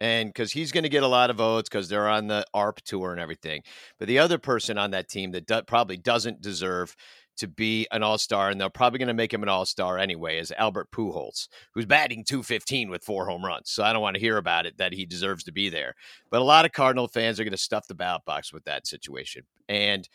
and 0.00 0.30
because 0.30 0.52
he's 0.52 0.72
going 0.72 0.84
to 0.84 0.88
get 0.88 1.02
a 1.02 1.08
lot 1.08 1.28
of 1.28 1.36
votes 1.36 1.68
because 1.68 1.88
they're 1.88 2.08
on 2.08 2.26
the 2.26 2.44
AARP 2.54 2.80
tour 2.82 3.12
and 3.12 3.20
everything. 3.20 3.62
But 3.98 4.08
the 4.08 4.18
other 4.18 4.38
person 4.38 4.78
on 4.78 4.92
that 4.92 5.08
team 5.08 5.32
that 5.32 5.46
do- 5.46 5.62
probably 5.62 5.98
doesn't 5.98 6.40
deserve 6.40 6.96
to 7.38 7.48
be 7.48 7.86
an 7.90 8.02
all 8.02 8.18
star, 8.18 8.50
and 8.50 8.60
they're 8.60 8.70
probably 8.70 8.98
going 8.98 9.08
to 9.08 9.14
make 9.14 9.32
him 9.32 9.42
an 9.42 9.48
all 9.48 9.64
star 9.64 9.98
anyway, 9.98 10.38
is 10.38 10.52
Albert 10.56 10.90
Pujols, 10.92 11.48
who's 11.74 11.86
batting 11.86 12.24
215 12.24 12.90
with 12.90 13.04
four 13.04 13.26
home 13.26 13.44
runs. 13.44 13.70
So 13.70 13.82
I 13.82 13.92
don't 13.92 14.02
want 14.02 14.14
to 14.14 14.20
hear 14.20 14.36
about 14.36 14.66
it 14.66 14.76
that 14.78 14.92
he 14.92 15.06
deserves 15.06 15.44
to 15.44 15.52
be 15.52 15.68
there. 15.68 15.94
But 16.30 16.42
a 16.42 16.44
lot 16.44 16.64
of 16.64 16.72
Cardinal 16.72 17.08
fans 17.08 17.40
are 17.40 17.44
going 17.44 17.52
to 17.52 17.58
stuff 17.58 17.86
the 17.86 17.94
ballot 17.94 18.24
box 18.24 18.52
with 18.52 18.64
that 18.64 18.86
situation. 18.86 19.44
And 19.68 20.08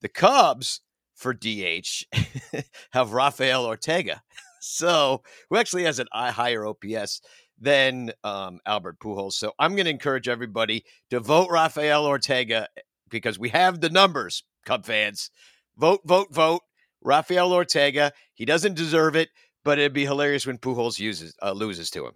the 0.00 0.08
Cubs 0.08 0.80
for 1.14 1.34
DH 1.34 2.04
have 2.92 3.12
Rafael 3.12 3.66
Ortega. 3.66 4.22
So, 4.60 5.22
who 5.48 5.56
actually 5.56 5.84
has 5.84 6.00
an 6.00 6.08
higher 6.12 6.66
OPS 6.66 7.20
than 7.60 8.10
um, 8.24 8.58
Albert 8.66 8.98
Pujols. 8.98 9.34
So, 9.34 9.52
I'm 9.56 9.76
going 9.76 9.84
to 9.84 9.90
encourage 9.90 10.26
everybody 10.28 10.84
to 11.10 11.20
vote 11.20 11.48
Rafael 11.48 12.04
Ortega 12.04 12.66
eh, 12.76 12.80
because 13.08 13.38
we 13.38 13.50
have 13.50 13.80
the 13.80 13.88
numbers, 13.88 14.42
Cub 14.66 14.84
fans. 14.84 15.30
Vote, 15.78 16.00
vote, 16.04 16.28
vote. 16.32 16.62
Rafael 17.02 17.52
Ortega. 17.52 18.12
He 18.34 18.44
doesn't 18.44 18.74
deserve 18.74 19.16
it, 19.16 19.30
but 19.64 19.78
it'd 19.78 19.92
be 19.92 20.04
hilarious 20.04 20.46
when 20.46 20.58
Pujols 20.58 20.98
uses 20.98 21.34
uh, 21.42 21.52
loses 21.52 21.90
to 21.90 22.06
him. 22.06 22.12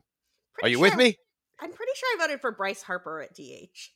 Pretty 0.55 0.67
Are 0.67 0.71
you 0.71 0.77
sure, 0.77 0.83
with 0.83 0.97
me? 0.97 1.17
I'm 1.61 1.73
pretty 1.73 1.93
sure 1.97 2.09
I 2.15 2.27
voted 2.27 2.41
for 2.41 2.53
Bryce 2.53 2.83
Harper 2.83 3.21
at 3.23 3.35
DH. 3.35 3.91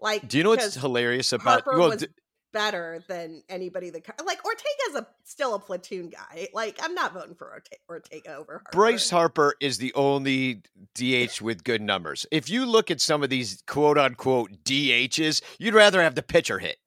Like, 0.00 0.28
do 0.28 0.38
you 0.38 0.44
know 0.44 0.50
what's 0.50 0.74
hilarious 0.74 1.32
about? 1.32 1.62
Harper 1.64 1.78
well, 1.78 1.90
was 1.90 2.06
better 2.52 3.02
than 3.08 3.42
anybody 3.48 3.90
that 3.90 4.02
like 4.24 4.44
Ortega's 4.44 4.96
a 4.96 5.06
still 5.24 5.54
a 5.54 5.58
platoon 5.58 6.08
guy. 6.08 6.48
Like 6.52 6.78
I'm 6.82 6.94
not 6.94 7.12
voting 7.12 7.34
for 7.34 7.46
Orte- 7.46 7.78
Ortega 7.88 8.36
over 8.36 8.54
Harper. 8.54 8.70
Bryce 8.72 9.10
Harper 9.10 9.54
is 9.60 9.78
the 9.78 9.92
only 9.94 10.62
DH 10.94 11.40
with 11.40 11.64
good 11.64 11.82
numbers. 11.82 12.26
If 12.30 12.48
you 12.48 12.66
look 12.66 12.90
at 12.90 13.00
some 13.00 13.22
of 13.22 13.30
these 13.30 13.62
quote 13.66 13.98
unquote 13.98 14.64
DHs, 14.64 15.42
you'd 15.58 15.74
rather 15.74 16.02
have 16.02 16.14
the 16.14 16.22
pitcher 16.22 16.58
hit. 16.58 16.78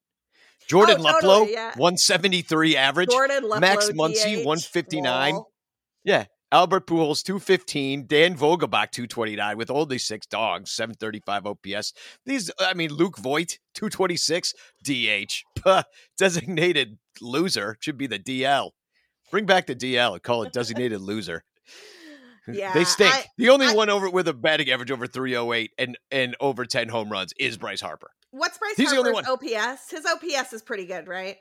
Jordan 0.74 0.98
oh, 1.06 1.20
totally, 1.22 1.54
yeah. 1.54 1.68
173 1.76 2.76
average. 2.76 3.10
Jordan 3.10 3.44
Luplow, 3.44 3.60
Max 3.60 3.90
Muncy, 3.90 4.38
159. 4.38 5.34
Wall. 5.34 5.52
Yeah. 6.04 6.26
Albert 6.52 6.86
Pujols, 6.86 7.24
215. 7.24 8.06
Dan 8.08 8.36
Vogelbach, 8.36 8.92
229 8.92 9.58
with 9.58 9.72
only 9.72 9.98
six 9.98 10.26
dogs, 10.26 10.72
735 10.72 11.46
OPS. 11.46 11.94
These, 12.26 12.52
I 12.60 12.74
mean, 12.74 12.92
Luke 12.92 13.18
Voit, 13.18 13.60
226 13.76 14.54
DH. 14.84 15.44
designated 16.18 16.98
loser 17.22 17.78
should 17.80 17.98
be 17.98 18.08
the 18.08 18.20
DL. 18.20 18.72
Bring 19.32 19.46
back 19.46 19.68
the 19.68 19.76
DL 19.76 20.14
and 20.14 20.24
call 20.24 20.44
it 20.44 20.54
designated 20.54 21.02
loser. 21.02 21.44
Yeah, 22.48 22.74
they 22.74 22.84
stink. 22.84 23.14
I, 23.14 23.26
the 23.38 23.50
only 23.50 23.68
I, 23.68 23.74
one 23.74 23.90
over 23.90 24.10
with 24.10 24.28
a 24.28 24.34
batting 24.34 24.70
average 24.70 24.92
over 24.92 25.08
308 25.08 25.72
and 25.78 25.98
and 26.12 26.36
over 26.42 26.66
10 26.66 26.90
home 26.90 27.10
runs 27.10 27.34
is 27.40 27.58
Bryce 27.58 27.80
Harper. 27.80 28.12
What's 28.34 28.58
Bryce 28.58 28.74
He's 28.76 28.92
Harper's 28.92 29.04
the 29.04 29.10
only 29.10 29.52
one. 29.52 29.70
OPS? 29.70 29.92
His 29.92 30.06
OPS 30.08 30.54
is 30.54 30.64
pretty 30.64 30.88
good, 30.88 31.08
right? 31.08 31.38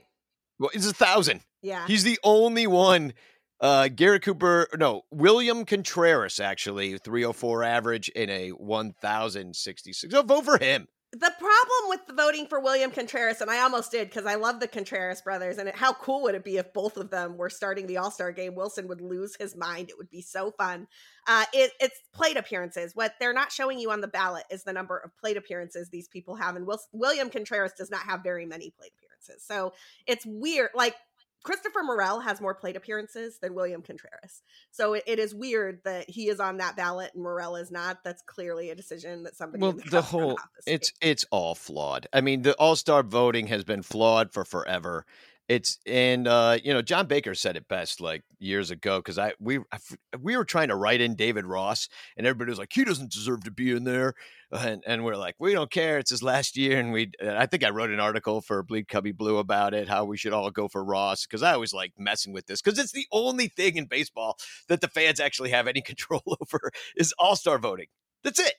Well, 0.59 0.71
it's 0.75 0.87
a 0.87 0.93
thousand. 0.93 1.41
Yeah. 1.63 1.87
He's 1.87 2.05
the 2.05 2.19
only 2.23 2.67
one 2.67 3.15
uh, 3.63 3.89
Garrett 3.89 4.23
Cooper, 4.23 4.69
no, 4.77 5.03
William 5.11 5.65
Contreras, 5.65 6.39
actually, 6.39 6.99
304 6.99 7.63
average 7.63 8.09
in 8.11 8.29
a 8.29 8.51
1,066. 8.51 10.13
So 10.13 10.23
vote 10.23 10.45
for 10.45 10.59
him. 10.59 10.87
The 11.15 11.33
problem 11.39 11.91
with 11.91 12.07
the 12.07 12.15
voting 12.15 12.47
for 12.47 12.59
William 12.59 12.91
Contreras, 12.91 13.43
and 13.43 13.51
I 13.51 13.61
almost 13.61 13.91
did 13.91 14.09
because 14.09 14.25
I 14.25 14.37
love 14.37 14.61
the 14.61 14.67
Contreras 14.67 15.21
brothers, 15.21 15.59
and 15.59 15.69
it, 15.69 15.77
how 15.77 15.93
cool 15.93 16.23
would 16.23 16.35
it 16.35 16.43
be 16.43 16.57
if 16.57 16.73
both 16.73 16.97
of 16.97 17.11
them 17.11 17.37
were 17.37 17.51
starting 17.51 17.87
the 17.87 17.99
All 17.99 18.11
Star 18.11 18.33
game? 18.33 18.55
Willson 18.55 18.89
would 18.89 19.03
lose 19.03 19.37
his 19.37 19.55
mind. 19.55 19.91
It 19.91 19.99
would 19.99 20.09
be 20.09 20.23
so 20.23 20.53
fun. 20.53 20.87
Uh, 21.27 21.45
it, 21.53 21.73
it's 21.81 22.01
plate 22.15 22.39
appearances. 22.39 22.93
What 22.97 23.13
they're 23.21 23.35
not 23.35 23.53
showing 23.53 23.79
you 23.79 23.91
on 23.91 24.01
the 24.01 24.09
ballot 24.09 24.45
is 24.51 24.65
the 24.65 24.73
number 24.73 24.97
of 24.97 25.15
plate 25.19 25.37
appearances 25.37 25.91
these 25.91 26.09
people 26.09 26.37
have, 26.37 26.57
and 26.57 26.67
Willson, 26.67 26.89
William 26.95 27.29
Contreras 27.29 27.75
does 27.77 27.91
not 27.91 28.05
have 28.05 28.23
very 28.23 28.47
many 28.47 28.71
plate 28.71 28.93
appearances. 28.97 29.45
So 29.47 29.75
it's 30.07 30.25
weird. 30.25 30.71
Like 30.75 30.95
Christopher 31.43 31.83
Morel 31.83 32.21
has 32.21 32.41
more 32.41 32.55
plate 32.55 32.77
appearances 32.77 33.39
than 33.39 33.55
William 33.55 33.83
Contreras. 33.83 34.43
So 34.71 34.95
it, 34.95 35.05
it 35.07 35.19
is 35.19 35.35
weird 35.35 35.81
that 35.85 36.09
he 36.09 36.29
is 36.29 36.41
on 36.41 36.59
that 36.59 36.77
ballot 36.77 37.13
and 37.15 37.23
Morel 37.23 37.57
is 37.57 37.71
not. 37.71 38.05
That's 38.05 38.23
clearly 38.23 38.71
a 38.71 38.75
decision 38.75 39.25
that 39.25 39.37
somebody 39.37 39.63
well 39.63 39.73
the, 39.73 39.91
the 39.91 40.03
whole 40.03 40.39
it's 40.67 40.93
made. 41.03 41.11
it's 41.11 41.27
all 41.31 41.55
flawed. 41.55 42.07
I 42.13 42.21
mean, 42.21 42.43
the 42.43 42.55
All-Star 42.55 43.03
voting 43.03 43.49
has 43.49 43.65
been 43.65 43.83
flawed 43.83 44.33
for 44.33 44.45
forever. 44.45 45.05
It's 45.49 45.79
and 45.87 46.29
uh, 46.29 46.59
you 46.63 46.73
know 46.73 46.83
John 46.83 47.07
Baker 47.07 47.35
said 47.35 47.57
it 47.57 47.69
best 47.69 48.01
like 48.01 48.23
years 48.39 48.71
ago 48.71 48.99
because 48.99 49.19
I 49.19 49.33
we 49.41 49.59
I, 49.73 49.79
we 50.21 50.37
were 50.37 50.45
trying 50.45 50.69
to 50.69 50.77
write 50.77 51.01
in 51.01 51.17
David 51.17 51.47
Ross 51.47 51.89
and 52.17 52.27
everybody 52.27 52.51
was 52.51 52.59
like 52.59 52.73
he 52.73 52.85
doesn't 52.85 53.11
deserve 53.11 53.43
to 53.45 53.51
be 53.51 53.73
in 53.73 53.85
there 53.85 54.15
and 54.53 54.85
and 54.87 55.05
we're 55.05 55.17
like 55.17 55.35
we 55.41 55.53
don't 55.53 55.71
care 55.71 55.99
it's 55.99 56.11
his 56.11 56.23
last 56.23 56.57
year 56.57 56.79
and 56.79 56.93
we 56.93 57.11
I 57.21 57.47
think 57.47 57.65
I 57.65 57.71
wrote 57.71 57.91
an 57.91 57.99
article 58.01 58.41
for 58.41 58.63
Bleed 58.63 58.87
Cubbie 58.87 59.17
Blue 59.17 59.39
about 59.39 59.75
it 59.75 59.89
how 59.89 60.05
we 60.05 60.17
should 60.17 60.33
all 60.33 60.51
go 60.51 60.69
for 60.69 60.85
Ross 60.85 61.27
because 61.27 61.43
I 61.43 61.55
always 61.55 61.75
like 61.75 61.93
messing 61.99 62.33
with 62.33 62.47
this 62.47 62.63
because 62.63 62.79
it's 62.79 62.93
the 62.93 63.07
only 63.11 63.49
thing 63.49 63.77
in 63.77 63.87
baseball 63.87 64.39
that 64.69 64.81
the 64.81 64.89
fans 64.89 65.19
actually 65.19 65.51
have 65.51 65.67
any 65.67 65.81
control 65.83 66.23
over 66.25 66.71
is 66.97 67.13
All 67.19 67.37
Star 67.37 67.59
voting. 67.59 67.87
That's 68.23 68.39
it. 68.39 68.55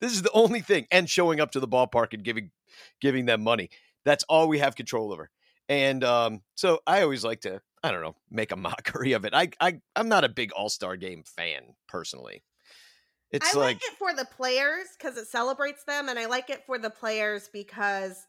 This 0.00 0.12
is 0.12 0.22
the 0.22 0.32
only 0.32 0.60
thing 0.60 0.86
and 0.90 1.10
showing 1.10 1.40
up 1.40 1.50
to 1.52 1.60
the 1.60 1.68
ballpark 1.68 2.14
and 2.14 2.22
giving 2.22 2.50
giving 3.00 3.26
them 3.26 3.42
money. 3.42 3.68
That's 4.04 4.24
all 4.28 4.48
we 4.48 4.60
have 4.60 4.76
control 4.76 5.12
over. 5.12 5.28
And 5.70 6.02
um, 6.02 6.42
so 6.56 6.80
I 6.84 7.02
always 7.02 7.24
like 7.24 7.42
to, 7.42 7.62
I 7.84 7.92
don't 7.92 8.02
know, 8.02 8.16
make 8.28 8.50
a 8.50 8.56
mockery 8.56 9.12
of 9.12 9.24
it. 9.24 9.32
I, 9.32 9.50
I 9.60 9.80
I'm 9.96 10.10
not 10.10 10.24
a 10.24 10.28
big 10.28 10.52
All 10.52 10.68
Star 10.68 10.96
Game 10.96 11.22
fan 11.24 11.62
personally. 11.88 12.42
It's 13.30 13.54
I 13.54 13.58
like, 13.58 13.76
like 13.76 13.82
it 13.84 13.96
for 13.96 14.12
the 14.12 14.24
players 14.24 14.88
because 14.98 15.16
it 15.16 15.28
celebrates 15.28 15.84
them, 15.84 16.08
and 16.08 16.18
I 16.18 16.26
like 16.26 16.50
it 16.50 16.66
for 16.66 16.78
the 16.78 16.90
players 16.90 17.48
because 17.52 18.26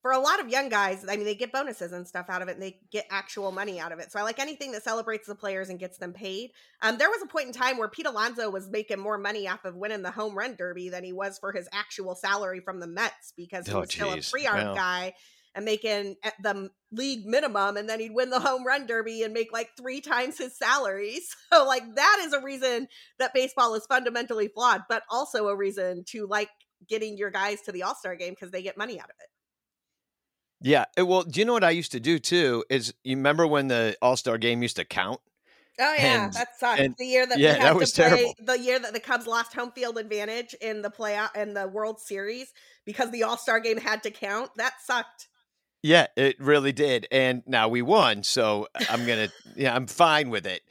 for 0.00 0.12
a 0.12 0.18
lot 0.18 0.38
of 0.38 0.48
young 0.48 0.68
guys, 0.68 1.04
I 1.08 1.16
mean, 1.16 1.24
they 1.24 1.34
get 1.34 1.50
bonuses 1.50 1.90
and 1.90 2.06
stuff 2.06 2.26
out 2.28 2.42
of 2.42 2.46
it, 2.46 2.52
and 2.52 2.62
they 2.62 2.78
get 2.92 3.06
actual 3.10 3.50
money 3.50 3.80
out 3.80 3.90
of 3.90 3.98
it. 3.98 4.12
So 4.12 4.20
I 4.20 4.22
like 4.22 4.38
anything 4.38 4.70
that 4.70 4.84
celebrates 4.84 5.26
the 5.26 5.34
players 5.34 5.70
and 5.70 5.80
gets 5.80 5.98
them 5.98 6.12
paid. 6.12 6.50
Um, 6.80 6.98
there 6.98 7.08
was 7.10 7.20
a 7.22 7.26
point 7.26 7.48
in 7.48 7.52
time 7.52 7.78
where 7.78 7.88
Pete 7.88 8.06
Alonso 8.06 8.48
was 8.50 8.68
making 8.68 9.00
more 9.00 9.18
money 9.18 9.48
off 9.48 9.64
of 9.64 9.74
winning 9.74 10.02
the 10.02 10.12
home 10.12 10.38
run 10.38 10.54
derby 10.54 10.90
than 10.90 11.02
he 11.02 11.12
was 11.12 11.40
for 11.40 11.50
his 11.50 11.68
actual 11.72 12.14
salary 12.14 12.60
from 12.60 12.78
the 12.78 12.86
Mets 12.86 13.32
because 13.36 13.66
he 13.66 13.72
oh, 13.72 13.80
was 13.80 13.88
geez. 13.88 13.96
still 13.96 14.12
a 14.12 14.20
free 14.20 14.46
art 14.46 14.76
guy 14.76 15.14
and 15.54 15.64
making 15.64 16.16
the 16.42 16.70
league 16.92 17.26
minimum 17.26 17.76
and 17.76 17.88
then 17.88 18.00
he'd 18.00 18.14
win 18.14 18.30
the 18.30 18.40
home 18.40 18.64
run 18.64 18.86
derby 18.86 19.22
and 19.22 19.32
make 19.32 19.52
like 19.52 19.68
three 19.76 20.00
times 20.00 20.38
his 20.38 20.56
salary 20.56 21.18
so 21.52 21.64
like 21.64 21.82
that 21.94 22.22
is 22.24 22.32
a 22.32 22.40
reason 22.40 22.86
that 23.18 23.34
baseball 23.34 23.74
is 23.74 23.86
fundamentally 23.86 24.48
flawed 24.48 24.82
but 24.88 25.02
also 25.10 25.48
a 25.48 25.56
reason 25.56 26.04
to 26.06 26.26
like 26.26 26.50
getting 26.88 27.16
your 27.16 27.30
guys 27.30 27.60
to 27.62 27.72
the 27.72 27.82
all-star 27.82 28.16
game 28.16 28.30
because 28.30 28.50
they 28.50 28.62
get 28.62 28.76
money 28.76 28.98
out 28.98 29.06
of 29.06 29.16
it 29.20 29.28
yeah 30.60 30.84
eh, 30.96 31.02
well 31.02 31.22
do 31.22 31.40
you 31.40 31.46
know 31.46 31.52
what 31.52 31.64
i 31.64 31.70
used 31.70 31.92
to 31.92 32.00
do 32.00 32.18
too 32.18 32.64
is 32.70 32.94
you 33.02 33.16
remember 33.16 33.46
when 33.46 33.68
the 33.68 33.96
all-star 34.02 34.38
game 34.38 34.62
used 34.62 34.76
to 34.76 34.84
count 34.84 35.20
Oh 35.80 35.94
yeah, 35.98 36.24
and, 36.24 36.32
that 36.34 36.48
sucked. 36.56 36.80
And, 36.80 36.94
the 36.98 37.04
year 37.04 37.26
that 37.26 37.38
yeah, 37.38 37.58
that 37.58 37.74
was 37.74 37.92
play, 37.92 38.08
terrible. 38.08 38.34
The 38.38 38.58
year 38.58 38.78
that 38.78 38.92
the 38.92 39.00
Cubs 39.00 39.26
lost 39.26 39.54
home 39.54 39.72
field 39.72 39.98
advantage 39.98 40.54
in 40.60 40.82
the 40.82 40.90
playoff 40.90 41.34
in 41.34 41.54
the 41.54 41.66
World 41.66 41.98
Series 41.98 42.52
because 42.84 43.10
the 43.10 43.24
All 43.24 43.36
Star 43.36 43.58
game 43.58 43.78
had 43.78 44.04
to 44.04 44.12
count. 44.12 44.50
That 44.56 44.74
sucked. 44.84 45.26
Yeah, 45.84 46.06
it 46.16 46.40
really 46.40 46.72
did. 46.72 47.06
And 47.12 47.42
now 47.46 47.68
we 47.68 47.82
won. 47.82 48.22
So 48.22 48.68
I'm 48.88 49.04
going 49.04 49.28
to, 49.28 49.32
yeah, 49.54 49.74
I'm 49.76 49.86
fine 49.86 50.30
with 50.30 50.46
it. 50.46 50.62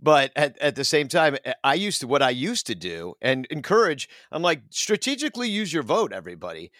But 0.00 0.32
at, 0.34 0.56
at 0.62 0.76
the 0.76 0.84
same 0.84 1.08
time, 1.08 1.36
eh, 1.44 1.52
I 1.62 1.74
used 1.74 2.00
to, 2.00 2.06
what 2.06 2.22
I 2.22 2.30
used 2.30 2.66
to 2.68 2.74
do 2.74 3.12
and 3.20 3.44
encourage, 3.50 4.08
I'm 4.32 4.40
like, 4.40 4.62
strategically 4.70 5.50
use 5.50 5.74
your 5.74 5.82
vote, 5.82 6.10
everybody. 6.10 6.72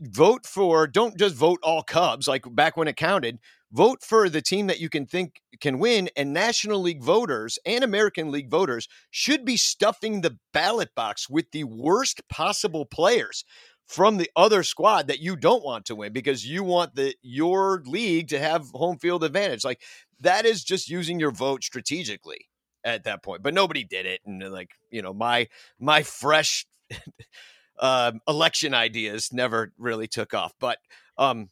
Vote 0.00 0.46
for, 0.46 0.86
don't 0.86 1.18
just 1.18 1.34
vote 1.34 1.60
all 1.62 1.82
Cubs 1.82 2.26
like 2.28 2.46
back 2.54 2.78
when 2.78 2.88
it 2.88 2.96
counted. 2.96 3.40
Vote 3.72 4.02
for 4.02 4.30
the 4.30 4.40
team 4.40 4.66
that 4.66 4.80
you 4.80 4.88
can 4.88 5.04
think 5.04 5.42
can 5.60 5.78
win. 5.78 6.08
And 6.16 6.32
National 6.32 6.80
League 6.80 7.02
voters 7.02 7.58
and 7.66 7.84
American 7.84 8.32
League 8.32 8.50
voters 8.50 8.88
should 9.10 9.44
be 9.44 9.58
stuffing 9.58 10.22
the 10.22 10.38
ballot 10.54 10.94
box 10.94 11.28
with 11.28 11.50
the 11.52 11.64
worst 11.64 12.22
possible 12.30 12.86
players 12.86 13.44
from 13.88 14.18
the 14.18 14.30
other 14.36 14.62
squad 14.62 15.08
that 15.08 15.18
you 15.18 15.34
don't 15.34 15.64
want 15.64 15.86
to 15.86 15.96
win 15.96 16.12
because 16.12 16.46
you 16.46 16.62
want 16.62 16.94
the 16.94 17.14
your 17.22 17.82
league 17.86 18.28
to 18.28 18.38
have 18.38 18.68
home 18.74 18.98
field 18.98 19.24
advantage. 19.24 19.64
Like 19.64 19.80
that 20.20 20.44
is 20.44 20.62
just 20.62 20.90
using 20.90 21.18
your 21.18 21.30
vote 21.30 21.64
strategically 21.64 22.48
at 22.84 23.04
that 23.04 23.22
point. 23.22 23.42
But 23.42 23.54
nobody 23.54 23.84
did 23.84 24.06
it, 24.06 24.20
and 24.26 24.40
like 24.52 24.70
you 24.90 25.02
know, 25.02 25.14
my 25.14 25.48
my 25.80 26.02
fresh 26.02 26.66
uh, 27.78 28.12
election 28.28 28.74
ideas 28.74 29.32
never 29.32 29.72
really 29.78 30.06
took 30.06 30.34
off. 30.34 30.52
But 30.60 30.78
um, 31.16 31.48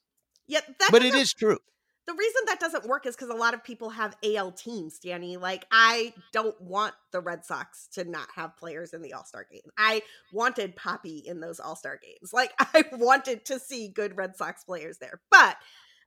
yeah, 0.47 0.61
but 0.91 1.03
it 1.03 1.15
is 1.15 1.33
true 1.33 1.59
the 2.07 2.15
reason 2.15 2.43
that 2.47 2.61
doesn't 2.61 2.87
work 2.87 3.05
is 3.05 3.17
because 3.17 3.31
a 3.31 3.35
lot 3.35 3.53
of 3.53 3.65
people 3.65 3.91
have 3.91 4.17
AL 4.23 4.53
teams, 4.53 4.99
Danny. 4.99 5.37
Like, 5.37 5.67
I 5.73 6.15
don't 6.33 6.59
want 6.61 6.95
the 7.11 7.21
Red 7.21 7.45
Sox 7.45 7.89
to 7.95 8.05
not 8.05 8.29
have 8.37 8.57
players 8.57 8.93
in 8.93 9.03
the 9.03 9.13
All 9.13 9.25
Star 9.25 9.45
game. 9.51 9.69
I 9.77 10.03
wanted 10.33 10.77
Papi 10.77 11.25
in 11.25 11.41
those 11.41 11.59
All 11.59 11.75
Star 11.75 11.99
games. 12.01 12.33
Like, 12.33 12.53
I 12.59 12.85
wanted 12.93 13.45
to 13.47 13.59
see 13.59 13.89
good 13.89 14.17
Red 14.17 14.37
Sox 14.37 14.63
players 14.63 14.99
there. 14.99 15.21
But 15.31 15.57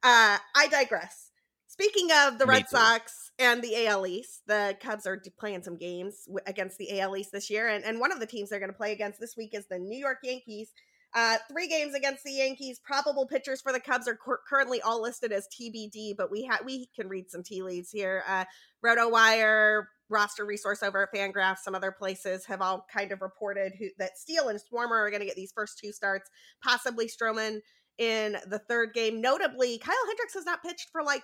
uh, 0.02 0.38
I 0.56 0.68
digress. 0.72 1.32
Speaking 1.68 2.10
of 2.12 2.40
the 2.40 2.46
Me 2.46 2.56
Red 2.56 2.62
too. 2.62 2.78
Sox 2.78 3.32
and 3.38 3.62
the 3.62 3.88
AL 3.88 4.08
East, 4.08 4.42
the 4.48 4.78
Cubs 4.82 5.06
are 5.06 5.22
playing 5.38 5.64
some 5.64 5.78
games 5.78 6.28
against 6.48 6.78
the 6.78 7.00
AL 7.00 7.16
East 7.18 7.32
this 7.32 7.50
year. 7.50 7.68
And, 7.68 7.84
and 7.84 8.00
one 8.00 8.12
of 8.12 8.20
the 8.20 8.26
teams 8.26 8.50
they're 8.50 8.60
going 8.60 8.72
to 8.72 8.78
play 8.78 8.92
against 8.94 9.20
this 9.20 9.36
week 9.38 9.54
is 9.54 9.68
the 9.68 9.80
New 9.80 9.98
York 9.98 10.20
Yankees. 10.24 10.72
Uh, 11.16 11.38
three 11.52 11.68
games 11.68 11.96
against 11.96 12.24
the 12.24 12.32
Yankees. 12.32 12.80
Probable 12.84 13.26
pitchers 13.28 13.62
for 13.62 13.72
the 13.72 13.80
Cubs 13.80 14.08
are 14.08 14.16
cu- 14.16 14.38
currently 14.48 14.82
all 14.82 15.02
listed 15.02 15.32
as 15.32 15.48
TBD, 15.48 16.16
but 16.16 16.30
we 16.30 16.46
ha- 16.46 16.60
we 16.64 16.88
can 16.96 17.08
read 17.08 17.32
some 17.32 17.42
tea 17.42 17.64
leaves 17.64 17.90
here. 17.90 18.24
Uh, 18.28 18.46
RotoWire, 18.86 19.86
roster 20.10 20.46
resource 20.46 20.84
over 20.84 21.04
at 21.04 21.14
Fangraphs, 21.14 21.60
some 21.60 21.74
other 21.74 21.92
places 21.92 22.46
have 22.46 22.62
all 22.62 22.86
kind 22.94 23.12
of 23.12 23.22
reported 23.22 23.74
who, 23.80 23.88
that 23.98 24.18
Steele 24.18 24.50
and 24.50 24.60
Swarmer 24.60 25.00
are 25.00 25.10
going 25.10 25.22
to 25.22 25.26
get 25.26 25.36
these 25.36 25.52
first 25.52 25.80
two 25.80 25.92
starts, 25.92 26.30
possibly 26.64 27.08
Stroman 27.08 27.60
in 27.98 28.38
the 28.48 28.60
third 28.60 28.94
game. 28.94 29.20
Notably, 29.20 29.78
Kyle 29.80 29.96
Hendricks 30.08 30.36
has 30.36 30.46
not 30.46 30.64
pitched 30.64 30.90
for 30.92 31.04
like 31.04 31.24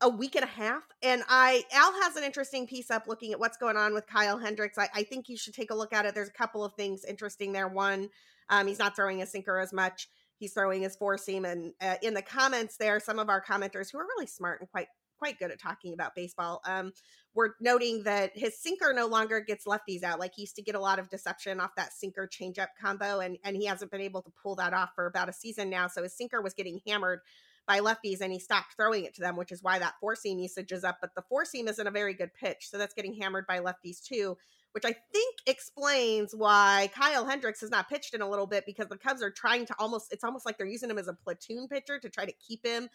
a 0.00 0.08
week 0.08 0.36
and 0.36 0.44
a 0.44 0.48
half. 0.48 0.82
And 1.02 1.22
I 1.28 1.64
Al 1.72 1.92
has 2.02 2.16
an 2.16 2.24
interesting 2.24 2.66
piece 2.66 2.90
up 2.90 3.06
looking 3.06 3.32
at 3.32 3.40
what's 3.40 3.56
going 3.56 3.76
on 3.76 3.94
with 3.94 4.06
Kyle 4.06 4.38
Hendricks. 4.38 4.78
I, 4.78 4.88
I 4.94 5.02
think 5.02 5.28
you 5.28 5.36
should 5.36 5.54
take 5.54 5.70
a 5.70 5.74
look 5.74 5.92
at 5.92 6.06
it. 6.06 6.14
There's 6.14 6.28
a 6.28 6.32
couple 6.32 6.64
of 6.64 6.74
things 6.74 7.04
interesting 7.04 7.52
there. 7.52 7.68
One, 7.68 8.08
um, 8.50 8.66
he's 8.66 8.78
not 8.78 8.96
throwing 8.96 9.22
a 9.22 9.26
sinker 9.26 9.58
as 9.58 9.72
much. 9.72 10.08
He's 10.38 10.52
throwing 10.52 10.82
his 10.82 10.96
four 10.96 11.18
seam. 11.18 11.44
And 11.44 11.72
uh, 11.80 11.96
in 12.02 12.14
the 12.14 12.22
comments 12.22 12.76
there, 12.76 13.00
some 13.00 13.18
of 13.18 13.28
our 13.28 13.42
commenters 13.42 13.90
who 13.90 13.98
are 13.98 14.06
really 14.06 14.26
smart 14.26 14.60
and 14.60 14.70
quite 14.70 14.88
quite 15.18 15.38
good 15.38 15.50
at 15.50 15.60
talking 15.60 15.92
about 15.92 16.14
baseball. 16.14 16.60
Um, 16.64 16.92
we're 17.34 17.50
noting 17.60 18.04
that 18.04 18.30
his 18.36 18.56
sinker 18.56 18.92
no 18.94 19.06
longer 19.06 19.40
gets 19.40 19.64
lefties 19.66 20.02
out. 20.02 20.20
Like 20.20 20.32
he 20.34 20.42
used 20.42 20.56
to 20.56 20.62
get 20.62 20.76
a 20.76 20.80
lot 20.80 20.98
of 20.98 21.10
deception 21.10 21.60
off 21.60 21.74
that 21.76 21.92
sinker 21.92 22.28
changeup 22.28 22.68
combo, 22.80 23.20
and 23.20 23.36
and 23.44 23.56
he 23.56 23.66
hasn't 23.66 23.90
been 23.90 24.00
able 24.00 24.22
to 24.22 24.32
pull 24.42 24.54
that 24.56 24.72
off 24.72 24.90
for 24.94 25.06
about 25.06 25.28
a 25.28 25.32
season 25.32 25.68
now. 25.68 25.88
So 25.88 26.02
his 26.02 26.16
sinker 26.16 26.40
was 26.40 26.54
getting 26.54 26.80
hammered 26.86 27.20
by 27.66 27.80
lefties, 27.80 28.20
and 28.20 28.32
he 28.32 28.38
stopped 28.38 28.74
throwing 28.76 29.04
it 29.04 29.14
to 29.16 29.20
them, 29.20 29.36
which 29.36 29.52
is 29.52 29.62
why 29.62 29.78
that 29.78 29.94
four 30.00 30.14
seam 30.14 30.38
usage 30.38 30.72
is 30.72 30.84
up. 30.84 30.98
But 31.00 31.14
the 31.14 31.22
four 31.28 31.44
seam 31.44 31.68
isn't 31.68 31.86
a 31.86 31.90
very 31.90 32.14
good 32.14 32.32
pitch, 32.32 32.68
so 32.70 32.78
that's 32.78 32.94
getting 32.94 33.14
hammered 33.14 33.46
by 33.46 33.58
lefties 33.58 34.00
too 34.00 34.36
which 34.72 34.84
I 34.84 34.94
think 35.12 35.36
explains 35.46 36.34
why 36.34 36.90
Kyle 36.94 37.24
Hendricks 37.26 37.60
has 37.60 37.70
not 37.70 37.88
pitched 37.88 38.14
in 38.14 38.20
a 38.20 38.28
little 38.28 38.46
bit 38.46 38.64
because 38.66 38.88
the 38.88 38.98
Cubs 38.98 39.22
are 39.22 39.30
trying 39.30 39.66
to 39.66 39.74
almost, 39.78 40.12
it's 40.12 40.24
almost 40.24 40.46
like 40.46 40.58
they're 40.58 40.66
using 40.66 40.90
him 40.90 40.98
as 40.98 41.08
a 41.08 41.14
platoon 41.14 41.68
pitcher 41.68 41.98
to 41.98 42.08
try 42.08 42.24
to 42.24 42.32
keep 42.46 42.64
him 42.64 42.88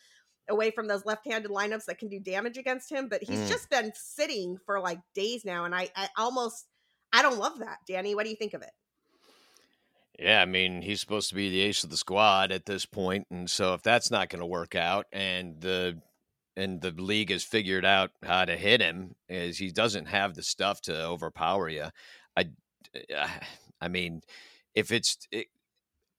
away 0.50 0.72
from 0.72 0.88
those 0.88 1.06
left-handed 1.06 1.50
lineups 1.50 1.86
that 1.86 1.98
can 1.98 2.10
do 2.10 2.20
damage 2.20 2.58
against 2.58 2.92
him. 2.92 3.10
But 3.10 3.24
he's 3.24 3.40
mm. 3.40 3.48
just 3.48 3.70
been 3.70 3.92
sitting 3.96 4.58
for 4.66 4.80
like 4.80 5.00
days 5.16 5.44
now. 5.46 5.66
And 5.66 5.74
I, 5.74 5.90
I 5.96 6.10
almost, 6.18 6.68
I 7.12 7.22
don't 7.22 7.38
love 7.38 7.60
that. 7.60 7.78
Danny, 7.88 8.16
what 8.16 8.24
do 8.24 8.30
you 8.30 8.36
think 8.36 8.54
of 8.54 8.62
it? 8.62 8.72
Yeah, 10.20 10.42
I 10.42 10.46
mean, 10.46 10.84
he's 10.84 11.02
supposed 11.02 11.30
to 11.30 11.36
be 11.36 11.50
the 11.50 11.62
ace 11.62 11.84
of 11.84 11.90
the 11.90 11.98
squad 11.98 12.52
at 12.52 12.68
this 12.68 12.86
point, 12.86 13.26
and 13.32 13.50
so 13.50 13.74
if 13.74 13.82
that's 13.82 14.12
not 14.12 14.30
going 14.30 14.42
to 14.42 14.46
work 14.46 14.76
out, 14.76 15.08
and 15.12 15.60
the 15.60 16.00
and 16.56 16.82
the 16.82 16.92
league 16.92 17.32
has 17.32 17.44
figured 17.44 17.86
out 17.86 18.12
how 18.24 18.46
to 18.46 18.56
hit 18.56 18.82
him 18.82 19.16
is 19.28 19.58
he 19.58 19.72
doesn't 19.72 20.06
have 20.06 20.36
the 20.36 20.44
stuff 20.44 20.82
to 20.82 21.06
overpower 21.06 21.70
you. 21.70 21.86
I, 22.38 22.50
uh, 23.16 23.28
I 23.82 23.88
mean, 23.90 24.22
if 24.76 24.92
it's 24.92 25.18
it, 25.32 25.48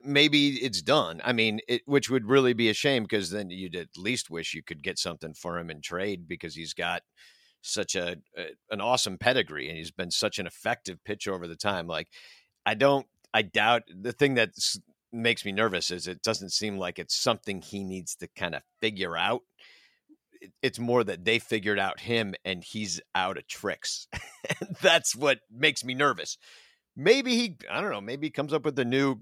maybe 0.02 0.50
it's 0.56 0.82
done. 0.82 1.22
I 1.24 1.32
mean, 1.32 1.60
it, 1.66 1.82
which 1.86 2.10
would 2.10 2.28
really 2.28 2.52
be 2.52 2.68
a 2.68 2.74
shame 2.74 3.04
because 3.04 3.30
then 3.30 3.48
you'd 3.50 3.76
at 3.76 3.96
least 3.96 4.28
wish 4.28 4.54
you 4.54 4.62
could 4.62 4.82
get 4.82 4.98
something 4.98 5.32
for 5.32 5.58
him 5.58 5.70
in 5.70 5.80
trade 5.80 6.28
because 6.28 6.54
he's 6.54 6.74
got 6.74 7.02
such 7.62 7.94
a, 7.94 8.16
a 8.36 8.48
an 8.70 8.82
awesome 8.82 9.16
pedigree 9.16 9.68
and 9.68 9.78
he's 9.78 9.90
been 9.90 10.10
such 10.10 10.38
an 10.38 10.46
effective 10.46 11.02
pitcher 11.04 11.32
over 11.32 11.48
the 11.48 11.56
time. 11.56 11.86
Like, 11.86 12.08
I 12.66 12.74
don't, 12.74 13.06
I 13.32 13.42
doubt 13.42 13.84
the 13.88 14.12
thing 14.12 14.34
that 14.34 14.50
makes 15.10 15.44
me 15.44 15.52
nervous 15.52 15.90
is 15.90 16.06
it 16.06 16.22
doesn't 16.22 16.52
seem 16.52 16.76
like 16.76 16.98
it's 16.98 17.14
something 17.14 17.62
he 17.62 17.84
needs 17.84 18.14
to 18.16 18.28
kind 18.36 18.54
of 18.54 18.62
figure 18.80 19.16
out 19.16 19.42
it's 20.62 20.78
more 20.78 21.04
that 21.04 21.24
they 21.24 21.38
figured 21.38 21.78
out 21.78 22.00
him 22.00 22.34
and 22.44 22.62
he's 22.64 23.00
out 23.14 23.36
of 23.36 23.46
tricks. 23.46 24.06
That's 24.82 25.14
what 25.14 25.40
makes 25.50 25.84
me 25.84 25.94
nervous. 25.94 26.38
Maybe 26.96 27.36
he, 27.36 27.56
I 27.70 27.80
don't 27.80 27.90
know, 27.90 28.00
maybe 28.00 28.26
he 28.26 28.30
comes 28.30 28.52
up 28.52 28.64
with 28.64 28.78
a 28.78 28.84
new 28.84 29.16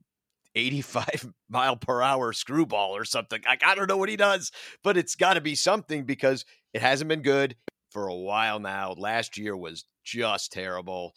85 0.55 1.33
mile 1.49 1.77
per 1.77 2.03
hour 2.03 2.33
screwball 2.33 2.97
or 2.97 3.05
something. 3.05 3.41
Like, 3.47 3.64
I 3.64 3.75
don't 3.75 3.89
know 3.89 3.97
what 3.97 4.09
he 4.09 4.16
does, 4.16 4.51
but 4.85 4.97
it's 4.97 5.14
got 5.14 5.35
to 5.35 5.41
be 5.41 5.55
something 5.55 6.05
because 6.05 6.45
It 6.75 6.83
hasn't 6.83 7.09
been 7.09 7.23
good 7.23 7.57
for 7.91 8.09
a 8.09 8.14
while 8.14 8.59
now. 8.59 8.95
Last 8.97 9.37
year 9.37 9.57
was 9.57 9.85
just 10.05 10.53
terrible. 10.53 11.14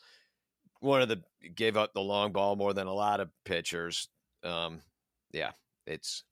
One 0.81 1.01
of 1.01 1.09
the 1.09 1.21
gave 1.55 1.77
up 1.77 1.93
the 1.93 2.01
long 2.01 2.31
ball 2.31 2.55
more 2.55 2.73
than 2.73 2.87
a 2.87 2.93
lot 2.93 3.19
of 3.19 3.29
pitchers. 3.45 4.09
Um, 4.43 4.81
yeah, 5.31 5.51
it's 5.87 6.23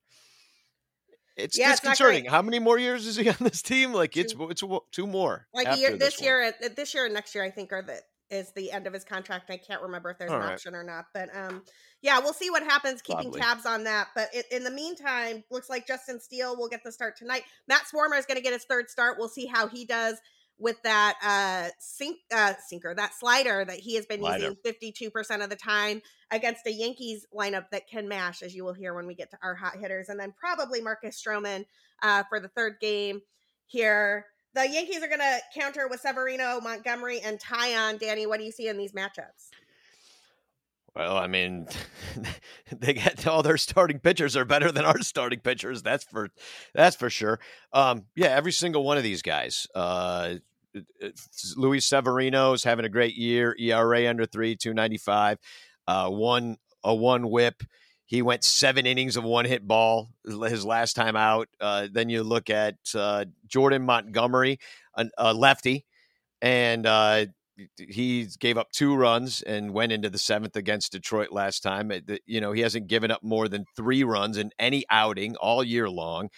it's, 1.36 1.58
yeah, 1.58 1.72
it's, 1.74 1.82
it's. 1.84 2.30
How 2.30 2.42
many 2.42 2.60
more 2.60 2.78
years 2.78 3.08
is 3.08 3.16
he 3.16 3.30
on 3.30 3.38
this 3.40 3.62
team? 3.62 3.94
Like 3.94 4.16
it's 4.18 4.34
two. 4.34 4.50
it's 4.50 4.64
two 4.92 5.08
more. 5.08 5.48
Like 5.54 5.78
year, 5.78 5.92
this, 5.92 6.18
this 6.18 6.22
year, 6.22 6.54
this 6.76 6.94
year 6.94 7.06
and 7.06 7.14
next 7.14 7.34
year, 7.34 7.44
I 7.44 7.50
think 7.50 7.74
are 7.74 7.82
the 7.82 8.00
is 8.30 8.52
the 8.56 8.72
end 8.72 8.88
of 8.88 8.94
his 8.94 9.04
contract. 9.04 9.50
I 9.52 9.58
can't 9.58 9.82
remember 9.82 10.10
if 10.10 10.18
there's 10.18 10.32
All 10.32 10.38
an 10.38 10.44
right. 10.44 10.54
option 10.54 10.76
or 10.76 10.84
not, 10.84 11.06
but 11.14 11.30
um, 11.36 11.64
yeah, 12.02 12.20
we'll 12.20 12.34
see 12.34 12.50
what 12.50 12.64
happens. 12.64 13.02
Keeping 13.02 13.26
Probably. 13.26 13.42
tabs 13.42 13.66
on 13.66 13.84
that, 13.84 14.08
but 14.16 14.30
it, 14.34 14.46
in 14.52 14.64
the 14.64 14.72
meantime, 14.72 15.44
looks 15.52 15.70
like 15.70 15.88
Justin 15.88 16.20
Steele 16.20 16.58
will 16.58 16.68
get 16.68 16.84
the 16.84 16.92
start 16.92 17.16
tonight. 17.16 17.44
Matt 17.68 17.84
Swarmer 17.84 18.18
is 18.18 18.26
going 18.26 18.38
to 18.38 18.44
get 18.44 18.54
his 18.54 18.66
third 18.66 18.90
start. 18.90 19.18
We'll 19.20 19.30
see 19.30 19.46
how 19.46 19.68
he 19.68 19.86
does 19.86 20.20
with 20.60 20.82
that 20.84 21.16
uh 21.24 21.70
sink 21.80 22.18
uh 22.34 22.54
sinker 22.68 22.94
that 22.94 23.14
slider 23.14 23.66
that 23.66 23.80
he 23.80 23.96
has 23.96 24.06
been 24.06 24.24
using 24.24 24.56
52% 24.66 25.44
of 25.44 25.50
the 25.50 25.56
time 25.56 26.02
against 26.32 26.66
a 26.68 26.72
Yankees 26.72 27.26
lineup 27.34 27.66
that 27.72 27.88
can 27.88 28.08
mash 28.08 28.42
as 28.42 28.56
you 28.56 28.64
will 28.64 28.74
hear 28.74 28.94
when 28.94 29.08
we 29.08 29.16
get 29.16 29.32
to 29.32 29.38
our 29.44 29.56
hot 29.56 29.78
hitters. 29.78 30.10
And 30.10 30.20
then 30.20 30.34
probably 30.38 30.82
Marcus 30.82 31.22
Stroman 31.22 31.66
uh 32.02 32.24
for 32.30 32.40
the 32.40 32.50
third 32.50 32.76
game 32.80 33.22
here. 33.66 34.26
The 34.56 34.70
Yankees 34.70 35.02
are 35.02 35.08
going 35.08 35.18
to 35.18 35.40
counter 35.60 35.88
with 35.88 36.02
Severino, 36.02 36.62
Montgomery 36.62 37.20
and 37.22 37.40
Taillon 37.40 38.00
Danny 38.00 38.28
what 38.28 38.38
do 38.38 38.46
you 38.46 38.52
see 38.52 38.68
in 38.68 38.78
these 38.78 38.94
matchups 38.94 39.50
well, 40.96 41.18
I 41.18 41.28
mean, 41.28 41.68
they 42.72 42.94
get 42.94 43.26
all 43.26 43.42
their 43.44 43.58
starting 43.58 44.00
pitchers 44.00 44.38
are 44.38 44.46
better 44.46 44.72
than 44.72 44.86
our 44.86 45.00
starting 45.00 45.40
pitchers. 45.40 45.82
That's 45.82 46.04
for 46.04 46.30
that's 46.74 46.96
for 46.96 47.10
sure. 47.10 47.40
Um, 47.72 48.06
yeah, 48.16 48.30
every 48.30 48.52
single 48.52 48.84
one 48.84 48.98
of 48.98 49.04
these 49.04 49.22
guys. 49.22 49.68
Uh, 49.74 50.36
Luis 51.56 51.92
is 51.92 52.64
having 52.64 52.86
a 52.86 52.90
great 52.90 53.16
year. 53.16 53.56
ERA 53.60 54.08
under 54.08 54.26
three, 54.26 54.56
two 54.56 54.74
ninety 54.74 54.98
five. 54.98 55.40
Uh, 55.88 56.10
one 56.10 56.58
a 56.84 56.94
one 56.94 57.30
whip. 57.30 57.64
He 58.06 58.22
went 58.22 58.44
seven 58.44 58.86
innings 58.86 59.18
of 59.18 59.24
one 59.24 59.46
hit 59.46 59.68
ball 59.68 60.10
his 60.24 60.66
last 60.66 60.96
time 60.96 61.16
out. 61.16 61.48
Uh, 61.60 61.88
then 61.92 62.10
you 62.10 62.22
look 62.22 62.50
at 62.50 62.76
uh, 62.94 63.26
Jordan 63.48 63.84
Montgomery, 63.84 64.60
a, 64.96 65.08
a 65.18 65.34
lefty, 65.34 65.86
and 66.42 66.86
uh, 66.86 67.26
he 67.78 68.28
gave 68.40 68.58
up 68.58 68.72
two 68.72 68.96
runs 68.96 69.42
and 69.42 69.74
went 69.74 69.92
into 69.92 70.10
the 70.10 70.18
seventh 70.18 70.56
against 70.56 70.92
Detroit 70.92 71.32
last 71.32 71.62
time. 71.62 71.92
You 72.26 72.42
know, 72.42 72.52
he 72.52 72.62
hasn't 72.62 72.88
given 72.88 73.12
up 73.12 73.24
more 73.24 73.48
than 73.48 73.66
three 73.76 74.04
runs 74.04 74.38
in 74.38 74.52
any 74.60 74.86
outing 74.90 75.36
all 75.36 75.64
year 75.64 75.90
long. 75.90 76.30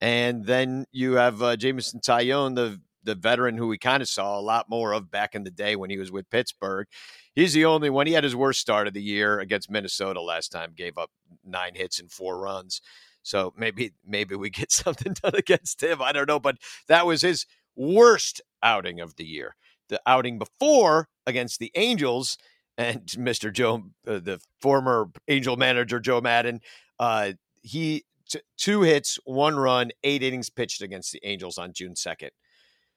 And 0.00 0.44
then 0.44 0.86
you 0.92 1.14
have 1.14 1.42
uh, 1.42 1.56
Jameson 1.56 2.00
Taillon, 2.00 2.54
the 2.54 2.80
the 3.04 3.14
veteran 3.14 3.56
who 3.56 3.68
we 3.68 3.78
kind 3.78 4.02
of 4.02 4.08
saw 4.08 4.38
a 4.38 4.42
lot 4.42 4.68
more 4.68 4.92
of 4.92 5.10
back 5.10 5.34
in 5.34 5.44
the 5.44 5.50
day 5.50 5.76
when 5.76 5.88
he 5.88 5.96
was 5.96 6.12
with 6.12 6.28
Pittsburgh. 6.28 6.86
He's 7.34 7.54
the 7.54 7.64
only 7.64 7.88
one. 7.88 8.06
He 8.06 8.12
had 8.12 8.24
his 8.24 8.36
worst 8.36 8.60
start 8.60 8.86
of 8.86 8.92
the 8.92 9.02
year 9.02 9.40
against 9.40 9.70
Minnesota 9.70 10.20
last 10.20 10.50
time, 10.52 10.74
gave 10.76 10.98
up 10.98 11.10
nine 11.42 11.74
hits 11.74 11.98
and 11.98 12.10
four 12.10 12.38
runs. 12.38 12.82
So 13.22 13.54
maybe 13.56 13.92
maybe 14.06 14.34
we 14.34 14.50
get 14.50 14.70
something 14.84 15.14
done 15.22 15.34
against 15.34 15.82
him. 15.82 16.02
I 16.02 16.12
don't 16.12 16.28
know, 16.28 16.40
but 16.40 16.58
that 16.88 17.06
was 17.06 17.22
his 17.22 17.46
worst 17.76 18.42
outing 18.62 19.00
of 19.00 19.16
the 19.16 19.24
year 19.24 19.54
the 19.88 20.00
outing 20.06 20.38
before 20.38 21.08
against 21.26 21.58
the 21.58 21.70
Angels 21.74 22.36
and 22.76 23.00
Mr. 23.06 23.52
Joe, 23.52 23.84
uh, 24.06 24.20
the 24.20 24.40
former 24.60 25.10
Angel 25.28 25.56
manager 25.56 26.00
Joe 26.00 26.20
Maddon, 26.20 26.60
uh, 26.98 27.32
he 27.62 28.04
t- 28.28 28.40
two 28.56 28.82
hits, 28.82 29.18
one 29.24 29.56
run, 29.56 29.90
eight 30.04 30.22
innings 30.22 30.50
pitched 30.50 30.82
against 30.82 31.12
the 31.12 31.20
Angels 31.24 31.58
on 31.58 31.72
June 31.72 31.96
second. 31.96 32.30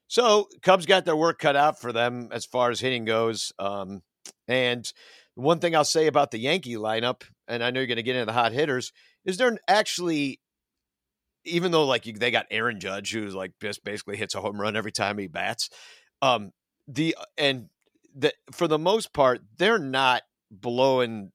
So 0.08 0.50
Cubs 0.62 0.86
got 0.86 1.06
their 1.06 1.16
work 1.16 1.40
cut 1.40 1.56
out 1.56 1.80
for 1.80 1.94
them 1.94 2.30
as 2.32 2.46
far 2.46 2.70
as 2.70 2.82
hitting 2.82 3.06
goes. 3.06 3.54
Um, 3.58 4.02
and 4.48 4.92
one 5.36 5.60
thing 5.60 5.76
I'll 5.76 5.86
say 5.86 6.08
about 6.08 6.32
the 6.32 6.40
Yankee 6.40 6.76
lineup, 6.76 7.24
and 7.48 7.64
I 7.64 7.72
know 7.72 7.80
you're 7.80 7.88
going 7.88 7.96
to 7.96 8.04
get 8.04 8.18
into 8.18 8.26
the 8.26 8.34
hot 8.34 8.52
hitters, 8.52 8.92
is 9.24 9.38
they're 9.38 9.58
actually, 9.70 10.42
even 11.46 11.72
though 11.72 11.86
like 11.86 12.04
they 12.04 12.30
got 12.30 12.48
Aaron 12.52 12.80
Judge, 12.80 13.14
who's 13.14 13.34
like 13.34 13.54
just 13.62 13.86
basically 13.86 14.18
hits 14.18 14.36
a 14.36 14.42
home 14.42 14.60
run 14.60 14.76
every 14.76 14.92
time 14.92 15.18
he 15.18 15.28
bats. 15.28 15.70
Um, 16.22 16.52
the 16.88 17.16
and 17.38 17.70
the 18.16 18.34
for 18.52 18.68
the 18.68 18.80
most 18.80 19.14
part 19.14 19.42
they're 19.58 19.80
not 19.80 20.24
blowing 20.50 21.32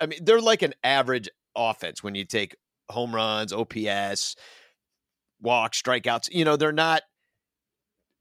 i 0.00 0.06
mean 0.06 0.20
they're 0.22 0.40
like 0.40 0.62
an 0.62 0.74
average 0.84 1.28
offense 1.56 2.02
when 2.02 2.14
you 2.14 2.24
take 2.24 2.54
home 2.90 3.14
runs 3.14 3.52
ops 3.52 4.36
walks 5.40 5.82
strikeouts 5.82 6.32
you 6.32 6.44
know 6.44 6.56
they're 6.56 6.72
not 6.72 7.02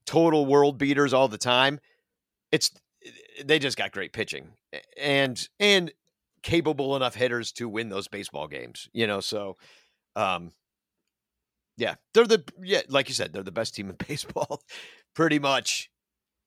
total 0.05 0.45
world 0.45 0.77
beaters 0.77 1.13
all 1.13 1.27
the 1.27 1.37
time. 1.37 1.79
It's 2.51 2.71
they 3.43 3.59
just 3.59 3.77
got 3.77 3.91
great 3.91 4.13
pitching 4.13 4.49
and 4.97 5.47
and 5.59 5.91
capable 6.41 6.95
enough 6.95 7.15
hitters 7.15 7.51
to 7.53 7.67
win 7.67 7.89
those 7.89 8.07
baseball 8.07 8.47
games 8.47 8.89
you 8.93 9.07
know 9.07 9.21
so 9.21 9.55
um 10.15 10.51
yeah 11.77 11.95
they're 12.13 12.27
the 12.27 12.43
yeah 12.61 12.81
like 12.89 13.07
you 13.07 13.15
said 13.15 13.31
they're 13.31 13.43
the 13.43 13.51
best 13.51 13.73
team 13.75 13.89
in 13.89 13.95
baseball 14.07 14.61
pretty 15.15 15.39
much 15.39 15.89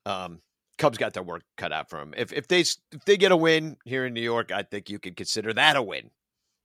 um, 0.07 0.41
Cubs 0.79 0.99
got 0.99 1.15
their 1.15 1.23
work 1.23 1.43
cut 1.57 1.73
out 1.73 1.91
for 1.91 1.99
them. 1.99 2.15
If 2.17 2.33
if 2.33 2.49
they 2.49 2.61
if 2.61 3.05
they 3.07 3.17
get 3.17 3.33
a 3.33 3.37
win 3.37 3.77
here 3.85 4.07
in 4.07 4.15
New 4.15 4.23
York, 4.23 4.53
I 4.53 4.63
think 4.63 4.89
you 4.89 4.99
could 4.99 5.17
consider 5.17 5.53
that 5.55 5.77
a 5.77 5.83
win. 5.83 6.11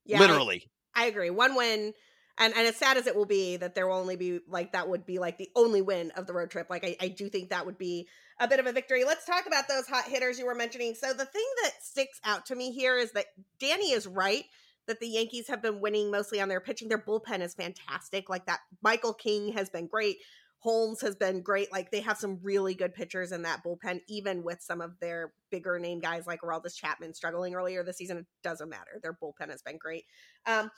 Yeah, 0.05 0.19
literally. 0.19 0.69
I, 0.95 1.03
I 1.03 1.05
agree. 1.07 1.29
One 1.29 1.55
win, 1.55 1.93
and 2.37 2.53
and 2.53 2.67
as 2.67 2.75
sad 2.75 2.97
as 2.97 3.07
it 3.07 3.15
will 3.15 3.25
be 3.25 3.57
that 3.57 3.73
there 3.73 3.87
will 3.87 3.95
only 3.95 4.17
be 4.17 4.39
like 4.47 4.73
that 4.73 4.89
would 4.89 5.05
be 5.05 5.19
like 5.19 5.37
the 5.37 5.49
only 5.55 5.81
win 5.81 6.11
of 6.11 6.27
the 6.27 6.33
road 6.33 6.51
trip. 6.51 6.67
Like 6.69 6.85
I, 6.85 6.95
I 6.99 7.07
do 7.07 7.29
think 7.29 7.49
that 7.49 7.65
would 7.65 7.77
be 7.77 8.07
a 8.39 8.47
bit 8.47 8.59
of 8.59 8.65
a 8.65 8.73
victory. 8.73 9.05
Let's 9.05 9.25
talk 9.25 9.45
about 9.47 9.67
those 9.69 9.87
hot 9.87 10.05
hitters 10.05 10.37
you 10.37 10.45
were 10.45 10.55
mentioning. 10.55 10.93
So 10.93 11.13
the 11.13 11.25
thing 11.25 11.47
that 11.63 11.71
sticks 11.81 12.19
out 12.25 12.45
to 12.47 12.55
me 12.55 12.71
here 12.71 12.97
is 12.97 13.13
that 13.13 13.27
Danny 13.59 13.91
is 13.91 14.07
right 14.07 14.45
that 14.87 14.99
the 14.99 15.07
Yankees 15.07 15.47
have 15.47 15.61
been 15.61 15.79
winning 15.79 16.11
mostly 16.11 16.41
on 16.41 16.49
their 16.49 16.59
pitching. 16.59 16.89
Their 16.89 16.97
bullpen 16.97 17.41
is 17.41 17.53
fantastic. 17.53 18.29
Like 18.29 18.45
that, 18.47 18.59
Michael 18.81 19.13
King 19.13 19.53
has 19.53 19.69
been 19.69 19.87
great. 19.87 20.17
Holmes 20.61 21.01
has 21.01 21.15
been 21.15 21.41
great. 21.41 21.71
Like 21.71 21.89
they 21.89 22.01
have 22.01 22.17
some 22.17 22.39
really 22.43 22.75
good 22.75 22.93
pitchers 22.93 23.31
in 23.31 23.41
that 23.41 23.63
bullpen, 23.65 24.01
even 24.07 24.43
with 24.43 24.61
some 24.61 24.79
of 24.79 24.91
their 25.01 25.33
bigger 25.49 25.79
name 25.79 25.99
guys 25.99 26.27
like 26.27 26.41
Aroldis 26.41 26.75
Chapman 26.75 27.15
struggling 27.15 27.55
earlier 27.55 27.83
this 27.83 27.97
season. 27.97 28.17
It 28.17 28.25
doesn't 28.43 28.69
matter. 28.69 28.99
Their 29.01 29.13
bullpen 29.13 29.49
has 29.49 29.63
been 29.63 29.79
great. 29.79 30.03
Um, 30.45 30.69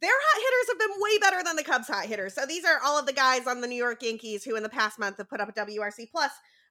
their 0.00 0.12
hot 0.12 0.42
hitters 0.42 0.68
have 0.68 0.78
been 0.78 1.02
way 1.02 1.18
better 1.18 1.44
than 1.44 1.56
the 1.56 1.64
Cubs 1.64 1.88
hot 1.88 2.06
hitters. 2.06 2.34
So 2.34 2.46
these 2.46 2.64
are 2.64 2.78
all 2.84 2.98
of 2.98 3.06
the 3.06 3.12
guys 3.12 3.48
on 3.48 3.60
the 3.60 3.66
New 3.66 3.76
York 3.76 4.02
Yankees 4.02 4.44
who 4.44 4.56
in 4.56 4.62
the 4.62 4.68
past 4.68 4.98
month 4.98 5.16
have 5.18 5.28
put 5.28 5.40
up 5.40 5.48
a 5.48 5.52
WRC 5.52 6.10
plus 6.10 6.30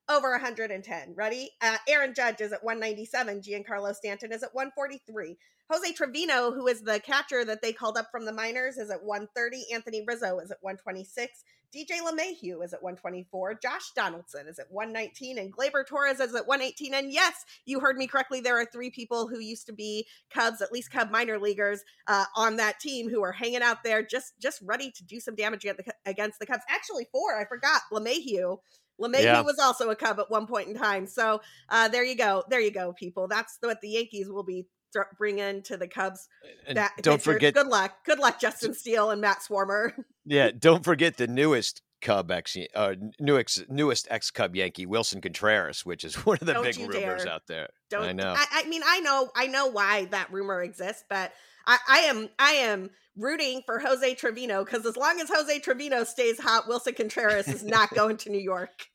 over 0.09 0.31
110. 0.31 1.13
Ready? 1.15 1.51
Uh, 1.61 1.77
Aaron 1.87 2.13
Judge 2.13 2.41
is 2.41 2.51
at 2.51 2.63
197. 2.63 3.41
Giancarlo 3.41 3.93
Stanton 3.93 4.31
is 4.31 4.43
at 4.43 4.53
143. 4.53 5.37
Jose 5.71 5.93
Trevino, 5.93 6.51
who 6.51 6.67
is 6.67 6.81
the 6.81 6.99
catcher 6.99 7.43
that 7.43 7.61
they 7.61 7.73
called 7.73 7.97
up 7.97 8.09
from 8.11 8.25
the 8.25 8.33
minors, 8.33 8.77
is 8.77 8.91
at 8.91 9.03
130. 9.03 9.65
Anthony 9.73 10.03
Rizzo 10.05 10.37
is 10.37 10.51
at 10.51 10.57
126. 10.61 11.43
DJ 11.75 11.99
LeMahieu 12.01 12.63
is 12.63 12.73
at 12.73 12.83
124. 12.83 13.55
Josh 13.55 13.91
Donaldson 13.95 14.47
is 14.47 14.59
at 14.59 14.71
119. 14.71 15.39
And 15.39 15.51
Gleyber 15.51 15.85
Torres 15.85 16.19
is 16.19 16.35
at 16.35 16.47
118. 16.47 16.93
And 16.93 17.11
yes, 17.11 17.43
you 17.65 17.79
heard 17.79 17.97
me 17.97 18.05
correctly. 18.05 18.39
There 18.39 18.59
are 18.59 18.65
three 18.65 18.91
people 18.91 19.27
who 19.27 19.39
used 19.39 19.65
to 19.65 19.73
be 19.73 20.05
Cubs, 20.29 20.61
at 20.61 20.71
least 20.71 20.91
Cub 20.91 21.09
minor 21.09 21.39
leaguers, 21.39 21.83
uh, 22.07 22.25
on 22.35 22.57
that 22.57 22.79
team 22.79 23.09
who 23.09 23.23
are 23.23 23.31
hanging 23.31 23.63
out 23.63 23.83
there 23.83 24.05
just 24.05 24.39
just 24.39 24.61
ready 24.61 24.91
to 24.91 25.03
do 25.03 25.19
some 25.19 25.35
damage 25.35 25.65
against 25.65 25.85
the, 25.85 25.93
against 26.05 26.39
the 26.39 26.45
Cubs. 26.45 26.63
Actually, 26.69 27.07
four. 27.11 27.37
I 27.37 27.45
forgot 27.45 27.81
LeMahieu. 27.91 28.59
LeMahieu 28.99 29.23
yeah. 29.23 29.41
was 29.41 29.59
also 29.59 29.89
a 29.89 29.95
Cub 29.95 30.19
at 30.19 30.29
one 30.29 30.47
point 30.47 30.69
in 30.69 30.75
time. 30.75 31.07
So 31.07 31.41
uh, 31.69 31.87
there 31.87 32.03
you 32.03 32.15
go. 32.15 32.43
There 32.49 32.59
you 32.59 32.71
go, 32.71 32.93
people. 32.93 33.27
That's 33.27 33.57
what 33.61 33.81
the 33.81 33.89
Yankees 33.89 34.29
will 34.29 34.43
be 34.43 34.67
th- 34.93 35.05
bring 35.17 35.39
into 35.39 35.77
the 35.77 35.87
Cubs. 35.87 36.27
And 36.67 36.79
don't 37.01 37.21
forget. 37.21 37.53
Good 37.53 37.67
luck. 37.67 38.05
Good 38.05 38.19
luck, 38.19 38.39
Justin 38.39 38.73
Steele 38.73 39.11
and 39.11 39.21
Matt 39.21 39.39
Swarmer. 39.39 39.93
Yeah, 40.27 40.49
don't 40.57 40.83
forget 40.83 41.17
the 41.17 41.27
newest 41.27 41.83
Cub 42.05 42.29
ex, 42.29 42.55
uh, 42.75 42.93
newest 43.19 43.67
newest 43.67 44.07
ex 44.11 44.29
Cub 44.29 44.55
Yankee 44.55 44.85
Willson 44.85 45.21
Contreras, 45.21 45.83
which 45.85 46.03
is 46.03 46.13
one 46.25 46.37
of 46.39 46.45
the 46.45 46.53
don't 46.53 46.63
big 46.63 46.77
rumors 46.77 47.23
dare. 47.23 47.33
out 47.33 47.47
there. 47.47 47.69
Don't 47.89 48.03
I 48.03 48.11
know. 48.11 48.33
I, 48.37 48.45
I, 48.51 48.69
mean, 48.69 48.83
I 48.85 48.99
know, 48.99 49.31
I 49.35 49.47
know 49.47 49.67
why 49.67 50.05
that 50.05 50.31
rumor 50.31 50.61
exists, 50.61 51.03
but 51.09 51.33
I, 51.65 51.79
I 51.89 51.97
am, 52.01 52.29
I 52.37 52.51
am 52.51 52.91
rooting 53.17 53.63
for 53.65 53.79
Jose 53.79 54.13
Trevino 54.15 54.63
because 54.63 54.85
as 54.85 54.95
long 54.95 55.19
as 55.19 55.29
Jose 55.29 55.59
Trevino 55.59 56.03
stays 56.03 56.39
hot, 56.39 56.67
Willson 56.67 56.95
Contreras 56.95 57.47
is 57.47 57.63
not 57.63 57.89
going 57.95 58.17
to 58.17 58.29
New 58.29 58.37
York. 58.37 58.87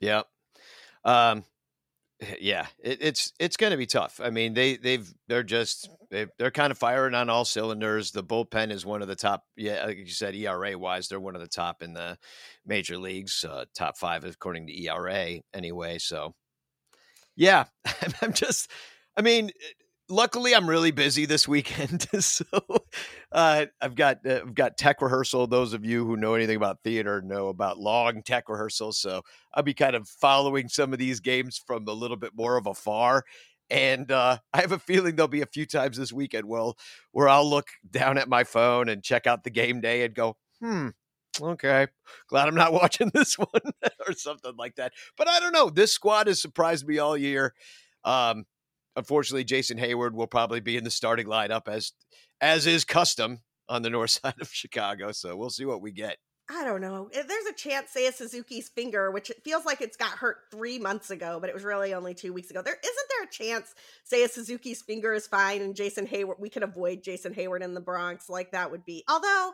Yep. 0.00 0.26
Um, 1.04 1.44
yeah, 2.40 2.66
it, 2.82 2.98
it's 3.00 3.32
it's 3.38 3.56
going 3.56 3.70
to 3.70 3.76
be 3.76 3.86
tough. 3.86 4.20
I 4.22 4.30
mean, 4.30 4.54
they 4.54 4.76
they've 4.76 5.12
they're 5.28 5.42
just 5.42 5.88
they 6.10 6.26
they're 6.38 6.50
kind 6.50 6.70
of 6.70 6.78
firing 6.78 7.14
on 7.14 7.30
all 7.30 7.44
cylinders. 7.44 8.10
The 8.10 8.24
bullpen 8.24 8.70
is 8.70 8.86
one 8.86 9.02
of 9.02 9.08
the 9.08 9.16
top. 9.16 9.44
Yeah, 9.56 9.84
like 9.86 9.98
you 9.98 10.06
said, 10.08 10.34
ERA 10.34 10.78
wise, 10.78 11.08
they're 11.08 11.20
one 11.20 11.34
of 11.34 11.40
the 11.40 11.48
top 11.48 11.82
in 11.82 11.94
the 11.94 12.18
major 12.66 12.98
leagues, 12.98 13.44
uh, 13.48 13.64
top 13.74 13.96
five 13.96 14.24
according 14.24 14.66
to 14.66 14.82
ERA 14.84 15.40
anyway. 15.54 15.98
So, 15.98 16.34
yeah, 17.36 17.64
I'm 18.22 18.32
just. 18.32 18.70
I 19.16 19.20
mean, 19.20 19.50
luckily 20.12 20.54
I'm 20.54 20.68
really 20.68 20.90
busy 20.90 21.26
this 21.26 21.48
weekend, 21.48 22.06
so 22.20 22.44
uh, 23.32 23.66
I've 23.80 23.94
got 23.94 24.24
uh, 24.26 24.40
I've 24.42 24.54
got 24.54 24.76
tech 24.76 25.00
rehearsal. 25.00 25.46
Those 25.46 25.72
of 25.72 25.84
you 25.84 26.06
who 26.06 26.16
know 26.16 26.34
anything 26.34 26.56
about 26.56 26.82
theater 26.84 27.22
know 27.22 27.48
about 27.48 27.78
long 27.78 28.22
tech 28.22 28.48
rehearsals, 28.48 28.98
so 28.98 29.22
I'll 29.54 29.62
be 29.62 29.74
kind 29.74 29.96
of 29.96 30.08
following 30.08 30.68
some 30.68 30.92
of 30.92 30.98
these 30.98 31.20
games 31.20 31.60
from 31.66 31.88
a 31.88 31.92
little 31.92 32.16
bit 32.16 32.32
more 32.36 32.56
of 32.56 32.66
afar. 32.66 33.24
And 33.70 34.12
uh, 34.12 34.38
I 34.52 34.60
have 34.60 34.72
a 34.72 34.78
feeling 34.78 35.16
there'll 35.16 35.28
be 35.28 35.42
a 35.42 35.46
few 35.46 35.66
times 35.66 35.96
this 35.96 36.12
weekend, 36.12 36.46
well, 36.46 36.76
where 37.12 37.28
I'll 37.28 37.48
look 37.48 37.68
down 37.90 38.18
at 38.18 38.28
my 38.28 38.44
phone 38.44 38.88
and 38.88 39.02
check 39.02 39.26
out 39.26 39.44
the 39.44 39.50
game 39.50 39.80
day 39.80 40.04
and 40.04 40.14
go, 40.14 40.36
hmm, 40.60 40.88
okay, 41.40 41.86
glad 42.28 42.48
I'm 42.48 42.54
not 42.54 42.72
watching 42.82 43.10
this 43.14 43.38
one 43.38 43.72
or 44.06 44.12
something 44.12 44.54
like 44.56 44.76
that. 44.76 44.92
But 45.16 45.28
I 45.28 45.40
don't 45.40 45.52
know. 45.52 45.70
This 45.70 45.92
squad 45.92 46.26
has 46.26 46.40
surprised 46.40 46.86
me 46.86 46.98
all 46.98 47.16
year. 47.16 47.54
Um, 48.04 48.44
unfortunately, 48.96 49.44
Jason 49.44 49.78
Heyward 49.78 50.12
will 50.12 50.26
probably 50.26 50.60
be 50.60 50.76
in 50.76 50.84
the 50.84 50.90
starting 50.90 51.26
lineup 51.26 51.68
as 51.68 51.92
as 52.40 52.66
is 52.66 52.84
custom 52.84 53.40
on 53.68 53.82
the 53.82 53.90
north 53.90 54.10
side 54.22 54.40
of 54.40 54.50
Chicago. 54.52 55.12
So 55.12 55.36
we'll 55.36 55.50
see 55.50 55.64
what 55.64 55.82
we 55.82 55.92
get. 55.92 56.18
I 56.50 56.64
don't 56.64 56.80
know. 56.80 57.08
Eh, 57.12 57.22
there's 57.26 57.46
a 57.46 57.54
chance 57.54 57.92
Seiya 57.96 58.12
Suzuki's 58.12 58.68
finger, 58.68 59.10
which 59.10 59.30
it 59.30 59.42
feels 59.44 59.64
like 59.64 59.80
it's 59.80 59.96
got 59.96 60.18
hurt 60.18 60.38
three 60.50 60.78
months 60.78 61.10
ago, 61.10 61.38
but 61.40 61.48
it 61.48 61.54
was 61.54 61.64
really 61.64 61.94
only 61.94 62.14
two 62.14 62.32
weeks 62.32 62.50
ago. 62.50 62.62
There 62.62 62.76
isn't 62.82 63.08
there 63.10 63.24
a 63.24 63.30
chance 63.30 63.74
Seiya 64.10 64.28
Suzuki's 64.28 64.82
finger 64.82 65.14
is 65.14 65.26
fine 65.26 65.62
and 65.62 65.74
Jason 65.74 66.06
Heyward 66.06 66.40
we 66.40 66.50
can 66.50 66.62
avoid 66.62 67.02
Jason 67.02 67.32
Heyward 67.32 67.62
in 67.62 67.74
the 67.74 67.80
Bronx. 67.80 68.28
Like 68.28 68.52
that 68.52 68.70
would 68.70 68.84
be 68.84 69.04
although 69.08 69.52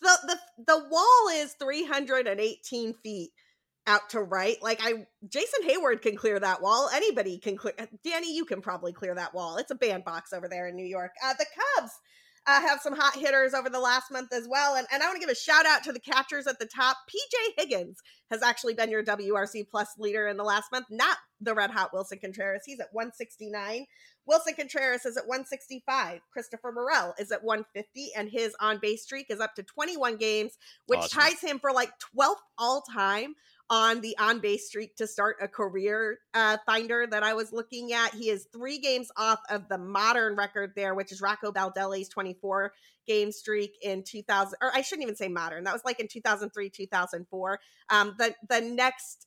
the 0.00 0.18
the 0.26 0.38
the 0.66 0.88
wall 0.90 1.28
is 1.34 1.54
318 1.54 2.94
feet 2.94 3.30
out 3.86 4.10
to 4.10 4.20
right. 4.20 4.56
Like 4.62 4.80
I 4.82 5.06
Jason 5.28 5.68
Heyward 5.68 6.02
can 6.02 6.16
clear 6.16 6.38
that 6.38 6.62
wall. 6.62 6.88
Anybody 6.94 7.38
can 7.38 7.56
clear 7.56 7.74
Danny, 8.04 8.34
you 8.34 8.44
can 8.44 8.60
probably 8.60 8.92
clear 8.92 9.14
that 9.14 9.34
wall. 9.34 9.56
It's 9.56 9.70
a 9.70 9.76
bandbox 9.76 10.32
over 10.32 10.48
there 10.48 10.68
in 10.68 10.76
New 10.76 10.86
York. 10.86 11.12
Uh, 11.24 11.34
the 11.38 11.46
Cubs 11.76 11.92
uh, 12.46 12.60
have 12.60 12.80
some 12.80 12.96
hot 12.96 13.16
hitters 13.16 13.54
over 13.54 13.68
the 13.68 13.78
last 13.78 14.10
month 14.10 14.32
as 14.32 14.48
well. 14.48 14.74
And, 14.74 14.86
and 14.92 15.02
I 15.02 15.06
want 15.06 15.16
to 15.16 15.20
give 15.20 15.30
a 15.30 15.34
shout 15.34 15.64
out 15.64 15.84
to 15.84 15.92
the 15.92 16.00
catchers 16.00 16.46
at 16.46 16.58
the 16.58 16.66
top. 16.66 16.96
PJ 17.08 17.62
Higgins 17.62 18.00
has 18.30 18.42
actually 18.42 18.74
been 18.74 18.90
your 18.90 19.04
WRC 19.04 19.68
plus 19.70 19.88
leader 19.98 20.26
in 20.26 20.36
the 20.36 20.44
last 20.44 20.72
month, 20.72 20.86
not 20.90 21.18
the 21.40 21.54
red 21.54 21.70
hot 21.70 21.90
Willson 21.92 22.20
Contreras. 22.20 22.62
He's 22.66 22.80
at 22.80 22.88
169. 22.92 23.86
Willson 24.28 24.56
Contreras 24.56 25.04
is 25.04 25.16
at 25.16 25.26
165. 25.26 26.20
Christopher 26.32 26.72
Morel 26.72 27.14
is 27.18 27.30
at 27.30 27.44
150, 27.44 28.10
and 28.16 28.28
his 28.28 28.54
on 28.60 28.78
base 28.80 29.04
streak 29.04 29.26
is 29.30 29.40
up 29.40 29.54
to 29.54 29.62
21 29.62 30.16
games, 30.16 30.52
which 30.86 30.98
awesome. 30.98 31.20
ties 31.20 31.40
him 31.40 31.58
for 31.58 31.72
like 31.72 31.92
12th 32.16 32.36
all 32.58 32.82
time 32.82 33.34
on 33.72 34.02
the 34.02 34.14
on 34.18 34.38
base 34.38 34.66
streak 34.66 34.94
to 34.96 35.06
start 35.06 35.36
a 35.40 35.48
career 35.48 36.18
uh, 36.34 36.58
finder 36.66 37.06
that 37.10 37.22
I 37.22 37.32
was 37.32 37.54
looking 37.54 37.94
at. 37.94 38.12
He 38.12 38.28
is 38.28 38.46
three 38.52 38.78
games 38.78 39.10
off 39.16 39.40
of 39.48 39.66
the 39.70 39.78
modern 39.78 40.36
record 40.36 40.74
there, 40.76 40.94
which 40.94 41.10
is 41.10 41.22
Rocco 41.22 41.50
Baldelli's 41.50 42.10
24 42.10 42.74
game 43.06 43.32
streak 43.32 43.78
in 43.82 44.02
2000. 44.02 44.58
Or 44.60 44.70
I 44.74 44.82
shouldn't 44.82 45.04
even 45.04 45.16
say 45.16 45.28
modern. 45.28 45.64
That 45.64 45.72
was 45.72 45.86
like 45.86 46.00
in 46.00 46.06
2003, 46.06 46.68
2004. 46.68 47.60
Um, 47.88 48.14
the 48.18 48.34
the 48.46 48.60
next 48.60 49.26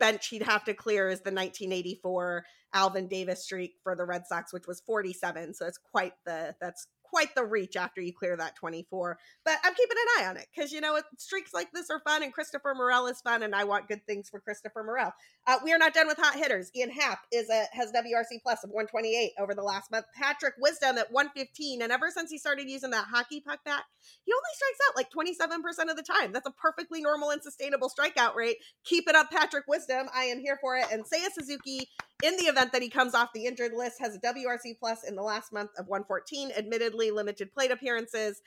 bench 0.00 0.26
he'd 0.26 0.42
have 0.42 0.64
to 0.64 0.74
clear 0.74 1.08
is 1.08 1.20
the 1.20 1.30
1984 1.30 2.44
Alvin 2.74 3.06
Davis 3.06 3.44
streak 3.44 3.74
for 3.84 3.94
the 3.94 4.04
Red 4.04 4.26
Sox, 4.26 4.52
which 4.52 4.66
was 4.66 4.80
47. 4.80 5.54
So 5.54 5.64
it's 5.64 5.78
quite 5.78 6.14
the 6.24 6.56
that's 6.60 6.88
quite 7.08 7.34
the 7.34 7.44
reach 7.44 7.76
after 7.76 8.00
you 8.00 8.12
clear 8.12 8.36
that 8.36 8.56
24. 8.56 9.18
But 9.44 9.58
I'm 9.64 9.74
keeping 9.74 9.96
an 9.96 10.24
eye 10.24 10.28
on 10.28 10.36
it 10.36 10.46
because 10.54 10.72
you 10.72 10.80
know 10.80 11.00
streaks 11.18 11.52
like 11.54 11.68
this 11.72 11.90
are 11.90 12.00
fun, 12.00 12.22
and 12.22 12.32
Christopher 12.32 12.74
Morel 12.74 13.06
is 13.06 13.20
fun, 13.20 13.42
and 13.42 13.54
I 13.54 13.64
want 13.64 13.88
good 13.88 14.04
things 14.06 14.28
for 14.28 14.40
Christopher 14.40 14.82
Morel. 14.84 15.12
Uh, 15.46 15.58
we 15.64 15.72
are 15.72 15.78
not 15.78 15.94
done 15.94 16.06
with 16.06 16.18
hot 16.18 16.34
hitters. 16.34 16.70
Ian 16.74 16.90
Happ 16.90 17.20
is 17.32 17.48
a 17.48 17.64
has 17.72 17.92
WRC 17.92 18.42
plus 18.42 18.64
of 18.64 18.70
128 18.70 19.32
over 19.38 19.54
the 19.54 19.62
last 19.62 19.90
month. 19.90 20.06
Patrick 20.14 20.54
Wisdom 20.58 20.98
at 20.98 21.12
115, 21.12 21.82
and 21.82 21.92
ever 21.92 22.10
since 22.10 22.30
he 22.30 22.38
started 22.38 22.68
using 22.68 22.90
that 22.90 23.06
hockey 23.10 23.40
puck 23.40 23.60
bat, 23.64 23.82
he 24.24 24.32
only 24.32 24.54
strikes 24.54 24.78
out 24.88 24.96
like 24.96 25.10
27% 25.10 25.90
of 25.90 25.96
the 25.96 26.02
time. 26.02 26.32
That's 26.32 26.48
a 26.48 26.52
perfectly 26.52 27.00
normal 27.00 27.30
and 27.30 27.42
sustainable 27.42 27.90
strikeout 27.90 28.34
rate. 28.34 28.56
Keep 28.84 29.08
it 29.08 29.14
up, 29.14 29.30
Patrick 29.30 29.64
Wisdom. 29.68 30.08
I 30.14 30.24
am 30.24 30.40
here 30.40 30.58
for 30.60 30.76
it. 30.76 30.86
And 30.92 31.04
Seiya 31.04 31.28
Suzuki 31.32 31.88
in 32.22 32.36
the 32.36 32.44
event 32.44 32.72
that 32.72 32.82
he 32.82 32.88
comes 32.88 33.14
off 33.14 33.32
the 33.34 33.46
injured 33.46 33.72
list, 33.72 34.00
has 34.00 34.14
a 34.14 34.18
WRC 34.20 34.78
plus 34.78 35.04
in 35.04 35.16
the 35.16 35.22
last 35.22 35.52
month 35.52 35.70
of 35.78 35.86
114, 35.86 36.50
admittedly 36.56 37.10
limited 37.10 37.52
plate 37.52 37.70
appearances. 37.70 38.40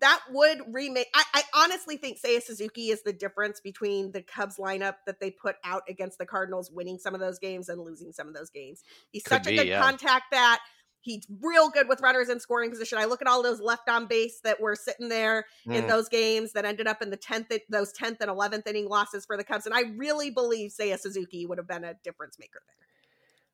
That 0.00 0.20
would 0.30 0.60
remake. 0.72 1.08
I, 1.14 1.24
I 1.34 1.42
honestly 1.54 1.98
think 1.98 2.18
Seiya 2.18 2.42
Suzuki 2.42 2.88
is 2.88 3.02
the 3.02 3.12
difference 3.12 3.60
between 3.60 4.12
the 4.12 4.22
Cubs 4.22 4.56
lineup 4.56 4.94
that 5.06 5.20
they 5.20 5.30
put 5.30 5.56
out 5.62 5.82
against 5.88 6.16
the 6.16 6.24
Cardinals, 6.24 6.70
winning 6.72 6.98
some 6.98 7.14
of 7.14 7.20
those 7.20 7.38
games 7.38 7.68
and 7.68 7.82
losing 7.82 8.12
some 8.12 8.26
of 8.26 8.32
those 8.34 8.48
games. 8.48 8.82
He's 9.10 9.22
Could 9.22 9.44
such 9.44 9.44
be, 9.44 9.58
a 9.58 9.58
good 9.58 9.68
yeah. 9.68 9.82
contact 9.82 10.30
bat. 10.30 10.60
He's 11.02 11.26
real 11.42 11.68
good 11.68 11.88
with 11.88 12.00
runners 12.00 12.30
in 12.30 12.40
scoring 12.40 12.70
position. 12.70 12.98
I 12.98 13.06
look 13.06 13.20
at 13.20 13.26
all 13.26 13.42
those 13.42 13.60
left 13.60 13.88
on 13.88 14.06
base 14.06 14.40
that 14.44 14.60
were 14.60 14.74
sitting 14.74 15.10
there 15.10 15.46
mm. 15.66 15.74
in 15.74 15.86
those 15.86 16.08
games 16.08 16.52
that 16.52 16.64
ended 16.64 16.86
up 16.86 17.02
in 17.02 17.10
the 17.10 17.16
10th, 17.16 17.58
those 17.68 17.92
10th 17.92 18.20
and 18.20 18.30
11th 18.30 18.66
inning 18.66 18.88
losses 18.88 19.26
for 19.26 19.36
the 19.36 19.44
Cubs. 19.44 19.66
And 19.66 19.74
I 19.74 19.82
really 19.96 20.30
believe 20.30 20.72
Seiya 20.72 20.98
Suzuki 20.98 21.46
would 21.46 21.58
have 21.58 21.68
been 21.68 21.84
a 21.84 21.94
difference 22.04 22.38
maker 22.38 22.60
there. 22.66 22.89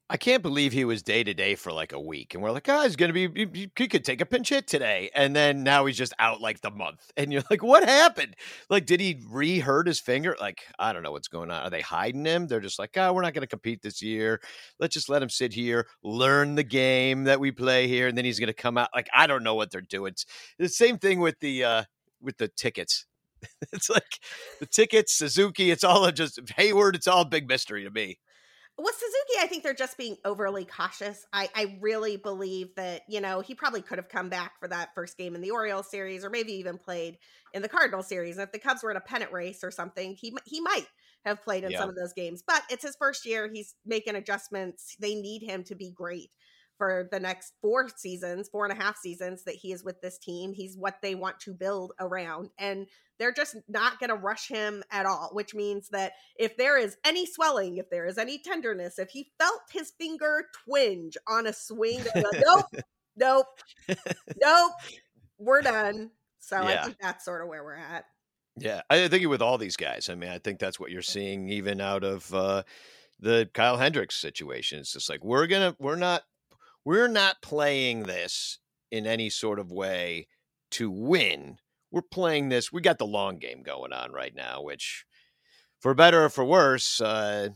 I 0.08 0.16
can't 0.16 0.42
believe 0.42 0.72
he 0.72 0.84
was 0.84 1.02
day 1.02 1.24
to 1.24 1.34
day 1.34 1.56
for 1.56 1.72
like 1.72 1.92
a 1.92 1.98
week, 1.98 2.32
and 2.32 2.42
we're 2.42 2.52
like, 2.52 2.68
oh, 2.68 2.82
he's 2.82 2.94
gonna 2.94 3.12
be. 3.12 3.28
He 3.76 3.88
could 3.88 4.04
take 4.04 4.20
a 4.20 4.26
pinch 4.26 4.50
hit 4.50 4.68
today, 4.68 5.10
and 5.16 5.34
then 5.34 5.64
now 5.64 5.84
he's 5.86 5.96
just 5.96 6.12
out 6.20 6.40
like 6.40 6.60
the 6.60 6.70
month, 6.70 7.10
and 7.16 7.32
you're 7.32 7.42
like, 7.50 7.64
what 7.64 7.82
happened? 7.82 8.36
Like, 8.70 8.86
did 8.86 9.00
he 9.00 9.20
re-hurt 9.28 9.88
his 9.88 9.98
finger? 9.98 10.36
Like, 10.40 10.62
I 10.78 10.92
don't 10.92 11.02
know 11.02 11.10
what's 11.10 11.26
going 11.26 11.50
on. 11.50 11.64
Are 11.64 11.70
they 11.70 11.80
hiding 11.80 12.24
him? 12.24 12.46
They're 12.46 12.60
just 12.60 12.78
like, 12.78 12.96
oh, 12.96 13.12
we're 13.12 13.22
not 13.22 13.34
gonna 13.34 13.48
compete 13.48 13.82
this 13.82 14.00
year. 14.00 14.40
Let's 14.78 14.94
just 14.94 15.08
let 15.08 15.22
him 15.22 15.28
sit 15.28 15.52
here, 15.52 15.88
learn 16.04 16.54
the 16.54 16.62
game 16.62 17.24
that 17.24 17.40
we 17.40 17.50
play 17.50 17.88
here, 17.88 18.06
and 18.06 18.16
then 18.16 18.24
he's 18.24 18.38
gonna 18.38 18.52
come 18.52 18.78
out. 18.78 18.90
Like, 18.94 19.08
I 19.12 19.26
don't 19.26 19.42
know 19.42 19.56
what 19.56 19.72
they're 19.72 19.80
doing. 19.80 20.12
It's 20.12 20.26
the 20.56 20.68
same 20.68 20.98
thing 20.98 21.18
with 21.18 21.40
the 21.40 21.64
uh 21.64 21.84
with 22.20 22.36
the 22.38 22.46
tickets. 22.46 23.06
it's 23.72 23.90
like 23.90 24.20
the 24.60 24.66
tickets, 24.66 25.18
Suzuki. 25.18 25.72
It's 25.72 25.82
all 25.82 26.08
just 26.12 26.44
Heyward. 26.44 26.94
It's 26.94 27.08
all 27.08 27.24
big 27.24 27.48
mystery 27.48 27.82
to 27.82 27.90
me 27.90 28.18
with 28.78 28.94
Suzuki, 28.94 29.42
I 29.42 29.46
think 29.46 29.62
they're 29.62 29.74
just 29.74 29.96
being 29.96 30.16
overly 30.24 30.64
cautious. 30.64 31.24
I, 31.32 31.48
I 31.54 31.78
really 31.80 32.16
believe 32.16 32.74
that, 32.76 33.02
you 33.08 33.20
know, 33.20 33.40
he 33.40 33.54
probably 33.54 33.80
could 33.80 33.98
have 33.98 34.08
come 34.08 34.28
back 34.28 34.52
for 34.60 34.68
that 34.68 34.94
first 34.94 35.16
game 35.16 35.34
in 35.34 35.40
the 35.40 35.50
Orioles 35.50 35.90
series 35.90 36.24
or 36.24 36.30
maybe 36.30 36.52
even 36.52 36.76
played 36.76 37.16
in 37.54 37.62
the 37.62 37.68
Cardinal 37.68 38.02
series. 38.02 38.36
And 38.36 38.44
if 38.44 38.52
the 38.52 38.58
Cubs 38.58 38.82
were 38.82 38.90
in 38.90 38.96
a 38.96 39.00
pennant 39.00 39.32
race 39.32 39.64
or 39.64 39.70
something, 39.70 40.14
he 40.14 40.36
he 40.44 40.60
might 40.60 40.86
have 41.24 41.42
played 41.42 41.64
in 41.64 41.70
yeah. 41.70 41.80
some 41.80 41.88
of 41.88 41.96
those 41.96 42.12
games. 42.12 42.42
But 42.46 42.62
it's 42.68 42.84
his 42.84 42.96
first 42.96 43.24
year. 43.24 43.50
He's 43.52 43.74
making 43.86 44.14
adjustments. 44.14 44.96
They 45.00 45.14
need 45.14 45.42
him 45.42 45.64
to 45.64 45.74
be 45.74 45.90
great 45.90 46.30
for 46.76 47.08
the 47.10 47.18
next 47.18 47.54
four 47.62 47.88
seasons, 47.96 48.48
four 48.50 48.66
and 48.66 48.78
a 48.78 48.82
half 48.82 48.98
seasons 48.98 49.44
that 49.44 49.54
he 49.54 49.72
is 49.72 49.82
with 49.82 50.00
this 50.02 50.18
team. 50.18 50.52
He's 50.52 50.76
what 50.76 50.96
they 51.02 51.14
want 51.14 51.40
to 51.40 51.54
build 51.54 51.92
around. 51.98 52.50
And 52.58 52.86
they're 53.18 53.32
just 53.32 53.56
not 53.68 53.98
going 53.98 54.10
to 54.10 54.16
rush 54.16 54.48
him 54.48 54.82
at 54.90 55.06
all, 55.06 55.30
which 55.32 55.54
means 55.54 55.88
that 55.90 56.12
if 56.38 56.56
there 56.56 56.78
is 56.78 56.96
any 57.04 57.26
swelling, 57.26 57.78
if 57.78 57.88
there 57.90 58.06
is 58.06 58.18
any 58.18 58.38
tenderness, 58.38 58.98
if 58.98 59.10
he 59.10 59.30
felt 59.38 59.60
his 59.70 59.92
finger 59.98 60.46
twinge 60.64 61.16
on 61.28 61.46
a 61.46 61.52
swing, 61.52 62.00
nope, 62.14 62.66
nope, 63.16 63.46
nope, 64.40 64.72
we're 65.38 65.62
done. 65.62 66.10
So 66.40 66.60
yeah. 66.62 66.80
I 66.80 66.84
think 66.84 66.96
that's 67.00 67.24
sort 67.24 67.42
of 67.42 67.48
where 67.48 67.64
we're 67.64 67.74
at. 67.74 68.04
Yeah, 68.58 68.80
I 68.88 69.08
think 69.08 69.26
with 69.28 69.42
all 69.42 69.58
these 69.58 69.76
guys. 69.76 70.08
I 70.08 70.14
mean, 70.14 70.30
I 70.30 70.38
think 70.38 70.58
that's 70.58 70.80
what 70.80 70.90
you're 70.90 71.02
seeing 71.02 71.50
even 71.50 71.80
out 71.80 72.04
of 72.04 72.32
uh, 72.32 72.62
the 73.20 73.50
Kyle 73.52 73.76
Hendricks 73.76 74.16
situation. 74.16 74.78
It's 74.78 74.92
just 74.92 75.10
like 75.10 75.22
we're 75.22 75.46
gonna, 75.46 75.76
we're 75.78 75.96
not 75.96 76.22
we're 76.84 77.08
not 77.08 77.42
playing 77.42 78.04
this 78.04 78.58
in 78.90 79.06
any 79.06 79.28
sort 79.28 79.58
of 79.58 79.72
way 79.72 80.28
to 80.70 80.90
win. 80.90 81.58
We're 81.96 82.02
playing 82.02 82.50
this. 82.50 82.70
We 82.70 82.82
got 82.82 82.98
the 82.98 83.06
long 83.06 83.38
game 83.38 83.62
going 83.62 83.94
on 83.94 84.12
right 84.12 84.34
now, 84.34 84.60
which, 84.60 85.06
for 85.80 85.94
better 85.94 86.26
or 86.26 86.28
for 86.28 86.44
worse, 86.44 87.00
uh, 87.00 87.48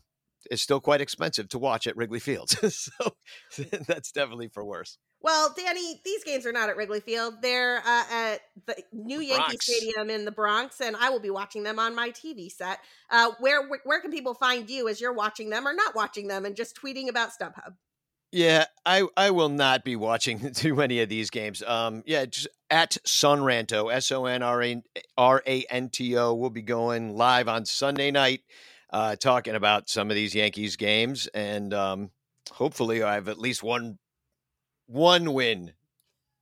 is 0.50 0.62
still 0.62 0.80
quite 0.80 1.02
expensive 1.02 1.46
to 1.50 1.58
watch 1.58 1.86
at 1.86 1.94
Wrigley 1.94 2.20
Field. 2.20 2.48
so 2.70 3.16
that's 3.86 4.12
definitely 4.12 4.48
for 4.48 4.64
worse. 4.64 4.96
Well, 5.20 5.54
Danny, 5.54 6.00
these 6.06 6.24
games 6.24 6.46
are 6.46 6.52
not 6.52 6.70
at 6.70 6.78
Wrigley 6.78 7.00
Field. 7.00 7.42
They're 7.42 7.80
uh, 7.80 8.04
at 8.10 8.40
the 8.66 8.82
new 8.94 9.20
Yankee 9.20 9.58
Bronx. 9.58 9.66
Stadium 9.66 10.08
in 10.08 10.24
the 10.24 10.32
Bronx, 10.32 10.80
and 10.80 10.96
I 10.96 11.10
will 11.10 11.20
be 11.20 11.28
watching 11.28 11.62
them 11.62 11.78
on 11.78 11.94
my 11.94 12.08
TV 12.08 12.50
set. 12.50 12.78
Uh, 13.10 13.32
where, 13.40 13.68
where 13.68 13.80
where 13.84 14.00
can 14.00 14.10
people 14.10 14.32
find 14.32 14.70
you 14.70 14.88
as 14.88 15.02
you're 15.02 15.12
watching 15.12 15.50
them 15.50 15.68
or 15.68 15.74
not 15.74 15.94
watching 15.94 16.28
them 16.28 16.46
and 16.46 16.56
just 16.56 16.80
tweeting 16.80 17.10
about 17.10 17.28
StubHub? 17.38 17.74
Yeah, 18.32 18.66
I 18.86 19.06
I 19.16 19.30
will 19.30 19.48
not 19.48 19.84
be 19.84 19.96
watching 19.96 20.52
too 20.54 20.74
many 20.74 21.00
of 21.00 21.08
these 21.08 21.30
games. 21.30 21.62
Um, 21.62 22.02
yeah, 22.06 22.26
just 22.26 22.48
at 22.70 22.96
Sonranto, 23.04 23.92
S 23.92 24.12
O 24.12 24.26
N 24.26 24.42
R 24.42 24.62
A 24.62 24.82
R 25.18 25.42
A 25.46 25.64
N 25.68 25.88
T 25.88 26.16
O. 26.16 26.34
We'll 26.34 26.50
be 26.50 26.62
going 26.62 27.16
live 27.16 27.48
on 27.48 27.64
Sunday 27.64 28.10
night, 28.10 28.42
uh, 28.92 29.16
talking 29.16 29.56
about 29.56 29.88
some 29.88 30.10
of 30.10 30.14
these 30.14 30.34
Yankees 30.34 30.76
games, 30.76 31.26
and 31.28 31.74
um, 31.74 32.10
hopefully, 32.52 33.02
I 33.02 33.14
have 33.14 33.28
at 33.28 33.38
least 33.38 33.64
one 33.64 33.98
one 34.86 35.32
win 35.32 35.72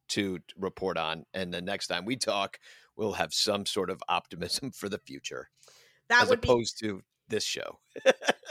to 0.08 0.40
report 0.56 0.98
on. 0.98 1.24
And 1.32 1.52
the 1.52 1.62
next 1.62 1.86
time 1.86 2.04
we 2.04 2.16
talk, 2.16 2.58
we'll 2.96 3.12
have 3.12 3.32
some 3.32 3.64
sort 3.66 3.90
of 3.90 4.02
optimism 4.08 4.70
for 4.74 4.90
the 4.90 4.98
future, 4.98 5.48
that 6.10 6.24
as 6.24 6.28
would 6.28 6.44
opposed 6.44 6.80
be- 6.80 6.88
to 6.88 7.02
this 7.28 7.44
show. 7.44 7.78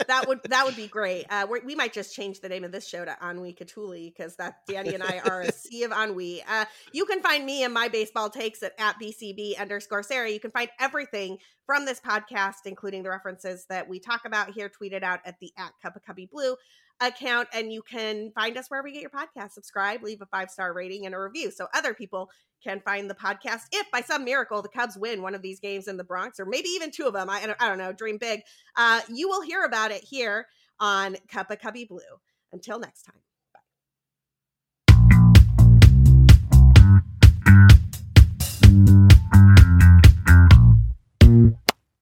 that 0.08 0.28
would 0.28 0.40
that 0.50 0.66
would 0.66 0.76
be 0.78 0.88
great. 0.88 1.26
Uh, 1.30 1.48
we 1.66 1.76
might 1.76 1.94
just 1.94 2.16
change 2.16 2.40
the 2.40 2.50
name 2.50 2.64
of 2.64 2.72
this 2.72 2.88
show 2.88 3.06
to 3.06 3.18
Ennui 3.22 3.54
Catuli 3.54 4.14
because 4.16 4.36
that 4.38 4.66
Danny 4.68 4.94
and 4.94 5.04
I 5.04 5.20
are 5.26 5.42
a 5.42 5.52
sea 5.54 5.84
of 5.84 5.92
ennui. 5.92 6.44
Uh, 6.48 6.66
you 6.94 7.06
can 7.06 7.22
find 7.22 7.46
me 7.46 7.64
and 7.64 7.74
my 7.74 7.88
baseball 7.88 8.30
takes 8.30 8.64
at, 8.64 8.74
at 8.80 9.00
BCB 9.02 9.60
underscore 9.60 10.04
Sara. 10.04 10.30
You 10.30 10.40
can 10.40 10.52
find 10.52 10.70
everything 10.80 11.38
from 11.66 11.86
this 11.86 12.00
podcast, 12.00 12.66
including 12.66 13.04
the 13.04 13.10
references 13.10 13.66
that 13.70 13.88
we 13.88 14.00
talk 14.00 14.22
about 14.26 14.52
here, 14.52 14.70
tweeted 14.70 15.04
out 15.04 15.20
at 15.26 15.40
the 15.40 15.52
at 15.58 15.74
Cup 15.82 15.96
of 15.96 16.04
Cubbie 16.04 16.30
Blue 16.30 16.56
account. 17.00 17.48
And 17.54 17.72
you 17.72 17.82
can 17.82 18.32
find 18.34 18.58
us 18.58 18.70
wherever 18.70 18.88
you 18.88 18.94
get 18.96 19.02
your 19.02 19.12
podcast. 19.12 19.52
Subscribe, 19.52 20.02
leave 20.04 20.22
a 20.22 20.26
five 20.26 20.50
star 20.50 20.74
rating 20.74 21.06
and 21.06 21.14
a 21.14 21.20
review 21.20 21.52
so 21.52 21.68
other 21.74 21.94
people 21.94 22.30
can 22.64 22.82
find 22.82 23.10
the 23.10 23.16
podcast. 23.16 23.64
If 23.72 23.90
by 23.92 24.02
some 24.02 24.26
miracle 24.26 24.62
the 24.62 24.70
Cubs 24.70 24.98
win 24.98 25.22
one 25.22 25.36
of 25.36 25.42
these 25.42 25.60
games 25.60 25.88
in 25.88 25.98
the 25.98 26.04
Bronx, 26.04 26.40
or 26.40 26.46
maybe 26.46 26.70
even 26.70 26.92
two 26.92 27.06
of 27.06 27.14
them, 27.14 27.30
I, 27.30 27.56
I 27.60 27.68
don't 27.70 27.78
know, 27.78 27.94
dream 27.94 28.18
big, 28.18 28.42
uh, 28.76 29.02
you 29.14 29.28
will 29.28 29.42
hear 29.42 29.64
about 29.64 29.92
it 29.92 30.04
here 30.04 30.48
on 30.80 31.18
Cup 31.30 31.52
of 31.52 31.60
Cubbie 31.60 31.88
Blue. 31.88 32.00
Until 32.54 32.80
next 32.80 33.04
time. 33.04 33.20